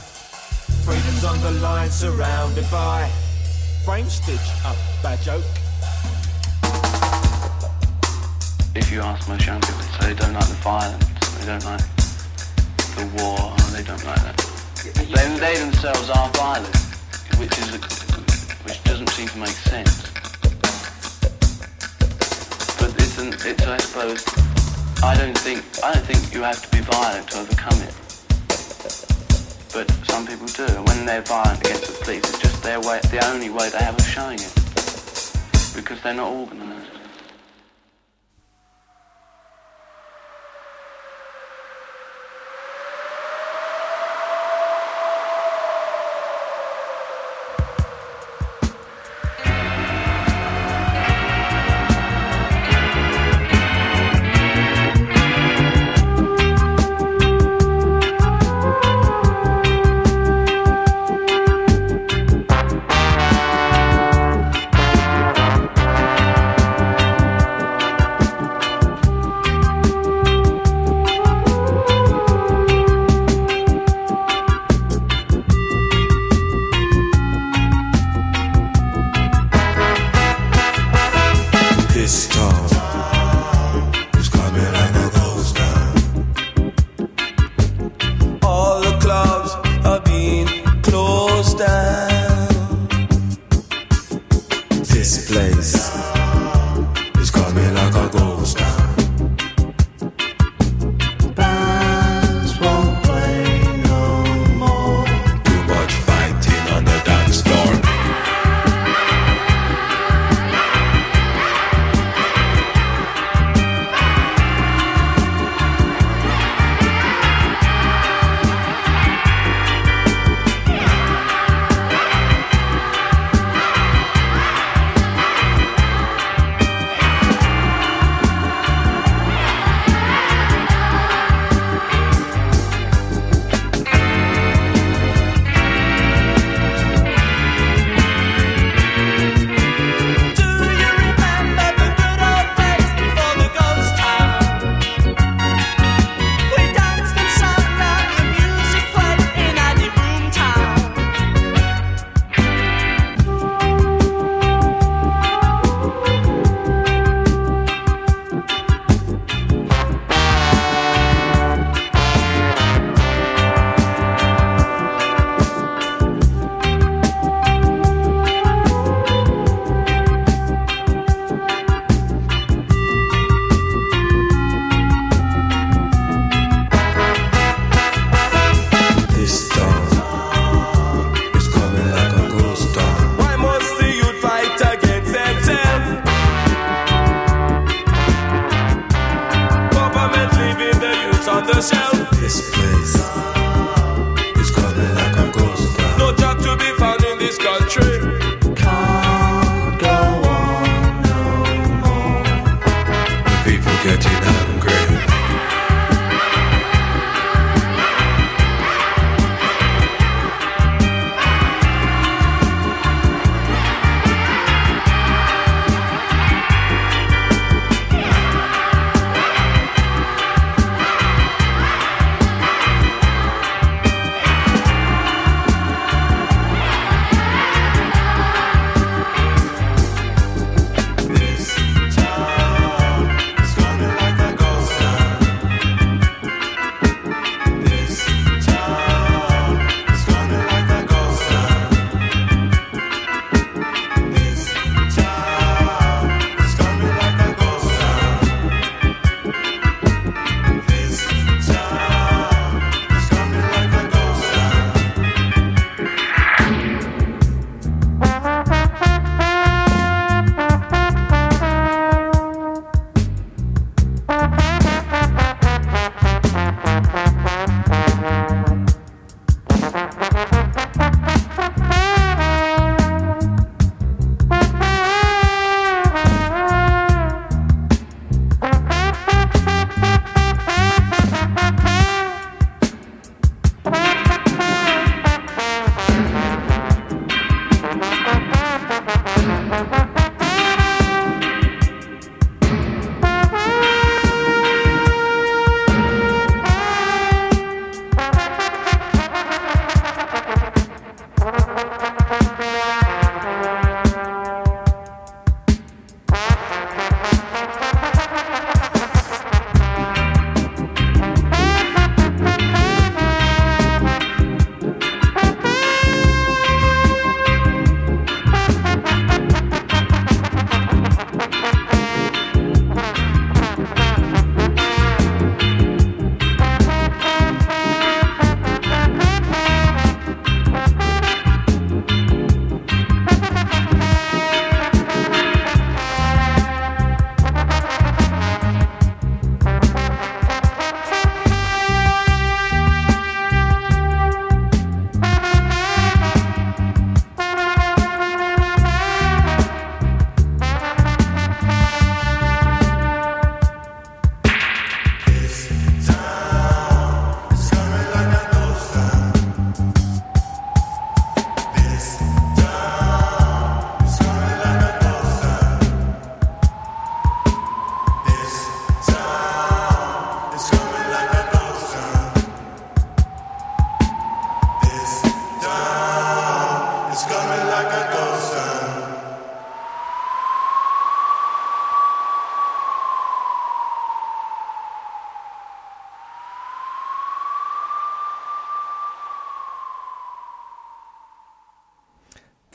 Freedom's 0.85 1.25
on 1.25 1.41
the 1.43 1.53
line, 1.61 1.91
surrounded 1.91 2.69
by 2.71 3.09
frame 3.85 4.09
stitch 4.09 4.39
up, 4.65 4.77
bad 5.03 5.21
joke. 5.21 5.45
If 8.75 8.91
you 8.93 9.01
ask 9.01 9.29
most 9.29 9.47
young 9.47 9.61
people, 9.61 9.83
they 10.01 10.15
don't 10.15 10.33
like 10.33 10.49
the 10.49 10.61
violence, 10.63 11.05
they 11.39 11.47
don't 11.47 11.65
like 11.65 11.87
the 12.97 13.07
war, 13.19 13.55
they 13.73 13.83
don't 13.83 14.05
like 14.05 14.23
that. 14.23 14.37
They, 14.95 15.39
they 15.39 15.59
themselves 15.59 16.11
are 16.11 16.29
violent, 16.31 16.77
which 17.39 17.57
is 17.59 17.75
a, 17.75 17.79
which 18.65 18.83
doesn't 18.85 19.11
seem 19.11 19.29
to 19.29 19.39
make 19.39 19.49
sense. 19.49 20.11
But 22.79 22.95
it's, 23.03 23.19
an, 23.19 23.35
it's 23.45 23.67
I 23.67 23.79
suppose 23.79 24.50
I 25.03 25.17
don't 25.17 25.37
think 25.39 25.65
I 25.83 25.95
don't 25.95 26.05
think 26.05 26.35
you 26.35 26.43
have 26.43 26.61
to 26.61 26.69
be 26.77 26.83
violent 26.83 27.29
to 27.31 27.39
overcome 27.41 27.81
it. 27.81 27.95
But 29.73 29.91
some 30.05 30.27
people 30.27 30.47
do, 30.47 30.67
and 30.67 30.87
when 30.87 31.07
they're 31.07 31.23
violent 31.23 31.61
against 31.61 31.87
the 31.87 32.05
police, 32.05 32.29
it's 32.29 32.39
just 32.39 32.63
their 32.63 32.81
way, 32.81 33.01
the 33.11 33.25
only 33.33 33.49
way 33.49 33.71
they 33.71 33.79
have 33.79 33.95
of 33.95 34.07
showing 34.07 34.39
it, 34.39 34.53
because 35.75 36.03
they're 36.03 36.13
not 36.13 36.31
organised. 36.31 37.00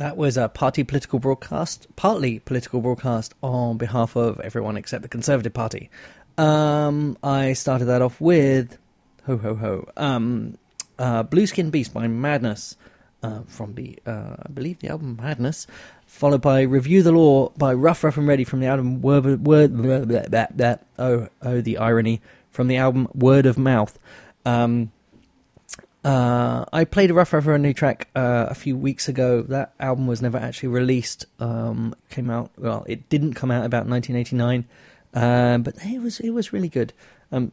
That 0.05 0.17
was 0.17 0.37
a 0.37 0.49
party 0.49 0.83
political 0.83 1.17
broadcast, 1.17 1.87
partly 1.95 2.37
political 2.37 2.79
broadcast 2.79 3.33
on 3.41 3.79
behalf 3.79 4.15
of 4.15 4.39
everyone 4.39 4.77
except 4.77 5.01
the 5.01 5.07
Conservative 5.07 5.51
Party. 5.51 5.89
Um, 6.37 7.17
I 7.23 7.53
started 7.53 7.85
that 7.85 8.03
off 8.03 8.21
with 8.21 8.77
ho 9.25 9.35
ho 9.37 9.55
ho. 9.55 9.89
Um, 9.97 10.59
uh, 10.99 11.23
Blue 11.23 11.47
Skin 11.47 11.71
Beast 11.71 11.91
by 11.91 12.07
Madness 12.07 12.77
uh, 13.23 13.39
from 13.47 13.73
the 13.73 13.97
uh, 14.05 14.35
I 14.43 14.49
believe 14.53 14.77
the 14.77 14.89
album 14.89 15.17
Madness, 15.19 15.65
followed 16.05 16.43
by 16.43 16.61
Review 16.61 17.01
the 17.01 17.11
Law 17.11 17.49
by 17.57 17.73
Ruff 17.73 18.03
Ruff 18.03 18.17
and 18.17 18.27
Ready 18.27 18.43
from 18.43 18.59
the 18.59 18.67
album 18.67 19.01
Word 19.01 19.43
Word 19.43 19.75
blah. 19.75 20.75
oh 20.99 21.29
oh 21.41 21.61
the 21.61 21.79
irony 21.79 22.21
from 22.51 22.67
the 22.67 22.77
album 22.77 23.07
Word 23.15 23.47
of 23.47 23.57
Mouth. 23.57 23.97
Um, 24.45 24.91
uh, 26.05 26.65
I 26.71 26.85
played 26.85 27.09
a 27.09 27.15
Ruff 27.15 27.33
and 27.33 27.47
Ready 27.47 27.73
track 27.73 28.09
uh, 28.15 28.45
a 28.47 28.53
few 28.53 28.77
weeks 28.77 29.09
ago. 29.09 29.41
That 29.41 29.73
album 29.79 30.05
was 30.05 30.21
never 30.21 30.37
actually 30.37 30.69
released. 30.69 31.25
Um, 31.39 31.95
came 32.11 32.29
out 32.29 32.51
well, 32.59 32.85
it 32.87 33.09
didn't 33.09 33.33
come 33.33 33.49
out 33.49 33.65
about 33.65 33.87
1989, 33.87 34.65
um, 35.15 35.63
but 35.63 35.73
it 35.83 35.99
was 35.99 36.19
it 36.19 36.29
was 36.29 36.53
really 36.53 36.69
good. 36.69 36.93
Um, 37.31 37.51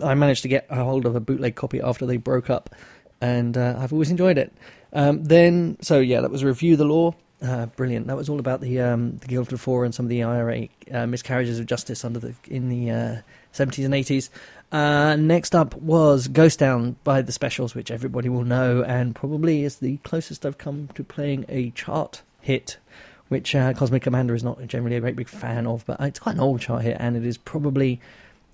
I 0.00 0.14
managed 0.14 0.42
to 0.42 0.48
get 0.48 0.66
a 0.70 0.84
hold 0.84 1.04
of 1.04 1.16
a 1.16 1.20
bootleg 1.20 1.56
copy 1.56 1.80
after 1.80 2.06
they 2.06 2.16
broke 2.16 2.48
up, 2.48 2.70
and 3.20 3.58
uh, 3.58 3.74
I've 3.76 3.92
always 3.92 4.12
enjoyed 4.12 4.38
it. 4.38 4.52
Um, 4.92 5.24
then, 5.24 5.76
so 5.80 5.98
yeah, 5.98 6.20
that 6.20 6.30
was 6.30 6.44
Review 6.44 6.76
the 6.76 6.84
Law. 6.84 7.16
Uh, 7.42 7.66
brilliant. 7.66 8.06
That 8.06 8.16
was 8.16 8.28
all 8.28 8.38
about 8.38 8.60
the 8.60 8.80
um, 8.82 9.16
the 9.16 9.26
Guildford 9.26 9.58
Four 9.60 9.84
and 9.84 9.92
some 9.92 10.06
of 10.06 10.10
the 10.10 10.22
IRA 10.22 10.68
uh, 10.92 11.06
miscarriages 11.08 11.58
of 11.58 11.66
justice 11.66 12.04
under 12.04 12.20
the 12.20 12.34
in 12.46 12.68
the 12.68 12.90
uh, 12.92 13.16
seventies 13.50 13.84
and 13.84 13.94
eighties. 13.94 14.30
Uh, 14.72 15.16
next 15.16 15.54
up 15.54 15.74
was 15.76 16.28
Ghost 16.28 16.60
Town 16.60 16.96
by 17.02 17.22
the 17.22 17.32
Specials, 17.32 17.74
which 17.74 17.90
everybody 17.90 18.28
will 18.28 18.44
know, 18.44 18.84
and 18.84 19.14
probably 19.14 19.64
is 19.64 19.76
the 19.76 19.96
closest 19.98 20.46
I've 20.46 20.58
come 20.58 20.88
to 20.94 21.02
playing 21.02 21.44
a 21.48 21.70
chart 21.70 22.22
hit, 22.40 22.78
which 23.28 23.54
uh, 23.54 23.72
Cosmic 23.74 24.02
Commander 24.02 24.34
is 24.34 24.44
not 24.44 24.64
generally 24.68 24.96
a 24.96 25.00
great 25.00 25.16
big 25.16 25.28
fan 25.28 25.66
of, 25.66 25.84
but 25.86 26.00
it's 26.00 26.20
quite 26.20 26.36
an 26.36 26.40
old 26.40 26.60
chart 26.60 26.82
hit, 26.82 26.96
and 27.00 27.16
it 27.16 27.26
is 27.26 27.36
probably 27.36 28.00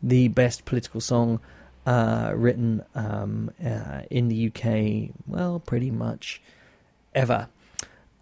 the 0.03 0.29
best 0.29 0.65
political 0.65 1.03
song 1.03 1.39
uh, 1.85 2.33
written 2.35 2.83
um, 2.95 3.51
uh, 3.65 4.03
in 4.11 4.29
the 4.29 4.47
UK, 4.49 5.15
well, 5.27 5.61
pretty 5.61 5.91
much 5.91 6.41
ever. 7.15 7.49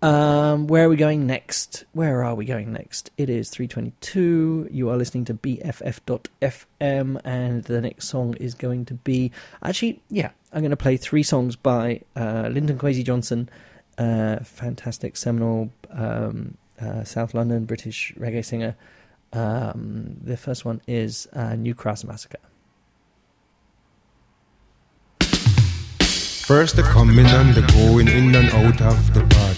Um, 0.04 0.66
where 0.66 0.84
are 0.84 0.88
we 0.90 0.96
going 0.96 1.26
next? 1.26 1.86
Where 1.94 2.22
are 2.22 2.34
we 2.34 2.44
going 2.44 2.74
next? 2.74 3.10
It 3.16 3.30
is 3.30 3.48
322. 3.48 4.68
You 4.70 4.90
are 4.90 4.98
listening 4.98 5.24
to 5.24 5.34
BFF.FM, 5.34 7.20
and 7.24 7.64
the 7.64 7.80
next 7.80 8.08
song 8.08 8.34
is 8.34 8.52
going 8.52 8.84
to 8.84 8.94
be. 8.94 9.32
Actually, 9.62 10.02
yeah, 10.10 10.32
I'm 10.52 10.60
going 10.60 10.72
to 10.72 10.76
play 10.76 10.98
three 10.98 11.22
songs 11.22 11.56
by 11.56 12.02
uh, 12.16 12.50
Linton 12.52 12.78
Kwesi 12.78 13.02
Johnson, 13.02 13.48
uh, 13.96 14.40
fantastic 14.40 15.16
seminal 15.16 15.70
um, 15.88 16.58
uh, 16.78 17.04
South 17.04 17.32
London 17.32 17.64
British 17.64 18.12
reggae 18.18 18.44
singer. 18.44 18.76
Um, 19.32 20.18
the 20.22 20.36
first 20.36 20.66
one 20.66 20.82
is 20.86 21.28
uh, 21.32 21.54
New 21.54 21.74
Cross 21.74 22.04
Massacre. 22.04 22.36
First 26.44 26.76
the 26.76 26.82
coming 26.82 27.24
and 27.24 27.54
the 27.54 27.62
going 27.72 28.06
in 28.06 28.34
and 28.34 28.50
out 28.50 28.82
of 28.82 29.14
the 29.14 29.22
party. 29.34 29.53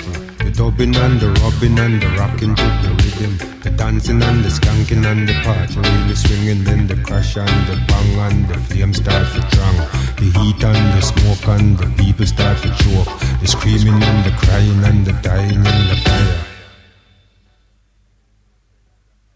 Dubbing 0.56 0.96
and 0.96 1.20
the 1.20 1.28
rubbing 1.42 1.78
and 1.78 2.00
the 2.00 2.08
rocking 2.16 2.54
to 2.54 2.62
the 2.82 2.88
rhythm. 3.04 3.60
The 3.60 3.68
dancing 3.68 4.22
and 4.22 4.42
the 4.42 4.48
skanking 4.48 5.04
and 5.04 5.28
the 5.28 5.34
party 5.44 5.76
really 5.76 6.14
swinging. 6.14 6.64
Then 6.64 6.86
the 6.86 6.96
crash 6.96 7.36
and 7.36 7.66
the 7.68 7.76
bang 7.86 8.18
and 8.26 8.48
the 8.48 8.54
flame 8.54 8.94
start 8.94 9.26
to 9.34 9.40
drang. 9.54 9.76
The 10.16 10.32
heat 10.38 10.64
and 10.64 10.96
the 10.96 11.02
smoke 11.02 11.46
and 11.48 11.76
the 11.76 11.86
people 12.02 12.24
start 12.24 12.56
to 12.62 12.70
choke. 12.70 13.40
The 13.40 13.46
screaming 13.46 14.02
and 14.02 14.24
the 14.24 14.30
crying 14.30 14.82
and 14.82 15.04
the 15.04 15.12
dying 15.20 15.56
in 15.56 15.62
the 15.62 16.00
fire. 16.02 16.46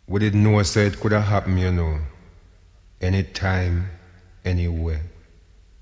We 0.07 0.21
didn't 0.21 0.43
know 0.43 0.63
so 0.63 0.81
it 0.81 0.99
could 1.01 1.13
have 1.13 1.25
happened, 1.25 1.61
you 1.61 1.71
know. 1.71 1.99
Anytime, 3.03 3.91
anywhere. 4.43 5.03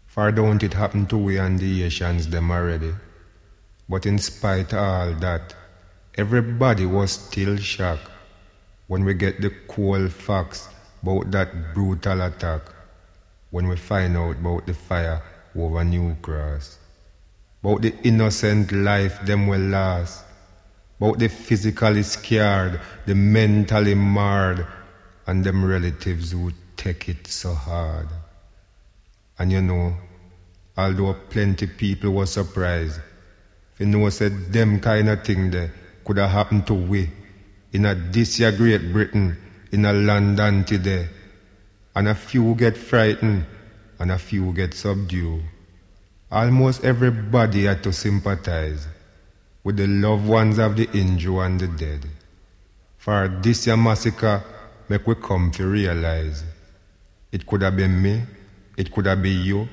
For 0.07 0.33
don't 0.33 0.65
it 0.65 0.75
happen 0.75 1.07
to 1.07 1.17
we 1.17 1.39
and 1.39 1.61
the 1.61 1.85
Asians 1.85 2.27
them 2.27 2.51
already. 2.51 2.93
But 3.89 4.05
in 4.05 4.19
spite 4.19 4.73
of 4.75 4.79
all 4.79 5.15
that, 5.21 5.55
everybody 6.17 6.85
was 6.85 7.13
still 7.13 7.57
shocked 7.57 8.11
when 8.87 9.05
we 9.05 9.15
get 9.15 9.41
the 9.41 9.51
cold 9.69 10.13
facts 10.13 10.69
about 11.03 11.31
that 11.31 11.75
brutal 11.75 12.23
attack, 12.23 12.63
when 13.51 13.69
we 13.69 13.77
find 13.77 14.17
out 14.17 14.37
about 14.37 14.67
the 14.67 14.75
fire 14.75 15.23
over 15.57 15.85
New 15.85 16.17
Cross, 16.21 16.79
about 17.63 17.83
the 17.83 17.95
innocent 18.03 18.73
life 18.73 19.25
them 19.25 19.47
will 19.47 19.61
last, 19.61 20.25
about 21.01 21.19
the 21.19 21.29
physically 21.29 22.03
scared, 22.03 22.81
the 23.07 23.15
mentally 23.15 23.95
marred, 23.95 24.67
and 25.27 25.45
them 25.45 25.65
relatives 25.65 26.33
who 26.33 26.51
take 26.77 27.09
it 27.09 27.27
so 27.27 27.55
hard. 27.55 28.09
And 29.39 29.53
you 29.53 29.63
know, 29.63 29.95
although 30.77 31.15
plenty 31.15 31.67
people 31.67 32.11
were 32.11 32.27
surprised, 32.27 33.01
you 33.79 33.87
know 33.87 34.09
said 34.11 34.53
them 34.53 34.81
kind 34.81 35.09
of 35.09 35.25
thing 35.25 35.51
there 35.51 35.73
could 36.05 36.19
have 36.19 36.31
happened 36.31 36.67
to 36.67 36.75
we 36.75 37.11
in 37.73 37.85
a 37.85 37.95
this 37.95 38.41
year 38.41 38.51
Great 38.53 38.93
Britain, 38.93 39.37
in 39.73 39.85
a 39.85 39.93
London 39.93 40.65
today. 40.65 41.09
And 41.95 42.09
a 42.09 42.15
few 42.15 42.55
get 42.55 42.77
frightened 42.77 43.45
and 43.99 44.13
a 44.13 44.19
few 44.19 44.53
get 44.53 44.75
subdued. 44.75 45.43
Almost 46.31 46.85
everybody 46.85 47.65
had 47.65 47.83
to 47.83 47.93
sympathize 47.93 48.87
with 49.65 49.77
the 49.77 49.87
loved 49.87 50.27
ones 50.27 50.59
of 50.59 50.77
the 50.77 50.89
injured 50.93 51.39
and 51.39 51.61
the 51.61 51.67
dead. 51.67 52.07
For 52.99 53.29
this 53.43 53.67
year 53.67 53.77
massacre 53.77 54.43
make 54.89 55.07
we 55.07 55.15
come 55.17 55.51
to 55.53 55.67
realize 55.67 56.45
it 57.33 57.47
could 57.47 57.63
have 57.63 57.77
been 57.77 58.01
me, 58.01 58.23
it 58.77 58.93
could 58.93 59.07
have 59.07 59.23
been 59.23 59.43
you, 59.43 59.69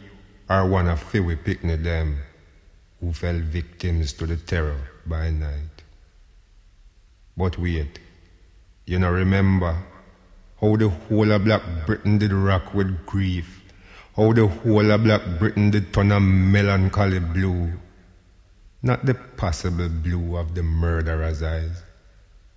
or 0.50 0.68
one 0.68 0.88
of 0.88 1.02
few 1.02 1.24
we 1.24 1.36
picnic 1.36 1.84
them 1.84 2.18
who 3.06 3.14
fell 3.14 3.38
victims 3.38 4.14
to 4.14 4.26
the 4.26 4.36
terror 4.36 4.82
by 5.06 5.30
night. 5.30 5.84
But 7.38 7.60
wait, 7.60 8.00
you 8.88 8.98
know 8.98 9.12
remember 9.12 9.78
how 10.60 10.76
the 10.76 10.90
whole 10.90 11.32
of 11.32 11.44
Black 11.44 11.62
Britain 11.86 12.18
did 12.18 12.34
rock 12.34 12.74
with 12.74 13.06
grief, 13.06 13.62
how 14.16 14.34
the 14.34 14.48
whole 14.48 14.90
of 14.90 15.04
Black 15.04 15.22
Britain 15.38 15.70
did 15.70 15.94
turn 15.94 16.12
a 16.12 16.20
melancholy 16.20 17.20
blue. 17.20 17.74
Not 18.82 19.06
the 19.06 19.14
possible 19.14 19.90
blue 19.90 20.36
of 20.38 20.56
the 20.56 20.64
murderer's 20.64 21.44
eyes, 21.44 21.84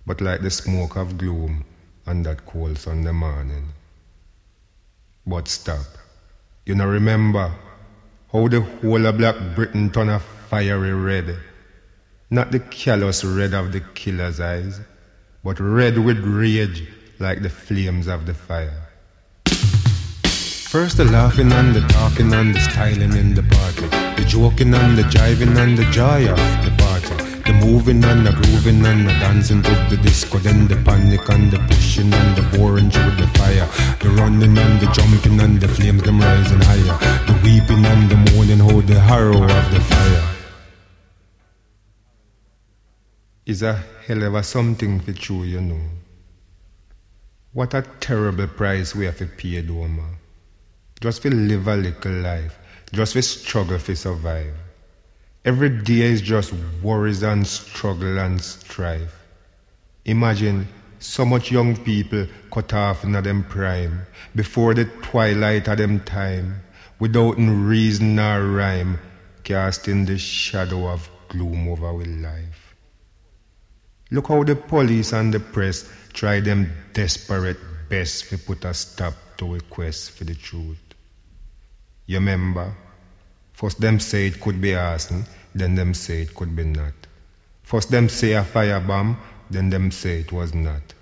but 0.07 0.19
like 0.19 0.41
the 0.41 0.49
smoke 0.49 0.95
of 0.95 1.19
gloom 1.19 1.63
on 2.07 2.23
that 2.23 2.47
cold 2.47 2.79
Sunday 2.79 3.11
morning. 3.11 3.67
But 5.27 5.47
stop. 5.47 5.85
You 6.65 6.73
know 6.73 6.87
remember 6.87 7.53
how 8.31 8.47
the 8.47 8.61
whole 8.61 9.05
of 9.05 9.17
Black 9.17 9.35
Britain 9.55 9.91
turned 9.91 10.09
a 10.09 10.21
fiery 10.49 10.93
red. 10.93 11.37
Not 12.31 12.51
the 12.51 12.59
callous 12.59 13.23
red 13.23 13.53
of 13.53 13.71
the 13.71 13.81
killer's 13.93 14.39
eyes, 14.39 14.81
but 15.43 15.59
red 15.59 16.03
with 16.03 16.17
rage 16.25 16.87
like 17.19 17.43
the 17.43 17.51
flames 17.51 18.07
of 18.07 18.25
the 18.25 18.33
fire. 18.33 18.89
First 19.45 20.97
the 20.97 21.05
laughing 21.05 21.51
and 21.51 21.75
the 21.75 21.81
talking 21.89 22.33
and 22.33 22.55
the 22.55 22.59
styling 22.61 23.15
in 23.15 23.35
the 23.35 23.43
party. 23.43 23.87
The 24.19 24.27
joking 24.27 24.73
and 24.73 24.97
the 24.97 25.03
jiving 25.03 25.55
and 25.55 25.77
the 25.77 25.85
joy 25.91 26.27
of 26.27 26.41
the 26.65 26.73
party. 26.79 27.15
The 27.45 27.53
moving 27.53 28.03
and 28.03 28.25
the 28.25 28.31
grooving 28.31 28.83
and 28.83 29.07
the 29.07 29.13
dancing 29.21 29.61
to 29.61 29.73
the 29.91 29.97
disco. 30.01 30.39
Then 30.39 30.67
the 30.67 30.77
panic 30.77 31.29
and 31.29 31.51
the 31.51 31.59
pushing 31.69 32.11
and 32.11 32.35
the 32.35 32.57
boring 32.57 32.89
through 32.89 33.15
the 33.21 33.27
fire. 33.37 33.69
The 34.01 34.09
running 34.17 34.57
and 34.57 34.79
the 34.81 34.87
jumping 34.93 35.39
and 35.39 35.61
the 35.61 35.67
flames 35.67 36.01
them 36.01 36.19
rising 36.19 36.61
higher. 36.61 36.97
The 37.27 37.39
weeping 37.43 37.85
and 37.85 38.09
the 38.09 38.17
moaning, 38.31 38.59
how 38.59 38.81
the 38.81 38.99
horror 38.99 39.43
of 39.43 39.71
the 39.71 39.79
fire. 39.81 39.98
Is 43.49 43.63
a 43.63 43.83
hell 44.05 44.21
of 44.21 44.35
a 44.35 44.43
something 44.43 44.99
for 44.99 45.11
true, 45.11 45.41
you 45.41 45.59
know. 45.59 45.81
What 47.51 47.73
a 47.73 47.81
terrible 47.99 48.45
price 48.45 48.93
we 48.93 49.05
have 49.05 49.17
to 49.17 49.25
pay, 49.25 49.63
man. 49.63 50.17
Just 51.01 51.23
for 51.23 51.31
live 51.31 51.67
a 51.67 51.75
little 51.75 52.11
life. 52.11 52.59
Just 52.93 53.13
for 53.13 53.23
struggle 53.23 53.79
to 53.79 53.95
survive. 53.95 54.53
Every 55.43 55.69
day 55.69 56.01
is 56.01 56.21
just 56.21 56.53
worries 56.83 57.23
and 57.23 57.47
struggle 57.47 58.19
and 58.19 58.39
strife. 58.39 59.15
Imagine 60.05 60.67
so 60.99 61.25
much 61.25 61.51
young 61.51 61.75
people 61.75 62.27
cut 62.51 62.71
off 62.75 63.03
in 63.03 63.13
them 63.13 63.43
prime, 63.45 64.05
before 64.35 64.75
the 64.75 64.85
twilight 65.01 65.67
of 65.67 65.79
them 65.79 66.01
time, 66.01 66.61
without 66.99 67.35
reason 67.39 68.19
or 68.19 68.45
rhyme, 68.45 68.99
casting 69.43 70.05
the 70.05 70.19
shadow 70.19 70.87
of 70.87 71.09
gloom 71.29 71.67
over 71.67 71.87
our 71.87 72.05
life. 72.05 72.48
Look 74.11 74.27
how 74.27 74.43
the 74.43 74.55
police 74.55 75.13
and 75.13 75.33
the 75.33 75.39
press 75.39 75.87
try 76.13 76.39
them 76.39 76.71
desperate 76.93 77.59
best 77.89 78.29
to 78.29 78.37
put 78.37 78.65
a 78.65 78.73
stop 78.73 79.13
to 79.37 79.55
a 79.55 79.59
quest 79.61 80.11
for 80.11 80.23
the 80.23 80.35
truth. 80.35 80.81
You 82.07 82.17
remember? 82.17 82.73
First 83.53 83.79
them 83.81 83.99
say 83.99 84.27
it 84.27 84.39
could 84.39 84.59
be 84.59 84.73
arson, 84.75 85.25
then 85.53 85.75
them 85.75 85.93
say 85.93 86.23
it 86.23 86.33
could 86.33 86.55
be 86.55 86.63
not. 86.63 86.93
First 87.61 87.91
them 87.91 88.09
say 88.09 88.33
a 88.33 88.43
firebomb, 88.43 89.17
then 89.51 89.69
them 89.69 89.91
say 89.91 90.21
it 90.21 90.31
was 90.31 90.53
not. 90.55 90.93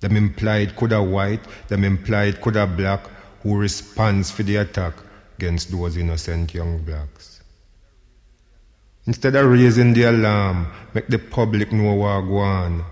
Them 0.00 0.16
implied 0.16 0.76
coulda 0.76 1.02
white, 1.02 1.44
them 1.66 1.82
implied 1.82 2.40
coulda 2.40 2.66
black, 2.66 3.00
who 3.42 3.58
responds 3.58 4.30
for 4.30 4.44
the 4.44 4.56
attack 4.56 4.94
against 5.38 5.72
those 5.72 5.96
innocent 5.96 6.54
young 6.54 6.78
blacks. 6.84 7.17
Instead 9.08 9.36
of 9.36 9.50
raising 9.50 9.94
the 9.94 10.02
alarm, 10.02 10.66
make 10.92 11.06
the 11.06 11.18
public 11.18 11.72
know 11.72 11.94
what 11.94 12.20
go 12.28 12.36
on. 12.40 12.84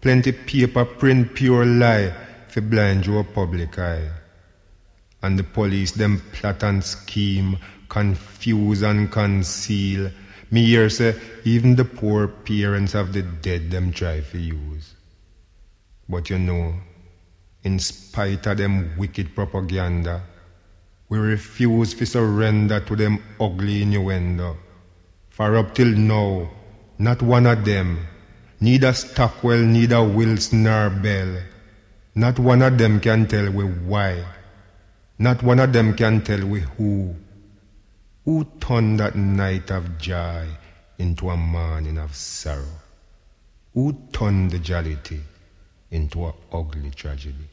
Plenty 0.00 0.30
paper 0.30 0.84
print 0.84 1.34
pure 1.34 1.66
lie 1.66 2.14
for 2.46 2.60
blind 2.60 3.04
your 3.04 3.24
public 3.24 3.76
eye. 3.76 4.08
And 5.24 5.36
the 5.36 5.42
police 5.42 5.90
them 5.90 6.22
plot 6.30 6.62
and 6.62 6.84
scheme, 6.84 7.58
confuse 7.88 8.82
and 8.82 9.10
conceal. 9.10 10.12
Me 10.52 10.66
hear 10.66 10.88
say 10.88 11.18
even 11.42 11.74
the 11.74 11.84
poor 11.84 12.28
parents 12.28 12.94
of 12.94 13.12
the 13.12 13.22
dead 13.22 13.68
them 13.68 13.90
try 13.90 14.20
to 14.20 14.38
use. 14.38 14.94
But 16.08 16.30
you 16.30 16.38
know, 16.38 16.74
in 17.64 17.80
spite 17.80 18.46
of 18.46 18.58
them 18.58 18.96
wicked 18.96 19.34
propaganda, 19.34 20.22
we 21.08 21.18
refuse 21.18 21.92
to 21.94 22.06
surrender 22.06 22.78
to 22.78 22.94
them 22.94 23.20
ugly 23.40 23.82
innuendo. 23.82 24.58
For 25.36 25.54
up 25.58 25.74
till 25.74 25.92
now, 25.92 26.48
not 26.98 27.20
one 27.20 27.44
of 27.44 27.62
them, 27.62 28.06
neither 28.58 28.94
Stockwell, 28.94 29.58
neither 29.58 30.02
Wilson 30.02 30.62
nor 30.62 30.88
Bell, 30.88 31.42
not 32.14 32.38
one 32.38 32.62
of 32.62 32.78
them 32.78 33.00
can 33.00 33.26
tell 33.26 33.50
we 33.50 33.64
why. 33.64 34.24
Not 35.18 35.42
one 35.42 35.60
of 35.60 35.74
them 35.74 35.92
can 35.94 36.22
tell 36.22 36.42
we 36.46 36.60
who. 36.60 37.14
Who 38.24 38.46
turned 38.60 38.98
that 39.00 39.14
night 39.14 39.70
of 39.70 39.98
joy 39.98 40.46
into 40.96 41.28
a 41.28 41.36
morning 41.36 41.98
of 41.98 42.16
sorrow? 42.16 42.80
Who 43.74 43.92
turned 44.12 44.52
the 44.52 44.58
jollity 44.58 45.20
into 45.90 46.24
a 46.24 46.32
ugly 46.50 46.92
tragedy? 46.92 47.50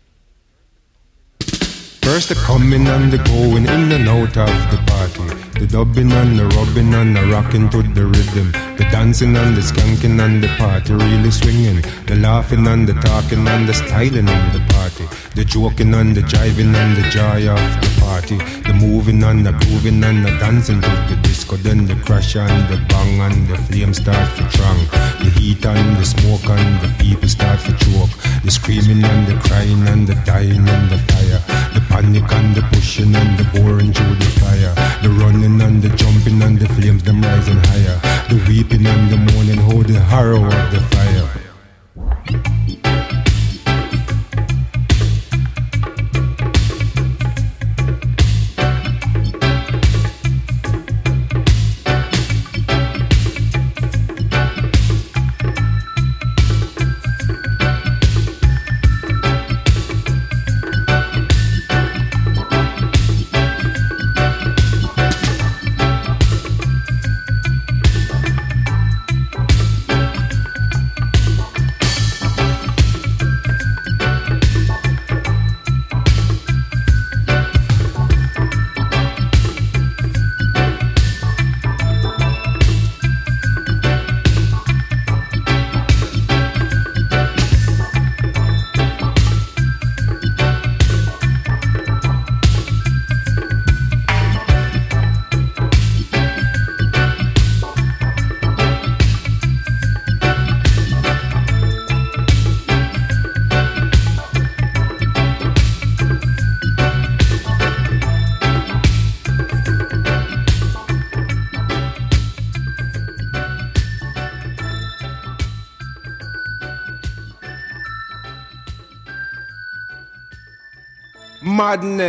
First 2.04 2.28
the 2.28 2.36
coming 2.36 2.86
and 2.86 3.12
the 3.14 3.18
going 3.20 3.66
in 3.66 3.92
and 3.92 4.10
out 4.10 4.36
of 4.36 4.56
the 4.72 4.80
party. 4.92 5.24
The 5.58 5.66
dubbing 5.66 6.12
and 6.12 6.38
the 6.38 6.46
rubbing 6.48 6.94
and 6.94 7.16
the 7.16 7.22
rocking 7.28 7.70
to 7.70 7.82
the 7.82 8.06
rhythm. 8.06 8.52
The 8.76 8.84
dancing 8.92 9.38
and 9.38 9.56
the 9.56 9.62
skanking 9.62 10.20
and 10.20 10.44
the 10.44 10.50
party 10.58 10.94
really 10.94 11.32
swinging. 11.32 11.82
The 12.06 12.18
laughing 12.18 12.68
and 12.68 12.86
the 12.86 12.94
talking 12.94 13.48
and 13.48 13.70
the 13.70 13.74
styling 13.74 14.28
in 14.28 14.44
the 14.52 14.62
party. 14.76 15.08
The 15.36 15.46
joking 15.46 15.94
and 15.94 16.14
the 16.14 16.22
jiving 16.22 16.76
and 16.76 16.98
the 16.98 17.08
joy 17.10 17.48
of 17.48 17.64
the 17.80 17.92
party. 18.02 18.38
The 18.68 18.74
moving 18.74 19.24
and 19.24 19.46
the 19.46 19.54
grooving 19.54 20.04
and 20.04 20.26
the 20.26 20.32
dancing 20.44 20.82
to 20.82 20.90
the 21.08 21.18
disco. 21.24 21.56
Then 21.56 21.86
the 21.86 21.96
crash 22.04 22.36
and 22.36 22.68
the 22.68 22.84
bang 22.90 23.22
and 23.22 23.48
the 23.48 23.56
flame 23.56 23.94
start 23.94 24.28
to 24.36 24.44
drang. 24.58 24.84
The 25.24 25.32
heat 25.40 25.66
and 25.66 25.96
the 25.96 26.04
smoke 26.04 26.50
and 26.50 26.82
the 26.84 26.92
people 27.00 27.30
start 27.30 27.62
to 27.62 27.72
choke. 27.78 28.12
The 28.44 28.52
screaming 28.52 29.06
and 29.06 29.26
the 29.26 29.40
crying 29.48 29.88
and 29.88 30.06
the 30.06 30.16
dying 30.26 30.68
in 30.68 30.84
the 30.92 31.00
fire. 31.08 31.73
Panic 31.94 32.32
and 32.32 32.56
the 32.56 32.61
pushing 32.72 33.15
and 33.15 33.38
the 33.38 33.44
boring 33.53 33.94
through 33.94 34.15
the 34.15 34.26
fire. 34.41 34.74
The 35.03 35.10
running 35.10 35.61
and 35.61 35.80
the 35.80 35.90
jumping 35.90 36.41
and 36.41 36.57
the 36.57 36.68
flames 36.70 37.03
them 37.03 37.22
rising 37.22 37.60
higher. 37.70 37.99
The 38.30 38.44
weeping 38.48 38.88
and 38.88 39.11
the 39.11 39.18
mourning, 39.18 39.60
oh 39.60 39.84
the 39.84 39.99
horror 39.99 40.44
of 40.44 40.72
the 40.72 40.80
fire. 40.90 41.30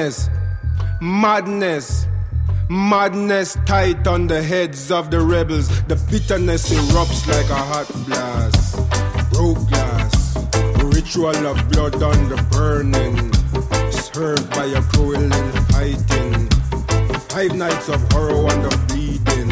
Madness, 0.05 0.29
madness, 1.01 2.07
madness 2.69 3.57
tight 3.65 4.07
on 4.07 4.27
the 4.27 4.43
heads 4.43 4.91
of 4.91 5.11
the 5.11 5.19
rebels. 5.19 5.69
The 5.85 5.97
bitterness 6.11 6.71
erupts 6.71 7.27
like 7.27 7.49
a 7.49 7.55
hot 7.55 7.89
blast. 8.05 8.77
Broke 9.33 9.67
glass, 9.71 10.37
ritual 10.93 11.47
of 11.47 11.57
blood 11.71 12.03
on 12.03 12.29
the 12.29 12.37
burning. 12.53 13.33
Served 13.91 14.51
by 14.51 14.67
a 14.67 14.83
cruel 14.93 15.17
and 15.17 15.69
fighting. 15.73 16.51
Five 17.31 17.55
nights 17.57 17.89
of 17.89 18.03
horror 18.13 18.47
and 18.53 18.63
the 18.63 18.77
bleeding. 18.89 19.49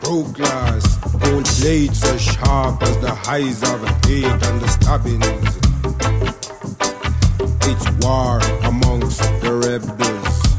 Broke 0.00 0.32
glass, 0.38 0.96
gold 1.20 1.46
blades 1.60 2.02
as 2.04 2.22
sharp 2.22 2.82
as 2.82 2.96
the 3.00 3.14
highs 3.14 3.62
of 3.64 3.86
hate 4.06 4.24
and 4.24 4.60
the 4.62 4.68
stabbings. 4.68 5.60
It's 7.68 7.86
war 8.02 8.40
rebels. 9.70 10.58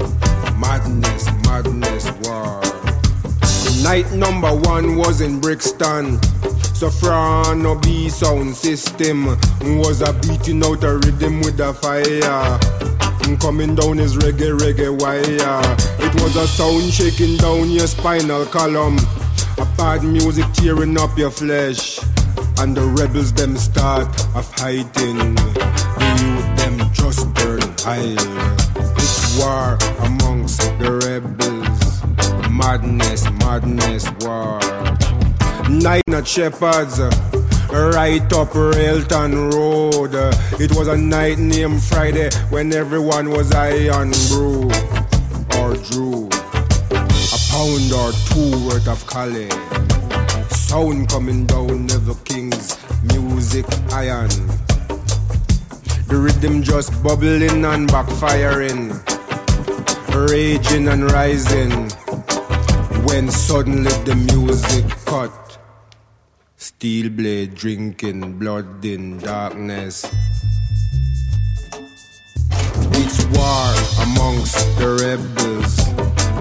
Madness, 0.57 1.25
madness, 1.45 2.05
war. 2.23 2.61
Night 3.83 4.09
number 4.13 4.53
one 4.69 4.95
was 4.95 5.19
in 5.21 5.39
Brixton. 5.39 6.19
Soprano 6.73 7.75
B 7.75 8.09
sound 8.09 8.55
system 8.55 9.25
was 9.81 10.01
a 10.01 10.13
beating 10.21 10.63
out 10.63 10.83
a 10.83 10.95
rhythm 10.97 11.41
with 11.41 11.59
a 11.59 11.73
fire. 11.73 12.59
Mm, 13.23 13.39
coming 13.41 13.75
down 13.75 13.97
his 13.97 14.15
reggae, 14.15 14.57
reggae 14.57 14.91
wire. 15.01 15.61
It 15.99 16.13
was 16.21 16.35
a 16.37 16.47
sound 16.47 16.93
shaking 16.93 17.37
down 17.37 17.69
your 17.69 17.87
spinal 17.87 18.45
column. 18.45 18.97
A 19.57 19.65
bad 19.77 20.03
music 20.03 20.45
tearing 20.53 20.97
up 20.97 21.17
your 21.17 21.31
flesh. 21.31 21.99
And 22.59 22.77
the 22.77 22.85
rebels 22.97 23.33
them 23.33 23.57
start 23.57 24.07
a 24.35 24.41
fighting. 24.41 25.35
The 25.35 26.07
youth 26.21 26.49
them 26.57 26.93
just 26.93 27.33
burn 27.33 27.61
high. 27.79 28.60
War 29.37 29.77
amongst 29.99 30.61
the 30.79 30.91
rebels. 31.05 32.49
Madness, 32.49 33.29
madness, 33.39 34.09
war. 34.21 34.59
Night 35.69 36.03
at 36.09 36.27
Shepherds. 36.27 36.99
Right 37.71 38.33
up 38.33 38.53
Railton 38.53 39.49
Road. 39.51 40.11
It 40.59 40.75
was 40.75 40.87
a 40.87 40.97
night 40.97 41.39
named 41.39 41.81
Friday 41.81 42.29
when 42.49 42.73
everyone 42.73 43.29
was 43.29 43.53
high 43.53 43.89
on 43.89 44.11
brew 44.27 44.69
or 45.59 45.75
drew. 45.89 46.27
A 46.91 47.39
pound 47.49 47.93
or 47.93 48.11
two 48.27 48.67
worth 48.67 48.87
of 48.87 49.07
Cali. 49.07 49.49
Sound 50.49 51.09
coming 51.09 51.45
down 51.45 51.85
Neville 51.85 52.15
King's 52.25 52.77
music 53.13 53.65
iron. 53.91 54.29
The 56.07 56.17
rhythm 56.17 56.61
just 56.61 56.91
bubbling 57.01 57.63
and 57.63 57.87
backfiring, 57.87 58.91
raging 60.13 60.87
and 60.87 61.11
rising. 61.11 61.89
When 63.05 63.29
suddenly 63.29 63.91
the 64.05 64.15
music 64.15 64.85
cut. 65.05 65.57
Steel 66.57 67.09
blade 67.09 67.55
drinking 67.55 68.37
blood 68.37 68.85
in 68.85 69.17
darkness. 69.17 70.05
It's 72.93 73.25
war 73.33 73.73
amongst 74.05 74.55
the 74.77 74.89
rebels. 75.01 75.73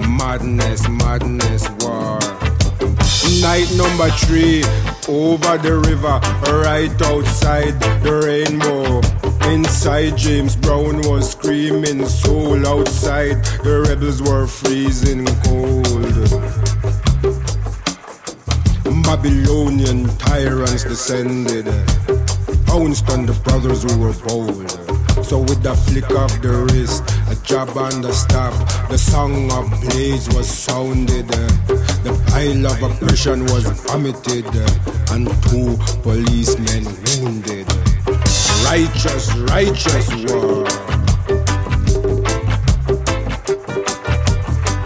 Madness, 0.07 0.87
madness, 0.87 1.69
war. 1.81 2.19
Night 3.41 3.71
number 3.75 4.09
three, 4.11 4.63
over 5.07 5.57
the 5.57 5.81
river, 5.87 6.19
right 6.61 7.01
outside 7.01 7.79
the 8.03 8.13
rainbow. 8.25 9.30
Inside, 9.49 10.17
James 10.17 10.55
Brown 10.55 11.01
was 11.01 11.31
screaming 11.31 12.05
soul. 12.05 12.65
Outside, 12.65 13.43
the 13.63 13.81
rebels 13.87 14.21
were 14.21 14.47
freezing 14.47 15.25
cold. 15.43 15.91
Babylonian 19.03 20.07
tyrants 20.17 20.83
descended, 20.83 21.65
pounced 22.65 23.09
on 23.09 23.25
the 23.25 23.33
brothers 23.43 23.83
who 23.83 23.99
were 23.99 24.13
bold. 24.25 24.71
So 25.25 25.39
with 25.39 25.65
a 25.65 25.75
flick 25.75 26.09
of 26.11 26.41
the 26.41 26.67
wrist, 26.71 27.03
a 27.29 27.35
jab 27.43 27.75
and 27.75 28.05
a 28.05 28.13
stab, 28.13 28.53
the 28.89 28.97
song 28.97 29.51
of 29.51 29.69
blades 29.81 30.27
was 30.33 30.47
sounded. 30.47 31.27
The 31.27 32.13
pile 32.27 32.67
of 32.67 32.81
oppression 32.81 33.43
was 33.47 33.65
vomited, 33.85 34.45
and 35.11 35.27
two 35.43 35.77
policemen 36.01 36.85
wounded. 37.19 37.60
Righteous, 38.71 39.35
righteous 39.51 40.07
war. 40.31 40.63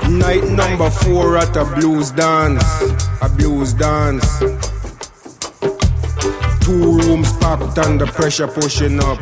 Night 0.10 0.44
number 0.50 0.90
four 0.90 1.38
at 1.38 1.56
a 1.56 1.66
blues 1.76 2.10
dance, 2.10 2.64
a 3.22 3.30
blues 3.30 3.74
dance. 3.74 4.40
Two 6.62 6.98
rooms 6.98 7.32
packed 7.38 7.78
and 7.78 8.02
the 8.02 8.10
pressure 8.12 8.48
pushing 8.48 9.00
up. 9.02 9.20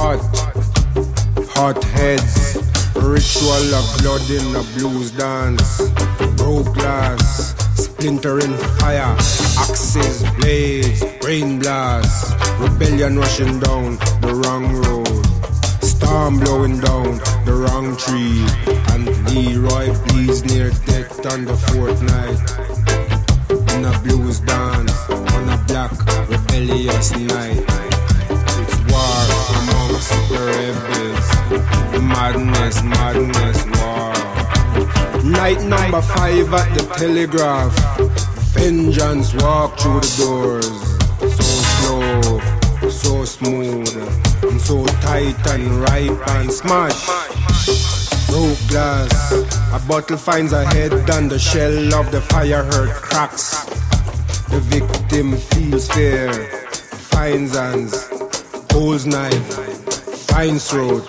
Hot, 0.00 0.22
hot 1.50 1.84
heads. 1.84 2.56
Ritual 2.94 3.74
of 3.74 3.98
blood 3.98 4.30
in 4.30 4.56
a 4.56 4.62
blues 4.78 5.10
dance. 5.10 5.90
Broke 6.38 6.72
glass, 6.72 7.54
splintering 7.76 8.56
fire. 8.78 9.14
Axes, 9.58 10.22
blades, 10.38 11.04
brain 11.20 11.58
blast. 11.58 12.39
Rebellion 12.60 13.18
rushing 13.18 13.58
down 13.58 13.96
the 14.20 14.34
wrong 14.44 14.74
road. 14.84 15.24
Storm 15.82 16.38
blowing 16.40 16.78
down 16.78 17.18
the 17.46 17.54
wrong 17.54 17.96
tree. 17.96 18.44
And 18.92 19.08
Leroy 19.30 19.96
bleeds 20.04 20.44
near 20.44 20.68
death 20.84 21.24
on 21.32 21.46
the 21.46 21.56
fourth 21.56 22.02
night. 22.02 22.40
In 23.74 23.84
a 23.86 23.98
blues 24.00 24.40
dance, 24.40 25.08
on 25.08 25.48
a 25.48 25.56
black 25.68 25.92
rebellious 26.28 27.12
night. 27.16 27.64
It's 28.28 28.76
war 28.92 29.24
amongst 29.56 30.12
the 30.28 30.40
rebels. 30.52 31.28
Madness, 32.02 32.82
madness, 32.82 33.64
war. 33.78 34.12
Night 35.24 35.62
number 35.62 36.02
five 36.02 36.52
at 36.52 36.74
the 36.76 36.84
telegraph. 36.98 37.72
Vengeance 38.52 39.32
walk 39.34 39.78
through 39.78 40.00
the 40.00 40.14
doors. 40.18 40.89
Smooth, 43.30 43.96
and 44.42 44.60
so 44.60 44.84
tight 45.00 45.46
and 45.50 45.70
ripe 45.76 46.28
and 46.30 46.52
smash. 46.52 47.06
Broke 48.26 48.58
glass, 48.68 49.32
a 49.72 49.88
bottle 49.88 50.16
finds 50.16 50.52
a 50.52 50.64
head 50.66 50.92
and 50.92 51.30
the 51.30 51.38
shell 51.38 51.94
of 51.94 52.10
the 52.10 52.20
fire 52.20 52.64
hurt 52.64 52.90
cracks. 52.90 53.64
The 54.50 54.60
victim 54.60 55.36
feels 55.36 55.88
fear, 55.88 56.32
finds 57.12 57.54
hands, 57.54 58.08
holds 58.72 59.06
knife, 59.06 59.54
finds 60.26 60.68
throat. 60.68 61.06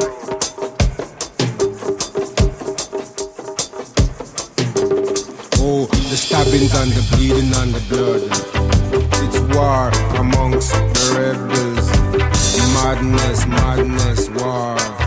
Oh, 5.59 5.85
the 5.85 6.17
stabbings 6.17 6.73
and 6.75 6.91
the 6.91 7.03
bleeding 7.11 7.53
and 7.61 7.73
the 7.73 7.81
blood. 7.89 8.23
It's 9.23 9.39
war 9.55 9.89
amongst 10.17 10.71
the 10.71 11.13
rebels. 11.17 11.70
Madness, 12.83 13.45
madness, 13.45 14.29
war. 14.41 15.00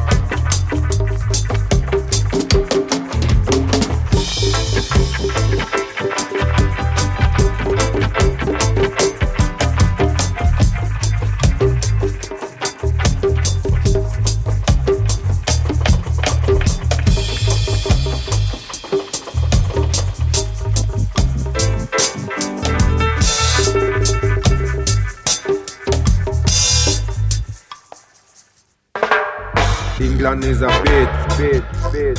England 30.34 30.50
is 30.50 30.62
a 30.62 30.68
bit, 30.82 31.08
bit, 31.38 31.64
bit, 31.92 32.18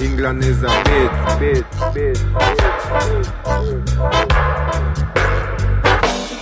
England 0.00 0.42
is 0.44 0.62
a 0.62 0.82
bit, 0.88 1.12
bit, 1.38 1.66
bit, 1.92 2.18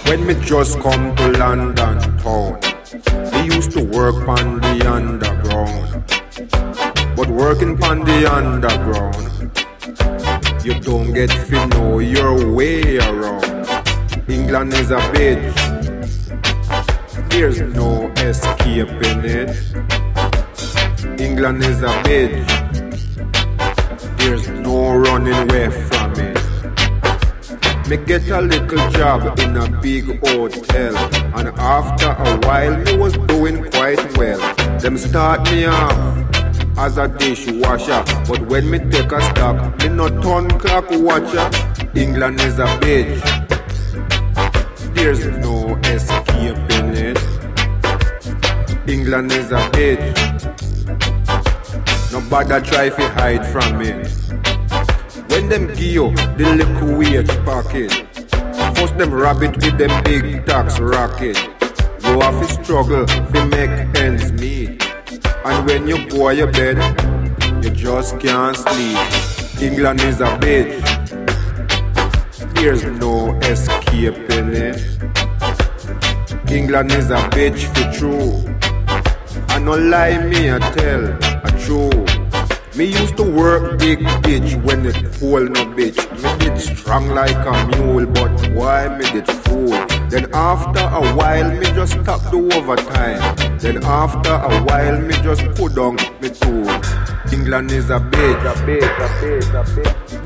When 0.07 0.27
me 0.29 0.35
just 0.45 0.79
come 0.79 1.17
to 1.17 1.33
London 1.33 1.99
town, 2.19 2.61
me 3.33 3.47
used 3.47 3.73
to 3.73 3.83
work 3.83 4.29
on 4.29 4.61
the 4.61 4.89
underground. 4.89 6.05
But 7.17 7.29
working 7.29 7.83
on 7.83 8.05
the 8.05 8.33
underground, 8.33 9.51
you 10.65 10.79
don't 10.79 11.13
get 11.13 11.31
to 11.31 11.67
know 11.67 11.99
your 11.99 12.55
way 12.55 12.99
around. 12.99 13.43
England 14.29 14.73
is 14.75 14.93
a 14.93 15.01
bitch. 15.11 15.72
There's 17.33 17.63
no 17.63 18.13
escaping 18.19 19.25
it. 19.25 19.57
England 21.19 21.65
is 21.65 21.83
a 21.83 21.89
bitch. 22.05 22.47
There's 24.19 24.49
no 24.49 24.99
running 24.99 25.33
away 25.33 25.71
from 25.71 26.13
it. 26.21 26.39
Me 27.89 27.97
get 28.05 28.29
a 28.29 28.41
little 28.43 28.91
job 28.91 29.39
in 29.41 29.57
a 29.57 29.67
big 29.81 30.05
hotel, 30.21 30.95
and 31.35 31.49
after 31.59 32.11
a 32.11 32.39
while 32.47 32.77
me 32.77 32.99
was 32.99 33.15
doing 33.27 33.65
quite 33.71 34.19
well. 34.19 34.41
Them 34.79 34.99
start 34.99 35.51
me 35.51 35.65
off 35.65 35.97
as 36.77 36.99
a 36.99 37.09
dishwasher, 37.09 38.05
but 38.29 38.47
when 38.47 38.71
me 38.71 38.79
take 38.79 39.11
a 39.11 39.23
stock, 39.31 39.79
me 39.79 39.89
no 39.89 40.11
turn 40.21 40.51
clock 40.59 40.85
watcher. 40.91 41.51
England 41.95 42.43
is 42.43 42.59
a 42.59 42.67
bitch. 42.83 43.25
There's 44.95 45.25
no 45.39 45.79
it. 45.85 46.12
England 48.93 49.33
is 49.33 49.51
a 49.51 49.71
bitch. 49.71 50.19
Nobody 52.13 52.61
try 52.69 52.91
to 52.91 53.09
hide 53.09 53.47
from 53.47 53.81
it. 53.81 54.07
When 55.31 55.49
them 55.49 55.69
give 55.69 55.81
you 55.81 56.15
the 56.37 56.55
little 56.59 56.99
wage 56.99 57.35
packet, 57.47 57.91
first 58.77 58.99
them 58.99 59.15
rabbit 59.15 59.57
with 59.57 59.79
them 59.79 60.05
big 60.05 60.45
tax 60.45 60.79
racket. 60.79 61.39
You 62.05 62.21
have 62.21 62.39
to 62.47 62.63
struggle 62.63 63.07
to 63.07 63.47
make 63.47 63.71
ends 63.97 64.31
meet. 64.33 64.85
And 65.47 65.67
when 65.67 65.89
you 65.89 66.07
go 66.11 66.29
your 66.29 66.53
bed, 66.53 66.77
you 67.65 67.71
just 67.71 68.21
can't 68.21 68.55
sleep. 68.55 69.63
England 69.63 70.03
is 70.03 70.21
a 70.21 70.37
bitch. 70.37 70.85
There's 72.57 72.85
no 72.85 73.39
escaping 73.41 74.53
it. 74.53 74.79
England 76.51 76.93
is 76.93 77.11
a 77.11 77.23
bitch 77.31 77.65
for 77.75 77.99
true. 77.99 78.52
No 79.63 79.77
lie 79.77 80.19
me 80.19 80.51
I 80.51 80.59
tell 80.59 81.05
a 81.47 81.51
true. 81.63 82.05
Me 82.75 82.85
used 82.87 83.17
to 83.17 83.23
work 83.23 83.79
big 83.79 84.01
bitch 84.25 84.61
when 84.65 84.85
it 84.85 84.97
full 85.15 85.45
no 85.45 85.65
bitch. 85.77 85.99
Me 86.21 86.31
did 86.45 86.59
strong 86.59 87.09
like 87.11 87.37
a 87.47 87.53
mule, 87.69 88.07
but 88.07 88.33
why 88.57 88.89
me 88.89 89.05
did 89.13 89.29
fool? 89.29 89.71
Then 90.11 90.27
after 90.35 90.81
a 90.81 91.15
while 91.15 91.49
me 91.49 91.67
just 91.77 91.93
stop 91.93 92.23
the 92.33 92.39
overtime. 92.57 93.59
Then 93.59 93.85
after 93.85 94.33
a 94.33 94.63
while 94.65 95.01
me 95.01 95.15
just 95.23 95.45
put 95.55 95.77
down 95.77 95.95
me 96.21 96.31
tool. 96.31 96.69
England 97.33 97.71
is 97.71 97.89
a 97.89 98.01
bitch. 98.01 98.43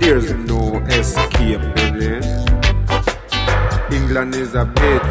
There's 0.01 0.33
no 0.33 0.79
escaping 0.89 2.01
it. 2.01 2.25
England 3.93 4.35
is 4.35 4.55
a 4.55 4.65
bitch, 4.65 5.07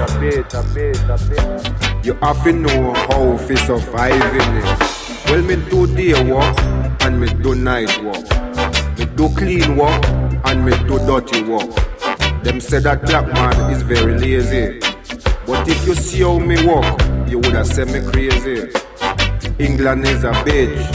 You 2.06 2.14
have 2.22 2.44
to 2.44 2.52
know 2.52 2.94
how 2.94 3.36
to 3.36 3.58
survive 3.58 4.14
in 4.14 4.58
it. 4.58 4.80
Well, 5.26 5.42
me 5.42 5.56
do 5.72 5.88
day 5.88 6.14
work 6.32 6.56
and 7.02 7.20
me 7.20 7.28
do 7.42 7.56
night 7.56 8.00
work. 8.04 8.22
Me 9.00 9.06
do 9.16 9.28
clean 9.30 9.76
work 9.76 10.06
and 10.46 10.64
me 10.64 10.74
do 10.88 11.00
dirty 11.00 11.42
work. 11.42 11.74
Them 12.44 12.60
say 12.60 12.78
that 12.78 13.02
black 13.02 13.26
man 13.34 13.72
is 13.72 13.82
very 13.82 14.20
lazy. 14.20 14.80
But 15.48 15.68
if 15.68 15.88
you 15.88 15.96
see 15.96 16.22
how 16.22 16.38
me 16.38 16.64
work, 16.68 16.86
you 17.28 17.40
would 17.40 17.54
have 17.54 17.66
said 17.66 17.88
me 17.88 18.02
crazy. 18.12 18.70
England 19.58 20.06
is 20.06 20.24
a 20.26 20.32
bitch. 20.46 20.86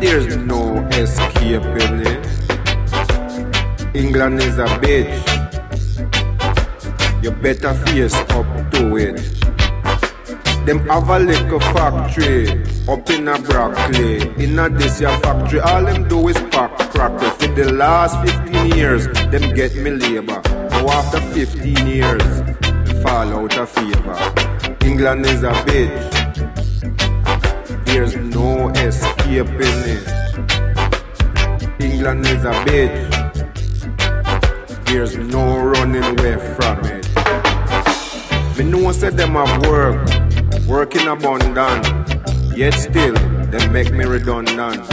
There's 0.00 0.36
no 0.36 0.86
escaping 0.92 2.06
it. 2.06 2.26
England 3.92 4.38
is 4.40 4.58
a 4.58 4.66
bitch. 4.78 5.18
You 7.24 7.32
better 7.32 7.74
face 7.86 8.14
up 8.14 8.71
to 8.82 8.96
it. 8.96 9.16
Them 10.66 10.78
have 10.88 11.08
a 11.08 11.18
little 11.18 11.60
factory 11.60 12.64
up 12.88 13.08
in 13.10 13.28
a 13.28 13.38
Brockley. 13.38 14.22
In 14.42 14.58
a 14.58 14.68
this 14.68 15.00
factory, 15.00 15.60
all 15.60 15.84
them 15.84 16.08
do 16.08 16.28
is 16.28 16.38
pack 16.50 16.76
cracker. 16.90 17.30
For 17.38 17.48
the 17.48 17.72
last 17.72 18.14
15 18.26 18.72
years, 18.76 19.06
them 19.32 19.54
get 19.54 19.74
me 19.76 19.90
labor. 19.90 20.40
Now 20.70 20.88
after 20.88 21.20
15 21.20 21.86
years, 21.86 22.24
fall 23.02 23.28
out 23.38 23.56
of 23.56 23.68
favor. 23.68 24.18
England 24.84 25.26
is 25.26 25.42
a 25.42 25.52
bitch. 25.66 26.10
There's 27.86 28.16
no 28.16 28.70
escaping 28.70 29.78
it. 29.96 30.06
England 31.80 32.26
is 32.26 32.44
a 32.44 32.54
bitch. 32.66 33.02
There's 34.86 35.16
no 35.16 35.58
running 35.58 36.04
away 36.04 36.36
from 36.56 36.84
it. 36.86 37.01
Me 38.62 38.70
know 38.70 38.92
said 38.92 39.16
them 39.16 39.32
have 39.32 39.66
work, 39.66 40.08
work 40.68 40.94
in 40.94 41.08
abundance. 41.08 41.88
Yet 42.56 42.74
still, 42.74 43.14
they 43.50 43.66
make 43.70 43.90
me 43.92 44.04
redundant. 44.04 44.88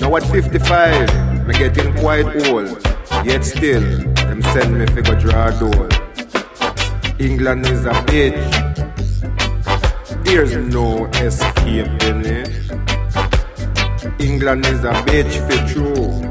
Now 0.00 0.14
at 0.14 0.22
55, 0.22 1.44
me 1.44 1.52
getting 1.54 1.92
quite 1.96 2.26
old. 2.46 2.80
Yet 3.24 3.44
still, 3.44 3.82
them 4.14 4.40
send 4.54 4.78
me 4.78 4.86
figure 4.86 5.18
draw 5.18 5.50
door. 5.58 5.88
England 7.18 7.66
is 7.66 7.86
a 7.86 7.94
bitch. 8.06 8.38
There's 10.24 10.54
no 10.54 11.06
escaping 11.06 12.24
it. 12.24 12.50
England 14.20 14.64
is 14.66 14.84
a 14.84 14.92
bitch 15.10 15.34
for 15.48 15.58
true. 15.72 16.22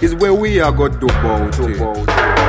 Is 0.00 0.14
where 0.14 0.32
we 0.32 0.60
are 0.60 0.72
got 0.72 0.98
to 0.98 1.06
about 1.06 1.60
it. 1.60 2.41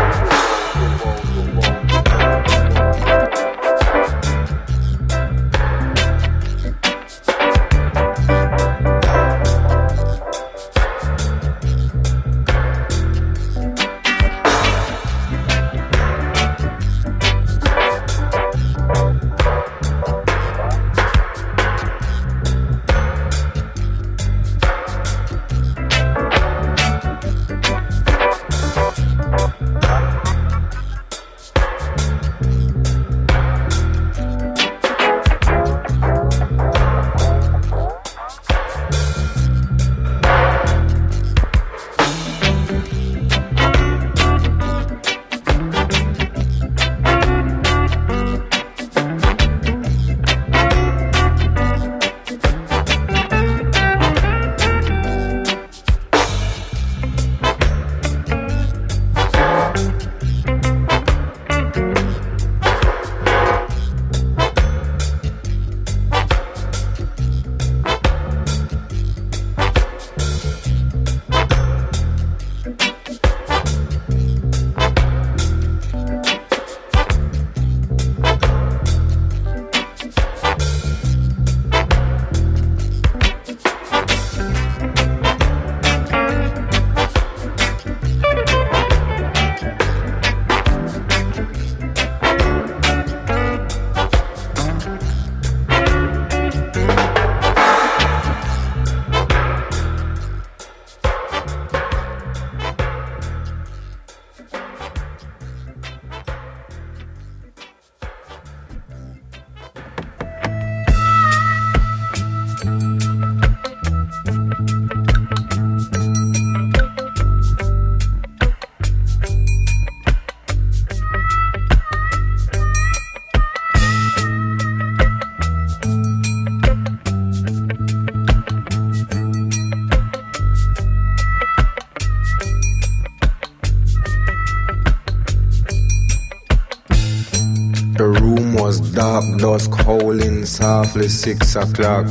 Dark, 139.14 139.38
dusk 139.38 139.72
howling 139.86 140.44
softly, 140.46 141.08
six 141.08 141.56
o'clock. 141.56 142.08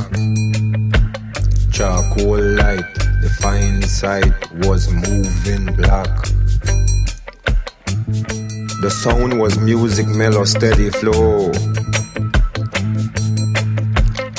Charcoal 1.71 2.39
light, 2.59 2.93
the 3.21 3.29
fine 3.41 3.81
sight 3.81 4.33
was 4.65 4.89
moving 4.91 5.65
black. 5.75 6.07
The 8.81 8.89
sound 8.89 9.39
was 9.39 9.59
music, 9.59 10.07
mellow, 10.07 10.45
steady 10.45 10.89
flow. 10.91 11.51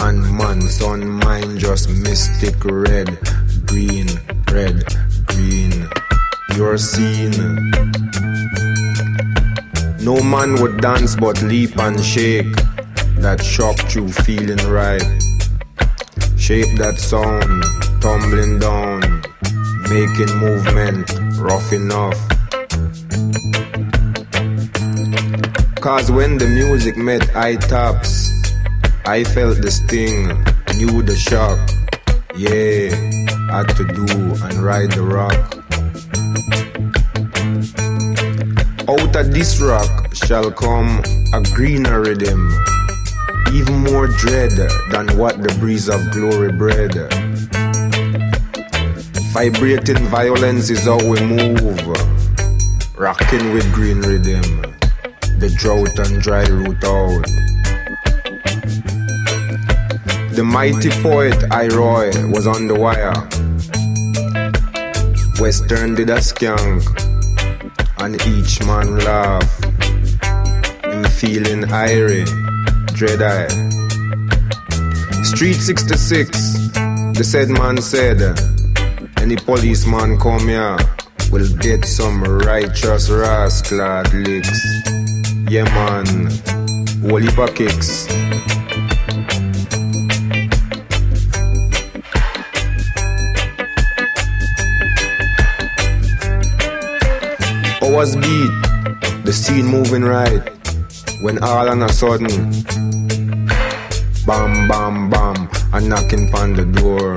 And 0.07 0.21
man, 0.39 0.63
sun, 0.63 1.07
mine 1.25 1.59
just 1.59 1.91
mystic 1.91 2.65
red, 2.65 3.19
would 10.65 10.81
dance 10.81 11.15
but 11.15 11.43
leap 11.43 11.77
and 11.77 12.03
shake. 12.03 12.57
That 13.21 13.43
shock 13.45 13.95
you 13.95 14.09
feeling 14.09 14.65
right. 14.67 15.05
Shape 16.39 16.79
that 16.79 16.97
sound, 16.97 17.45
tumbling 18.01 18.61
down, 18.61 19.01
making 19.93 20.33
movement 20.41 21.05
rough 21.37 21.71
enough. 21.71 22.17
Cause 25.83 26.11
when 26.11 26.39
the 26.39 26.47
music 26.47 26.97
met 26.97 27.37
eye 27.37 27.57
taps, 27.57 28.31
I 29.05 29.23
felt 29.23 29.61
the 29.61 29.71
sting, 29.71 30.29
knew 30.79 31.03
the 31.03 31.15
shock. 31.15 31.61
Yeah, 32.35 32.89
had 33.53 33.69
to 33.77 33.85
do 33.85 34.07
and 34.47 34.55
ride 34.65 34.93
the 34.93 35.03
rock. 35.03 35.45
Out 38.89 39.15
of 39.15 39.31
this 39.31 39.61
rock 39.61 40.04
shall 40.27 40.51
come 40.51 41.03
a 41.35 41.43
greener 41.55 42.01
rhythm, 42.01 42.49
even 43.53 43.75
more 43.81 44.07
dread 44.07 44.53
than 44.91 45.07
what 45.19 45.43
the 45.43 45.55
breeze 45.61 45.89
of 45.89 46.01
glory 46.13 46.51
bred. 46.51 46.95
Vibrating 49.35 50.07
violence 50.07 50.71
is 50.71 50.85
how 50.85 50.97
we 50.97 51.21
move, 51.21 51.87
rocking 52.97 53.53
with 53.53 53.71
green 53.75 53.99
rhythm, 54.01 54.63
the 55.39 55.55
drought 55.59 55.99
and 55.99 56.23
dry 56.23 56.47
root 56.47 56.83
out. 56.85 57.25
The 60.35 60.43
mighty 60.43 60.91
poet 61.03 61.37
Iroy 61.51 62.11
was 62.33 62.47
on 62.47 62.67
the 62.67 62.75
wire. 62.75 63.13
Western 65.39 65.95
did 65.95 66.09
a 66.09 66.17
skank 66.17 66.83
and 67.99 68.15
each 68.27 68.65
man 68.65 68.99
laugh. 69.01 69.64
Feeling 71.25 71.63
irie, 71.63 72.27
dread 72.93 73.23
eye. 73.23 73.49
Street 75.23 75.55
66, 75.55 76.29
the 77.17 77.25
said 77.25 77.49
man 77.49 77.81
said, 77.81 78.21
any 79.23 79.37
policeman 79.37 80.19
come 80.19 80.47
here 80.47 80.77
will 81.33 81.49
get 81.61 81.87
some 81.87 82.23
righteous 82.23 83.09
rascal 83.09 84.03
licks. 84.13 84.65
Yeah, 85.49 85.65
man, 85.73 86.27
of 87.39 87.55
kicks. 87.55 88.07
Hours 97.83 98.15
beat, 98.15 99.25
the 99.25 99.33
scene 99.33 99.65
moving 99.65 100.05
right. 100.05 100.51
When 101.25 101.43
all 101.43 101.71
on 101.71 101.83
a 101.83 101.89
sudden, 101.89 102.51
bam, 104.27 104.69
bam, 104.69 105.09
bam, 105.09 105.49
a 105.73 105.81
knocking 105.81 106.29
on 106.35 106.53
the 106.53 106.67
door. 106.67 107.17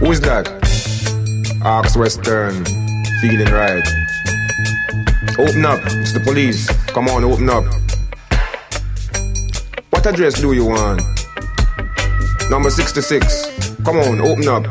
Who's 0.00 0.18
that? 0.22 0.48
Ask 1.64 1.96
Western, 1.96 2.64
feeling 3.20 3.46
right. 3.52 3.86
Open 5.38 5.64
up, 5.64 5.78
it's 5.86 6.14
the 6.14 6.20
police. 6.24 6.66
Come 6.88 7.06
on, 7.06 7.22
open 7.22 7.48
up. 7.48 7.64
What 9.90 10.04
address 10.04 10.40
do 10.40 10.52
you 10.52 10.64
want? 10.64 11.00
Number 12.50 12.70
66. 12.70 13.76
Come 13.84 13.98
on, 13.98 14.20
open 14.20 14.48
up. 14.48 14.66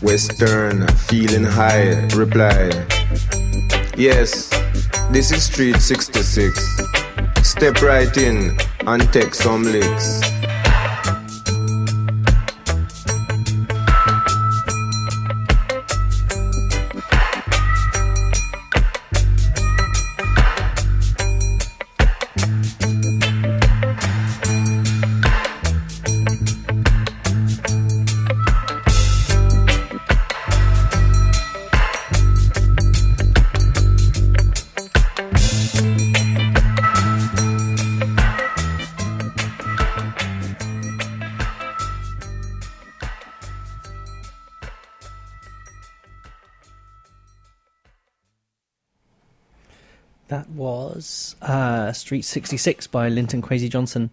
Western, 0.00 0.88
feeling 1.08 1.44
high, 1.44 2.08
reply. 2.16 3.03
Yes, 3.96 4.48
this 5.12 5.30
is 5.30 5.44
Street 5.44 5.76
66. 5.76 6.58
Step 7.44 7.80
right 7.80 8.16
in 8.16 8.58
and 8.88 9.12
take 9.12 9.36
some 9.36 9.62
licks. 9.62 10.23
Street 52.04 52.22
66 52.22 52.86
by 52.88 53.08
Linton 53.08 53.40
Kwesi 53.40 53.70
Johnson. 53.70 54.10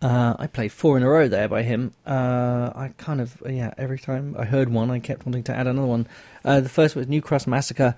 Uh, 0.00 0.36
I 0.38 0.46
played 0.46 0.70
four 0.70 0.96
in 0.96 1.02
a 1.02 1.08
row 1.08 1.26
there 1.26 1.48
by 1.48 1.64
him. 1.64 1.92
Uh, 2.06 2.70
I 2.72 2.92
kind 2.98 3.20
of, 3.20 3.42
yeah, 3.44 3.74
every 3.76 3.98
time 3.98 4.36
I 4.38 4.44
heard 4.44 4.68
one, 4.68 4.92
I 4.92 5.00
kept 5.00 5.26
wanting 5.26 5.42
to 5.44 5.52
add 5.52 5.66
another 5.66 5.88
one. 5.88 6.06
Uh, 6.44 6.60
the 6.60 6.68
first 6.68 6.94
was 6.94 7.08
New 7.08 7.20
Cross 7.20 7.48
Massacre 7.48 7.96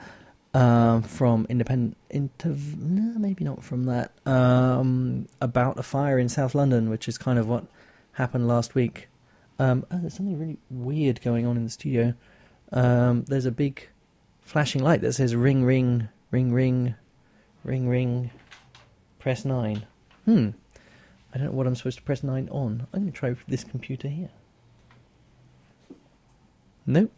um, 0.55 1.03
from 1.03 1.47
Independent, 1.51 1.99
Interv- 2.11 2.79
no, 2.79 3.19
maybe 3.19 3.45
not 3.45 3.63
from 3.63 3.85
that, 3.85 4.13
um, 4.25 5.29
about 5.43 5.79
a 5.79 5.83
fire 5.83 6.19
in 6.19 6.31
South 6.31 6.55
London, 6.55 6.89
which 6.89 7.07
is 7.07 7.19
kind 7.19 7.39
of 7.39 7.47
what 7.47 7.67
happened 8.13 8.49
last 8.49 8.75
week. 8.75 9.09
Um, 9.59 9.85
oh, 9.91 9.99
there's 9.99 10.15
something 10.15 10.39
really 10.39 10.57
weird 10.71 11.21
going 11.21 11.45
on 11.45 11.59
in 11.59 11.65
the 11.65 11.71
studio. 11.71 12.15
Um, 12.73 13.27
there's 13.27 13.45
a 13.45 13.53
big 13.53 13.89
flashing 14.41 14.83
light 14.83 15.03
that 15.03 15.13
says 15.13 15.37
ring, 15.37 15.67
ring, 15.67 16.09
ring, 16.31 16.51
ring, 16.51 16.95
ring, 17.63 17.89
ring, 17.91 18.31
press 19.25 19.47
9. 19.47 19.87
Hmm. 20.27 20.51
I 21.33 21.39
don't 21.39 21.47
know 21.47 21.53
what 21.53 21.67
I'm 21.67 21.75
supposed 21.75 21.97
to 21.97 22.03
press 22.05 22.23
9 22.23 22.47
on. 22.51 22.87
I'm 22.93 23.01
going 23.01 23.11
to 23.11 23.19
try 23.19 23.35
this 23.49 23.65
computer 23.65 24.07
here. 24.07 24.29
Nope. 26.87 27.11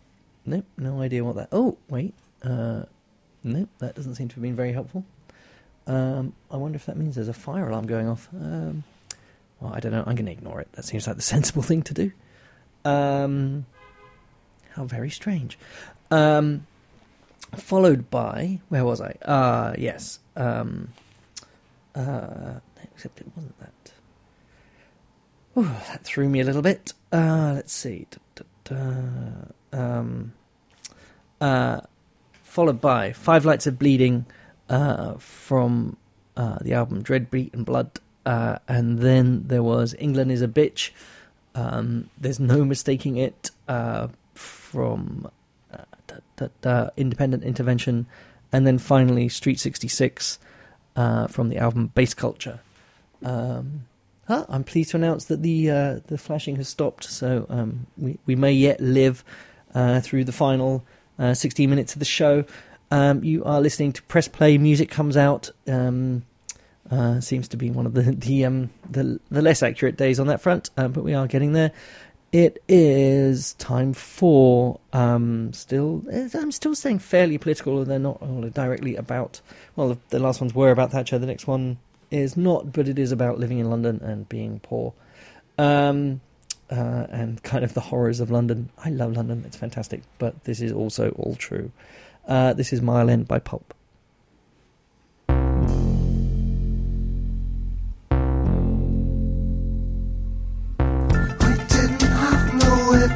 Nope. 0.44 0.66
No 0.78 1.02
idea 1.02 1.24
what 1.24 1.34
that. 1.34 1.48
Oh, 1.50 1.78
wait. 1.90 2.14
Uh, 2.44 2.84
nope. 3.42 3.68
That 3.80 3.96
doesn't 3.96 4.14
seem 4.14 4.28
to 4.28 4.36
have 4.36 4.42
been 4.42 4.54
very 4.54 4.72
helpful. 4.72 5.04
Um, 5.88 6.32
I 6.48 6.56
wonder 6.58 6.76
if 6.76 6.86
that 6.86 6.96
means 6.96 7.16
there's 7.16 7.26
a 7.26 7.32
fire 7.32 7.68
alarm 7.68 7.88
going 7.88 8.06
off. 8.06 8.28
Um, 8.32 8.84
well, 9.60 9.74
I 9.74 9.80
don't 9.80 9.90
know. 9.90 10.04
I'm 10.06 10.14
going 10.14 10.26
to 10.26 10.32
ignore 10.32 10.60
it. 10.60 10.70
That 10.74 10.84
seems 10.84 11.08
like 11.08 11.16
the 11.16 11.22
sensible 11.34 11.62
thing 11.62 11.82
to 11.82 11.92
do. 11.92 12.12
Um, 12.84 13.66
how 14.74 14.84
very 14.84 15.10
strange. 15.10 15.58
Um, 16.12 16.68
followed 17.56 18.10
by 18.10 18.60
where 18.68 18.84
was 18.84 19.00
I? 19.00 19.16
Ah, 19.26 19.74
yes. 19.76 20.20
Uh, 21.97 22.60
except 22.93 23.20
it 23.20 23.27
wasn't 23.35 23.59
that. 23.59 23.93
That 25.89 26.05
threw 26.05 26.28
me 26.28 26.40
a 26.40 26.44
little 26.44 26.60
bit. 26.60 26.93
Uh, 27.10 27.52
let's 27.55 27.73
see. 27.73 28.06
Da, 28.10 28.44
da, 28.64 28.74
da. 29.73 29.98
Um, 29.98 30.35
uh, 31.40 31.81
followed 32.43 32.81
by 32.81 33.12
Five 33.12 33.47
Nights 33.47 33.66
of 33.66 33.78
Bleeding 33.78 34.27
uh, 34.68 35.14
from 35.14 35.97
uh, 36.36 36.59
the 36.60 36.74
album 36.74 37.02
Dread 37.02 37.31
Beat 37.31 37.55
and 37.55 37.64
Blood. 37.64 38.01
Uh, 38.27 38.59
and 38.68 38.98
then 38.98 39.44
there 39.47 39.62
was 39.62 39.94
England 39.98 40.31
is 40.31 40.43
a 40.43 40.48
Bitch. 40.48 40.90
Um, 41.55 42.10
there's 42.18 42.40
no 42.40 42.64
mistaking 42.64 43.16
it 43.16 43.51
uh, 43.68 44.09
from 44.35 45.31
uh, 45.73 45.85
da, 46.06 46.16
da, 46.36 46.48
da, 46.60 46.90
Independent 46.98 47.44
Intervention. 47.44 48.06
And 48.52 48.66
then 48.66 48.77
finally 48.77 49.28
Street 49.31 49.59
66 49.59 50.39
uh, 50.97 51.27
from 51.28 51.48
the 51.48 51.59
album 51.59 51.93
Bass 51.94 52.14
Culture. 52.14 52.60
Um, 53.23 53.85
huh, 54.27 54.47
I'm 54.48 54.64
pleased 54.64 54.90
to 54.90 54.97
announce 54.97 55.27
that 55.27 55.43
the 55.43 55.70
uh, 55.70 56.01
the 56.06 56.18
flashing 56.18 56.56
has 56.56 56.68
stopped, 56.68 57.05
so 57.05 57.47
um, 57.48 57.86
we, 57.97 58.18
we 58.27 58.35
may 58.35 58.52
yet 58.52 58.81
live 58.81 59.24
uh, 59.74 60.01
through 60.01 60.24
the 60.24 60.32
final 60.32 60.85
uh, 61.18 61.35
16 61.35 61.68
minutes 61.68 61.94
of 61.94 61.98
the 61.98 62.05
show. 62.05 62.44
Um, 62.90 63.24
you 63.24 63.44
are 63.44 63.60
listening 63.60 63.93
to 63.94 64.02
Press 64.05 64.28
Play. 64.28 64.59
Music 64.59 64.90
comes 64.90 65.16
out. 65.16 65.51
Um, 65.66 66.24
uh, 66.90 67.20
seems 67.20 67.48
to 67.48 67.56
be 67.56 67.70
one 67.70 67.86
of 67.86 67.94
the 67.94 68.02
the, 68.18 68.44
um, 68.44 68.70
the 68.89 69.20
the 69.31 69.43
less 69.43 69.62
accurate 69.62 69.97
days 69.97 70.20
on 70.20 70.27
that 70.28 70.40
front, 70.40 70.70
uh, 70.77 70.89
but 70.89 71.05
we 71.05 71.14
are 71.14 71.27
getting 71.27 71.52
there. 71.52 71.73
It 72.36 72.62
is 72.68 73.54
time 73.54 73.94
for 73.94 74.78
um, 74.92 75.54
still. 75.54 76.04
I'm 76.34 76.52
still 76.52 76.74
saying 76.74 76.98
fairly 76.98 77.38
political, 77.38 77.80
and 77.80 77.90
they're 77.90 77.98
not 77.98 78.20
all 78.20 78.42
directly 78.42 78.94
about. 78.94 79.40
Well, 79.74 79.88
the, 79.88 79.98
the 80.10 80.18
last 80.18 80.42
ones 80.42 80.54
were 80.54 80.70
about 80.70 80.90
Thatcher. 80.90 81.18
The 81.18 81.24
next 81.24 81.46
one 81.46 81.78
is 82.10 82.36
not, 82.36 82.74
but 82.74 82.88
it 82.88 82.98
is 82.98 83.10
about 83.10 83.38
living 83.38 83.58
in 83.58 83.70
London 83.70 84.02
and 84.02 84.28
being 84.28 84.60
poor, 84.60 84.92
um, 85.56 86.20
uh, 86.70 87.06
and 87.08 87.42
kind 87.42 87.64
of 87.64 87.72
the 87.72 87.80
horrors 87.80 88.20
of 88.20 88.30
London. 88.30 88.68
I 88.84 88.90
love 88.90 89.16
London; 89.16 89.42
it's 89.46 89.56
fantastic, 89.56 90.02
but 90.18 90.44
this 90.44 90.60
is 90.60 90.72
also 90.72 91.12
all 91.12 91.36
true. 91.36 91.72
Uh, 92.28 92.52
this 92.52 92.70
is 92.70 92.82
Mile 92.82 93.08
End 93.08 93.26
by 93.26 93.38
Pulp. 93.38 93.72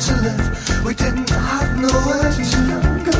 To 0.00 0.16
live. 0.22 0.82
We 0.82 0.94
didn't 0.94 1.28
have 1.28 1.76
nowhere 1.76 2.32
to 2.32 2.60
go. 3.04 3.12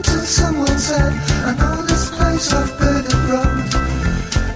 Till 0.00 0.24
someone 0.24 0.78
said, 0.78 1.12
I 1.44 1.52
know 1.60 1.82
this 1.82 2.08
place 2.08 2.50
off 2.54 2.72
Burdett 2.78 3.12
Road. 3.28 3.68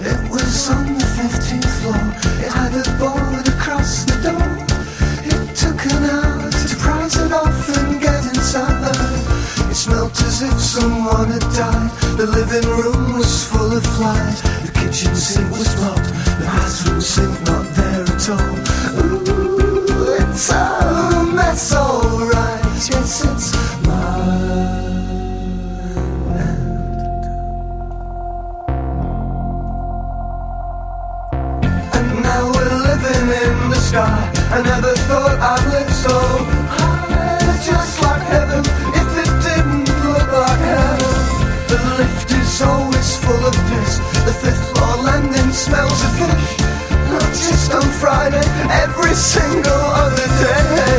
It 0.01 0.19
was 0.31 0.71
on 0.71 0.97
the 0.97 1.05
15th 1.05 1.69
floor. 1.77 2.01
It 2.43 2.51
had 2.51 2.73
a 2.73 2.83
board 2.97 3.47
across 3.47 4.05
the 4.05 4.17
door. 4.25 4.49
It 5.21 5.55
took 5.55 5.79
an 5.93 6.03
hour 6.09 6.49
to 6.49 6.75
price 6.77 7.15
it 7.15 7.31
off 7.31 7.69
and 7.77 8.01
get 8.01 8.25
inside. 8.25 9.69
It 9.69 9.75
smelt 9.75 10.19
as 10.21 10.41
if 10.41 10.59
someone 10.59 11.29
had 11.29 11.45
died. 11.53 11.91
The 12.17 12.25
living 12.25 12.67
room 12.71 13.19
was 13.19 13.45
full 13.45 13.71
of 13.77 13.83
flies. 13.83 14.41
The 14.65 14.71
kitchen 14.73 15.15
sink 15.15 15.51
was 15.51 15.75
blocked. 15.75 16.09
The 16.39 16.45
bathroom 16.45 17.01
sink 17.01 17.39
not 17.45 17.65
there 17.75 18.01
at 18.01 18.29
all. 18.33 18.55
Ooh, 19.05 20.17
it's 20.17 20.49
a 20.49 20.76
mess, 21.57 21.73
alright. 21.73 22.63
Yes, 22.89 23.25
it's 23.25 23.51
my 23.85 23.97
And 31.97 32.21
now 32.21 32.43
we're 32.53 32.77
living 32.89 33.25
in 33.43 33.69
the 33.69 33.79
sky. 33.89 34.31
I 34.51 34.61
never 34.61 34.93
thought 35.07 35.37
I'd 35.51 35.65
live 35.73 35.91
so 36.05 36.17
high, 36.77 37.59
just 37.65 38.01
like 38.03 38.21
heaven. 38.33 38.63
If 39.01 39.09
it 39.23 39.31
didn't 39.47 39.89
look 40.05 40.31
like 40.31 40.61
heaven, 40.73 41.13
the 41.71 41.79
lift 41.97 42.31
is 42.31 42.61
always 42.61 43.17
full 43.17 43.43
of 43.45 43.55
piss. 43.69 43.97
The 44.27 44.33
fifth 44.41 44.63
floor 44.71 45.03
landing 45.03 45.51
smells 45.51 46.03
of 46.03 46.11
fish 46.19 46.66
just 47.33 47.73
on 47.73 47.87
Friday, 48.01 48.45
every 48.69 49.13
single 49.13 49.83
other 50.03 50.29
day. 50.41 50.97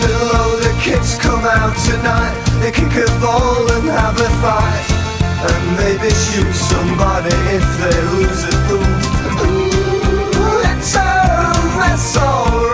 Little 0.00 0.30
older 0.42 0.74
kids 0.80 1.18
come 1.18 1.44
out 1.44 1.76
tonight, 1.86 2.34
they 2.60 2.70
kick 2.70 2.92
a 2.96 3.06
ball 3.20 3.70
and 3.72 3.86
have 3.88 4.18
a 4.20 4.30
fight. 4.42 4.86
And 5.40 5.76
maybe 5.76 6.10
shoot 6.12 6.52
somebody 6.52 7.34
if 7.56 7.66
they 7.80 7.98
lose 8.12 8.44
a 8.44 8.54
pool. 8.66 8.84
Ooh, 9.46 10.60
it's 10.70 10.94
a 10.96 11.00
wrestle. 11.76 12.69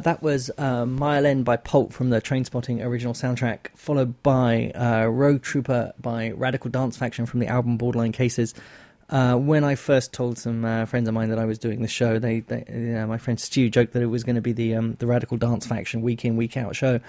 That 0.00 0.22
was 0.22 0.50
uh, 0.58 0.84
Mile 0.86 1.26
End 1.26 1.44
by 1.44 1.56
Pulp 1.56 1.92
from 1.92 2.10
the 2.10 2.20
Trainspotting 2.20 2.84
original 2.84 3.14
soundtrack, 3.14 3.68
followed 3.74 4.22
by 4.22 4.70
uh, 4.74 5.06
Road 5.06 5.42
Trooper 5.42 5.92
by 6.00 6.30
Radical 6.30 6.70
Dance 6.70 6.96
Faction 6.96 7.26
from 7.26 7.40
the 7.40 7.46
album 7.46 7.76
Borderline 7.76 8.12
Cases. 8.12 8.54
Uh, 9.08 9.34
when 9.34 9.64
I 9.64 9.74
first 9.74 10.12
told 10.12 10.38
some 10.38 10.64
uh, 10.64 10.86
friends 10.86 11.08
of 11.08 11.14
mine 11.14 11.30
that 11.30 11.38
I 11.38 11.44
was 11.44 11.58
doing 11.58 11.82
the 11.82 11.88
show, 11.88 12.18
they, 12.20 12.40
they 12.40 13.04
my 13.06 13.18
friend 13.18 13.40
Stu 13.40 13.68
joked 13.68 13.92
that 13.94 14.02
it 14.02 14.06
was 14.06 14.22
going 14.22 14.36
to 14.36 14.42
be 14.42 14.52
the 14.52 14.76
um, 14.76 14.94
the 15.00 15.06
Radical 15.06 15.36
Dance 15.36 15.66
Faction 15.66 16.00
week 16.02 16.24
in 16.24 16.36
week 16.36 16.56
out 16.56 16.76
show. 16.76 17.00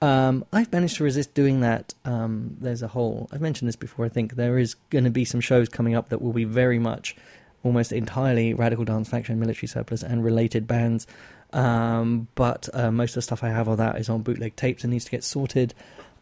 Um, 0.00 0.44
I've 0.52 0.72
managed 0.72 0.96
to 0.96 1.04
resist 1.04 1.34
doing 1.34 1.60
that. 1.60 1.94
Um, 2.04 2.56
there's 2.58 2.82
a 2.82 2.88
whole. 2.88 3.28
I've 3.32 3.40
mentioned 3.40 3.68
this 3.68 3.76
before. 3.76 4.04
I 4.04 4.08
think 4.08 4.34
there 4.34 4.58
is 4.58 4.74
going 4.90 5.04
to 5.04 5.10
be 5.10 5.24
some 5.24 5.40
shows 5.40 5.68
coming 5.68 5.94
up 5.94 6.08
that 6.08 6.22
will 6.22 6.32
be 6.32 6.44
very 6.44 6.78
much, 6.78 7.14
almost 7.62 7.92
entirely 7.92 8.54
Radical 8.54 8.84
Dance 8.84 9.08
Faction, 9.08 9.38
Military 9.38 9.68
Surplus, 9.68 10.02
and 10.02 10.24
related 10.24 10.66
bands. 10.66 11.06
Um, 11.52 12.28
but 12.34 12.68
uh, 12.72 12.90
most 12.90 13.10
of 13.10 13.14
the 13.16 13.22
stuff 13.22 13.44
I 13.44 13.48
have 13.48 13.68
of 13.68 13.78
that 13.78 13.98
is 13.98 14.08
on 14.08 14.22
bootleg 14.22 14.56
tapes 14.56 14.84
and 14.84 14.92
needs 14.92 15.04
to 15.04 15.10
get 15.10 15.24
sorted. 15.24 15.74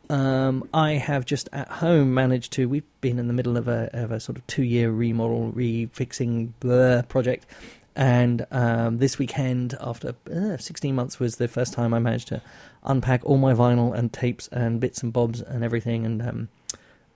Um, 0.09 0.69
I 0.75 0.93
have 0.93 1.25
just 1.25 1.49
at 1.53 1.69
home 1.69 2.15
managed 2.15 2.53
to. 2.55 2.69
We've 2.69 2.83
been 3.01 3.21
in 3.21 3.29
the 3.29 3.33
middle 3.33 3.57
of 3.57 3.69
a, 3.69 3.91
of 3.93 4.11
a 4.11 4.19
sort 4.19 4.39
of 4.39 4.47
two 4.49 4.65
year 4.65 4.91
remodel, 4.91 5.53
refixing 5.53 6.53
blah 6.59 7.03
project, 7.03 7.47
and 7.95 8.45
um, 8.51 8.99
this 8.99 9.19
weekend, 9.19 9.77
after 9.81 10.15
uh, 10.33 10.57
16 10.57 10.95
months, 10.95 11.21
was 11.21 11.37
the 11.37 11.47
first 11.47 11.73
time 11.73 11.95
I 11.95 12.01
managed 12.01 12.29
to 12.29 12.43
unpack 12.83 13.25
all 13.25 13.37
my 13.37 13.55
vinyl 13.55 13.97
and 13.97 14.13
tapes 14.13 14.49
and 14.49 14.81
bits 14.81 15.03
and 15.03 15.13
bobs 15.13 15.41
and 15.43 15.63
everything, 15.63 16.05
and 16.05 16.23
um, 16.23 16.49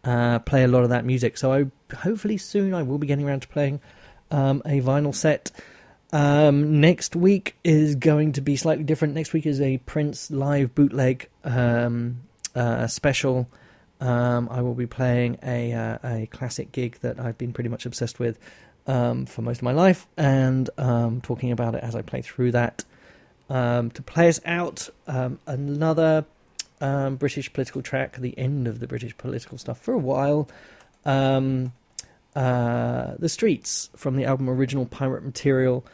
uh, 0.05 0.39
play 0.41 0.63
a 0.63 0.69
lot 0.69 0.85
of 0.85 0.91
that 0.91 1.05
music. 1.05 1.37
So 1.37 1.53
I 1.53 1.67
hopefully 1.97 2.37
soon 2.37 2.75
I 2.75 2.85
will 2.85 2.99
be 2.99 3.09
getting 3.09 3.27
around 3.27 3.41
to 3.41 3.49
playing 3.49 3.81
um, 4.31 4.63
a 4.65 4.81
vinyl 4.81 5.15
set. 5.15 5.51
Um, 6.15 6.81
next 6.81 7.17
week 7.17 7.57
is 7.65 7.97
going 7.97 8.35
to 8.35 8.41
be 8.41 8.55
slightly 8.55 8.85
different. 8.85 9.15
Next 9.15 9.33
week 9.33 9.47
is 9.47 9.61
a 9.61 9.79
Prince 9.79 10.31
live 10.31 10.73
bootleg 10.73 11.29
um, 11.43 12.21
uh, 12.55 12.87
special. 12.87 13.49
Um, 14.01 14.49
I 14.49 14.63
will 14.63 14.77
be 14.77 14.87
playing 14.87 15.39
a 15.43 15.73
uh, 15.73 15.99
a 16.05 16.27
classic 16.27 16.71
gig 16.71 16.99
that 17.01 17.19
I've 17.19 17.37
been 17.37 17.53
pretty 17.53 17.69
much 17.69 17.85
obsessed 17.85 18.21
with 18.21 18.39
um, 18.87 19.27
for 19.27 19.43
most 19.43 19.57
of 19.57 19.63
my 19.65 19.73
life, 19.73 20.07
and 20.17 20.71
um, 20.79 21.21
talking 21.21 21.51
about 21.51 21.75
it 21.75 21.83
as 21.83 21.97
I 21.97 22.03
play 22.03 22.23
through 22.23 22.53
that. 22.53 22.85
Um, 23.51 23.91
to 23.91 24.03
play 24.03 24.29
us 24.29 24.41
out, 24.45 24.89
another 25.09 26.27
British 26.79 27.53
political 27.53 27.83
track, 27.83 28.19
the 28.19 28.39
end 28.39 28.69
of 28.69 28.79
the 28.79 28.87
British 28.87 29.19
political 29.19 29.59
stuff 29.59 29.81
for 29.81 29.93
a 29.93 29.99
while. 29.99 30.49
Uh, 32.37 33.15
the 33.19 33.29
Streets 33.29 33.91
from 33.97 34.17
the 34.17 34.25
album 34.25 34.51
Original 34.51 34.87
Pirate 34.87 35.25
Material. 35.25 35.85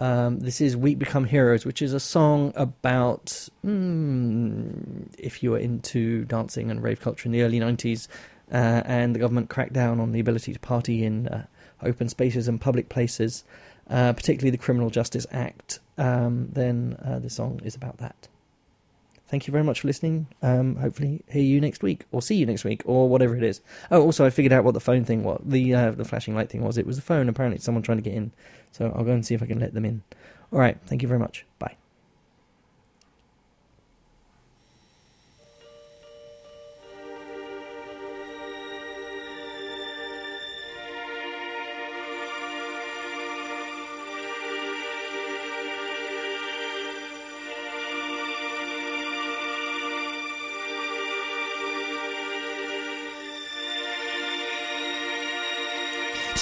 Um, 0.00 0.40
this 0.40 0.62
is 0.62 0.78
Weak 0.78 0.98
Become 0.98 1.26
Heroes, 1.26 1.66
which 1.66 1.82
is 1.82 1.92
a 1.92 2.00
song 2.00 2.54
about 2.56 3.48
mm, 3.64 5.14
if 5.18 5.42
you 5.42 5.50
were 5.50 5.58
into 5.58 6.24
dancing 6.24 6.70
and 6.70 6.82
rave 6.82 7.00
culture 7.00 7.26
in 7.26 7.32
the 7.32 7.42
early 7.42 7.60
90s 7.60 8.08
uh, 8.50 8.82
and 8.86 9.14
the 9.14 9.18
government 9.18 9.50
cracked 9.50 9.74
down 9.74 10.00
on 10.00 10.12
the 10.12 10.20
ability 10.20 10.54
to 10.54 10.58
party 10.58 11.04
in 11.04 11.28
uh, 11.28 11.44
open 11.82 12.08
spaces 12.08 12.48
and 12.48 12.62
public 12.62 12.88
places, 12.88 13.44
uh, 13.90 14.14
particularly 14.14 14.50
the 14.50 14.56
Criminal 14.56 14.88
Justice 14.88 15.26
Act, 15.32 15.80
um, 15.98 16.48
then 16.50 16.96
uh, 17.04 17.18
the 17.18 17.28
song 17.28 17.60
is 17.62 17.74
about 17.74 17.98
that. 17.98 18.26
Thank 19.30 19.46
you 19.46 19.52
very 19.52 19.62
much 19.62 19.82
for 19.82 19.86
listening. 19.86 20.26
Um, 20.42 20.74
hopefully, 20.74 21.22
hear 21.28 21.42
you 21.42 21.60
next 21.60 21.84
week, 21.84 22.04
or 22.10 22.20
see 22.20 22.34
you 22.34 22.46
next 22.46 22.64
week, 22.64 22.82
or 22.84 23.08
whatever 23.08 23.36
it 23.36 23.44
is. 23.44 23.60
Oh, 23.92 24.02
also, 24.02 24.26
I 24.26 24.30
figured 24.30 24.52
out 24.52 24.64
what 24.64 24.74
the 24.74 24.80
phone 24.80 25.04
thing 25.04 25.22
was. 25.22 25.40
The 25.44 25.72
uh, 25.72 25.90
the 25.92 26.04
flashing 26.04 26.34
light 26.34 26.50
thing 26.50 26.64
was. 26.64 26.76
It 26.76 26.84
was 26.84 26.96
the 26.96 27.02
phone. 27.02 27.28
Apparently, 27.28 27.60
someone 27.60 27.84
trying 27.84 27.98
to 27.98 28.02
get 28.02 28.14
in. 28.14 28.32
So 28.72 28.92
I'll 28.92 29.04
go 29.04 29.12
and 29.12 29.24
see 29.24 29.36
if 29.36 29.42
I 29.42 29.46
can 29.46 29.60
let 29.60 29.72
them 29.72 29.84
in. 29.84 30.02
All 30.52 30.58
right. 30.58 30.76
Thank 30.86 31.02
you 31.02 31.08
very 31.08 31.20
much. 31.20 31.46
Bye. 31.60 31.79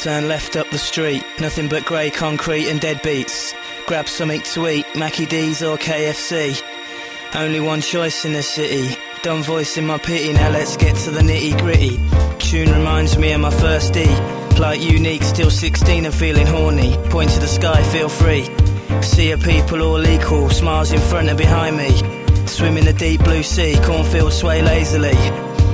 Turn 0.02 0.28
left 0.28 0.54
up 0.54 0.70
the 0.70 0.78
street, 0.78 1.24
nothing 1.40 1.68
but 1.68 1.84
grey 1.84 2.08
concrete 2.10 2.68
and 2.68 2.80
dead 2.80 3.02
beats. 3.02 3.52
Grab 3.88 4.08
something 4.08 4.40
to 4.42 4.68
eat, 4.68 4.86
Mackie 4.94 5.26
D's 5.26 5.60
or 5.60 5.76
KFC. 5.76 6.62
Only 7.34 7.58
one 7.58 7.80
choice 7.80 8.24
in 8.24 8.32
the 8.32 8.42
city. 8.44 8.96
Dumb 9.22 9.42
voice 9.42 9.76
in 9.76 9.84
my 9.88 9.98
pity, 9.98 10.32
now 10.32 10.50
let's 10.50 10.76
get 10.76 10.94
to 10.94 11.10
the 11.10 11.20
nitty 11.20 11.60
gritty. 11.60 11.98
Tune 12.38 12.70
reminds 12.70 13.18
me 13.18 13.32
of 13.32 13.40
my 13.40 13.50
first 13.50 13.92
D. 13.92 14.06
Like 14.56 14.80
unique, 14.80 15.24
still 15.24 15.50
16 15.50 16.04
and 16.04 16.14
feeling 16.14 16.46
horny. 16.46 16.96
Point 17.10 17.30
to 17.30 17.40
the 17.40 17.48
sky, 17.48 17.82
feel 17.90 18.08
free. 18.08 18.48
See 19.02 19.32
a 19.32 19.36
people 19.36 19.82
all 19.82 20.06
equal, 20.06 20.48
smiles 20.48 20.92
in 20.92 21.00
front 21.00 21.28
and 21.28 21.36
behind 21.36 21.76
me. 21.76 21.90
Swim 22.46 22.76
in 22.76 22.84
the 22.84 22.92
deep 22.92 23.24
blue 23.24 23.42
sea, 23.42 23.76
cornfields 23.82 24.38
sway 24.38 24.62
lazily. 24.62 25.18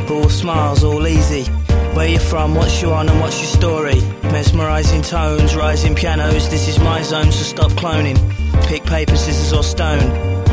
All 0.09 0.30
smiles, 0.30 0.82
all 0.82 1.06
easy. 1.06 1.44
Where 1.94 2.08
you 2.08 2.18
from, 2.18 2.56
what's 2.56 2.82
you 2.82 2.92
on 2.92 3.08
and 3.08 3.20
what's 3.20 3.38
your 3.38 3.46
story? 3.46 4.00
Mesmerizing 4.24 5.02
tones, 5.02 5.54
rising 5.54 5.94
pianos, 5.94 6.50
this 6.50 6.66
is 6.66 6.80
my 6.80 7.02
zone, 7.02 7.30
so 7.30 7.44
stop 7.44 7.70
cloning. 7.72 8.18
Pick 8.66 8.84
paper, 8.84 9.16
scissors 9.16 9.52
or 9.52 9.62
stone. 9.62 10.44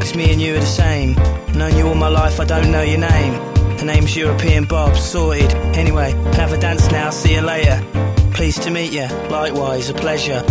Cause 0.00 0.14
me 0.14 0.32
and 0.32 0.40
you 0.40 0.56
are 0.56 0.60
the 0.60 0.64
same. 0.64 1.12
Known 1.52 1.76
you 1.76 1.86
all 1.88 1.94
my 1.94 2.08
life, 2.08 2.40
I 2.40 2.44
don't 2.46 2.72
know 2.72 2.80
your 2.80 3.00
name. 3.00 3.34
Her 3.78 3.84
name's 3.84 4.16
European 4.16 4.64
Bob, 4.64 4.96
sorted. 4.96 5.52
Anyway, 5.76 6.12
have 6.36 6.54
a 6.54 6.58
dance 6.58 6.90
now, 6.90 7.10
see 7.10 7.34
you 7.34 7.42
later. 7.42 7.84
Pleased 8.32 8.62
to 8.62 8.70
meet 8.70 8.90
you, 8.90 9.08
likewise, 9.28 9.90
a 9.90 9.94
pleasure. 9.94 10.42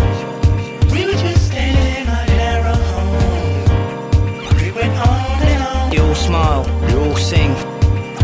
We 0.91 1.03
were 1.07 1.13
just 1.13 1.47
standing 1.47 2.03
in 2.03 2.07
our 2.07 2.75
home. 2.75 4.55
We 4.61 4.71
went 4.71 4.93
on 4.93 5.41
and 5.41 5.63
on. 5.63 5.91
You 5.93 6.03
all 6.03 6.15
smile, 6.15 6.63
you 6.91 6.99
all 6.99 7.15
sing. 7.17 7.55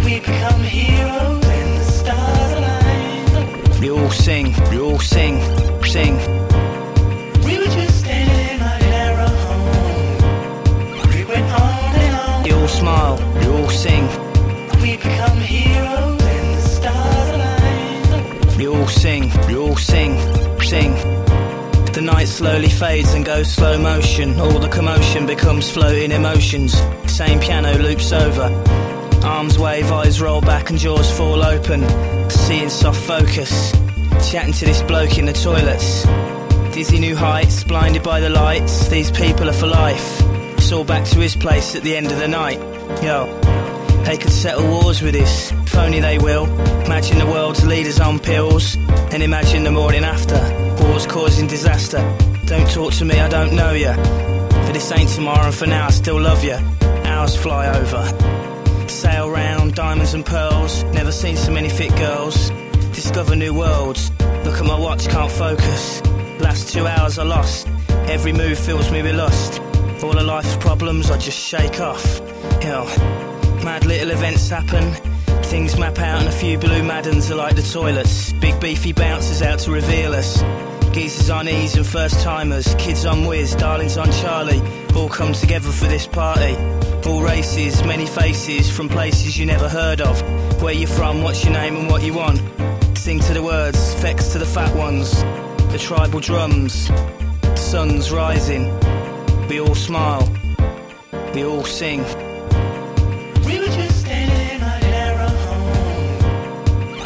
We 0.05 0.19
become 0.19 0.61
heroes 0.61 1.32
all 3.97 4.09
sing, 4.11 4.55
you 4.71 4.85
all 4.85 4.99
sing, 4.99 5.41
sing. 5.83 6.15
We 7.43 7.57
were 7.59 7.65
just 7.65 7.99
standing 7.99 8.55
in 8.55 8.61
our 8.61 9.27
home. 9.27 10.17
We 11.09 11.25
went 11.25 11.51
on 11.51 11.95
and 11.95 12.15
on. 12.15 12.45
You 12.45 12.55
all 12.55 12.67
smile, 12.67 13.17
you 13.43 13.53
all 13.53 13.69
sing. 13.69 14.07
We 14.81 14.97
become 14.97 15.37
heroes 15.37 16.21
and 16.21 16.57
the 16.57 16.61
stars 16.61 17.29
align. 17.35 18.59
You 18.59 18.75
all 18.75 18.87
sing, 18.87 19.31
you 19.49 19.61
all 19.61 19.75
sing, 19.75 20.17
sing. 20.61 20.93
The 21.93 22.01
night 22.01 22.27
slowly 22.27 22.69
fades 22.69 23.13
and 23.13 23.23
goes 23.23 23.51
slow 23.51 23.77
motion. 23.77 24.39
All 24.39 24.59
the 24.59 24.69
commotion 24.69 25.27
becomes 25.27 25.69
floating 25.69 26.11
emotions. 26.11 26.73
Same 27.05 27.39
piano 27.39 27.77
loops 27.77 28.11
over. 28.11 28.49
Arms 29.23 29.59
wave, 29.59 29.91
eyes 29.91 30.19
roll 30.21 30.41
back 30.41 30.69
and 30.69 30.79
jaws 30.79 31.11
fall 31.15 31.43
open. 31.43 31.81
Seeing 32.29 32.69
soft 32.69 32.99
focus. 33.01 33.82
Chatting 34.33 34.53
to 34.53 34.65
this 34.65 34.81
bloke 34.81 35.19
in 35.19 35.27
the 35.27 35.33
toilets. 35.33 36.07
Dizzy 36.73 36.97
new 36.97 37.15
heights, 37.15 37.63
blinded 37.63 38.01
by 38.01 38.19
the 38.19 38.31
lights. 38.31 38.87
These 38.87 39.11
people 39.11 39.47
are 39.47 39.53
for 39.53 39.67
life. 39.67 40.21
It's 40.57 40.71
all 40.71 40.83
back 40.83 41.05
to 41.09 41.19
his 41.19 41.35
place 41.35 41.75
at 41.75 41.83
the 41.83 41.95
end 41.95 42.11
of 42.11 42.17
the 42.17 42.27
night. 42.27 42.57
Yo. 43.03 43.27
They 44.05 44.17
could 44.17 44.31
settle 44.31 44.67
wars 44.67 45.03
with 45.03 45.13
this, 45.13 45.51
if 45.51 45.77
only 45.77 45.99
they 45.99 46.17
will. 46.17 46.45
Imagine 46.83 47.19
the 47.19 47.27
world's 47.27 47.63
leaders 47.63 47.99
on 47.99 48.17
pills, 48.17 48.75
and 49.13 49.21
imagine 49.21 49.65
the 49.65 49.71
morning 49.71 50.03
after. 50.03 50.39
Wars 50.83 51.05
causing 51.05 51.45
disaster. 51.45 51.99
Don't 52.47 52.67
talk 52.71 52.93
to 52.93 53.05
me, 53.05 53.19
I 53.19 53.29
don't 53.29 53.53
know 53.53 53.73
ya. 53.73 53.93
For 54.65 54.73
this 54.73 54.91
ain't 54.93 55.09
tomorrow, 55.09 55.45
and 55.45 55.53
for 55.53 55.67
now 55.67 55.85
I 55.85 55.91
still 55.91 56.19
love 56.19 56.43
ya. 56.43 56.59
Hours 57.05 57.35
fly 57.35 57.67
over. 57.67 58.87
Sail 58.89 59.29
round, 59.29 59.75
diamonds 59.75 60.15
and 60.15 60.25
pearls. 60.25 60.83
Never 60.85 61.11
seen 61.11 61.37
so 61.37 61.51
many 61.51 61.69
fit 61.69 61.95
girls. 61.97 62.49
Discover 62.93 63.35
new 63.35 63.53
worlds. 63.53 64.12
Look 64.53 64.61
at 64.61 64.67
my 64.67 64.77
watch, 64.77 65.07
can't 65.07 65.31
focus. 65.31 65.99
Last 66.39 66.71
two 66.71 66.85
hours 66.85 67.17
I 67.17 67.23
lost. 67.23 67.67
Every 68.07 68.31
move 68.31 68.59
fills 68.59 68.91
me 68.91 69.01
with 69.01 69.15
lust. 69.15 69.59
All 70.03 70.15
of 70.15 70.23
life's 70.27 70.55
problems 70.57 71.09
I 71.09 71.17
just 71.17 71.39
shake 71.39 71.79
off. 71.79 72.19
Hell. 72.61 72.85
Mad 73.65 73.83
little 73.87 74.11
events 74.11 74.47
happen. 74.49 74.93
Things 75.45 75.75
map 75.79 75.97
out 75.97 76.19
and 76.19 76.29
a 76.29 76.31
few 76.31 76.59
blue 76.59 76.83
maddens 76.83 77.31
are 77.31 77.35
like 77.35 77.55
the 77.55 77.63
toilets. 77.63 78.31
Big 78.33 78.59
beefy 78.59 78.93
bouncers 78.93 79.41
out 79.41 79.57
to 79.61 79.71
reveal 79.71 80.13
us. 80.13 80.43
Geezers 80.93 81.31
on 81.31 81.49
ease 81.49 81.75
and 81.75 81.87
first 81.87 82.21
timers. 82.21 82.75
Kids 82.75 83.07
on 83.07 83.25
whiz, 83.25 83.55
darlings 83.55 83.97
on 83.97 84.11
Charlie. 84.11 84.61
All 84.95 85.09
come 85.09 85.33
together 85.33 85.71
for 85.71 85.85
this 85.85 86.05
party. 86.05 86.55
All 87.09 87.23
races, 87.23 87.83
many 87.85 88.05
faces 88.05 88.69
from 88.69 88.87
places 88.87 89.35
you 89.35 89.47
never 89.47 89.67
heard 89.67 89.99
of. 89.99 90.21
Where 90.61 90.75
you 90.75 90.85
from, 90.85 91.23
what's 91.23 91.43
your 91.43 91.53
name 91.53 91.75
and 91.75 91.89
what 91.89 92.03
you 92.03 92.13
want. 92.13 92.39
Sing 93.03 93.19
to 93.19 93.33
the 93.33 93.43
words, 93.43 93.93
effects 93.95 94.31
to 94.31 94.39
the 94.39 94.45
fat 94.45 94.73
ones. 94.77 95.11
The 95.73 95.77
tribal 95.77 96.21
drums, 96.21 96.87
the 97.41 97.53
sun's 97.57 98.13
rising. 98.13 98.71
We 99.49 99.59
all 99.59 99.75
smile. 99.75 100.25
We 101.33 101.43
all 101.43 101.65
sing. 101.65 101.99
We 103.43 103.59
were 103.59 103.65
just 103.65 103.99
standing 103.99 104.55
in 104.55 104.63
our 104.63 105.17
home. 105.27 106.17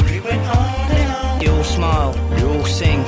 We 0.08 0.20
went 0.20 0.40
on 0.56 0.90
and 0.92 1.16
on. 1.16 1.38
We 1.40 1.48
all 1.48 1.64
smile. 1.64 2.12
We 2.36 2.44
all 2.44 2.64
sing. 2.64 3.02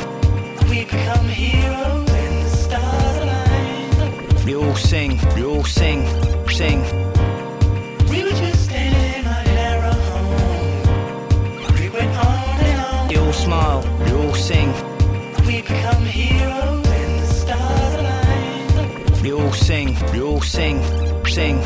We 0.69 0.85
become 0.85 1.29
heroes 1.29 2.11
and 2.11 2.45
the 2.45 2.51
stars 2.51 3.17
aligned. 3.19 4.45
We 4.45 4.57
all 4.57 4.75
sing. 4.75 5.21
We 5.37 5.45
all 5.45 5.62
sing. 5.62 6.09
Sing. 6.49 7.10
Smile. 13.45 13.81
We 14.05 14.12
all 14.12 14.35
sing. 14.35 14.73
We 15.47 15.62
become 15.62 16.05
heroes 16.05 16.87
and 16.87 17.12
the 17.23 17.27
stars 17.27 17.95
aligned. 17.95 19.23
We 19.23 19.33
all 19.33 19.53
sing. 19.53 19.97
We 20.12 20.23
all 20.23 20.43
sing. 20.43 20.77
Sing. 21.27 21.61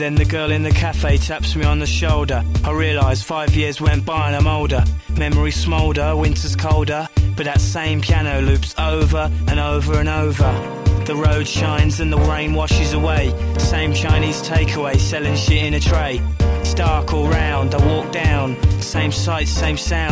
Then 0.00 0.14
the 0.14 0.24
girl 0.24 0.50
in 0.50 0.62
the 0.62 0.70
cafe 0.70 1.18
taps 1.18 1.54
me 1.54 1.64
on 1.64 1.78
the 1.78 1.86
shoulder. 1.86 2.42
I 2.64 2.70
realise 2.72 3.22
five 3.22 3.54
years 3.54 3.80
went 3.80 4.06
by 4.06 4.28
and 4.28 4.36
I'm 4.36 4.46
older. 4.46 4.82
Memories 5.16 5.56
smoulder, 5.56 6.16
winter's 6.16 6.56
colder. 6.56 7.08
But 7.36 7.44
that 7.44 7.60
same 7.60 8.00
piano 8.00 8.40
loops 8.40 8.74
over 8.78 9.30
and 9.48 9.60
over 9.60 10.00
and 10.00 10.08
over. 10.08 10.50
The 11.04 11.16
road 11.16 11.46
shines 11.46 12.00
and 12.00 12.12
the 12.12 12.18
rain 12.18 12.54
washes 12.54 12.92
away. 12.92 13.34
Same 13.58 13.92
Chinese 13.92 14.42
takeaway 14.42 14.98
selling 14.98 15.36
shit 15.36 15.64
in 15.64 15.74
a 15.74 15.80
tray. 15.80 16.20
It's 16.60 16.74
dark 16.74 17.12
all 17.12 17.28
round, 17.28 17.74
I 17.74 17.84
walk 17.84 18.12
down. 18.12 18.56
Same 18.80 19.12
sights, 19.12 19.50
same 19.50 19.76
sound. 19.76 20.10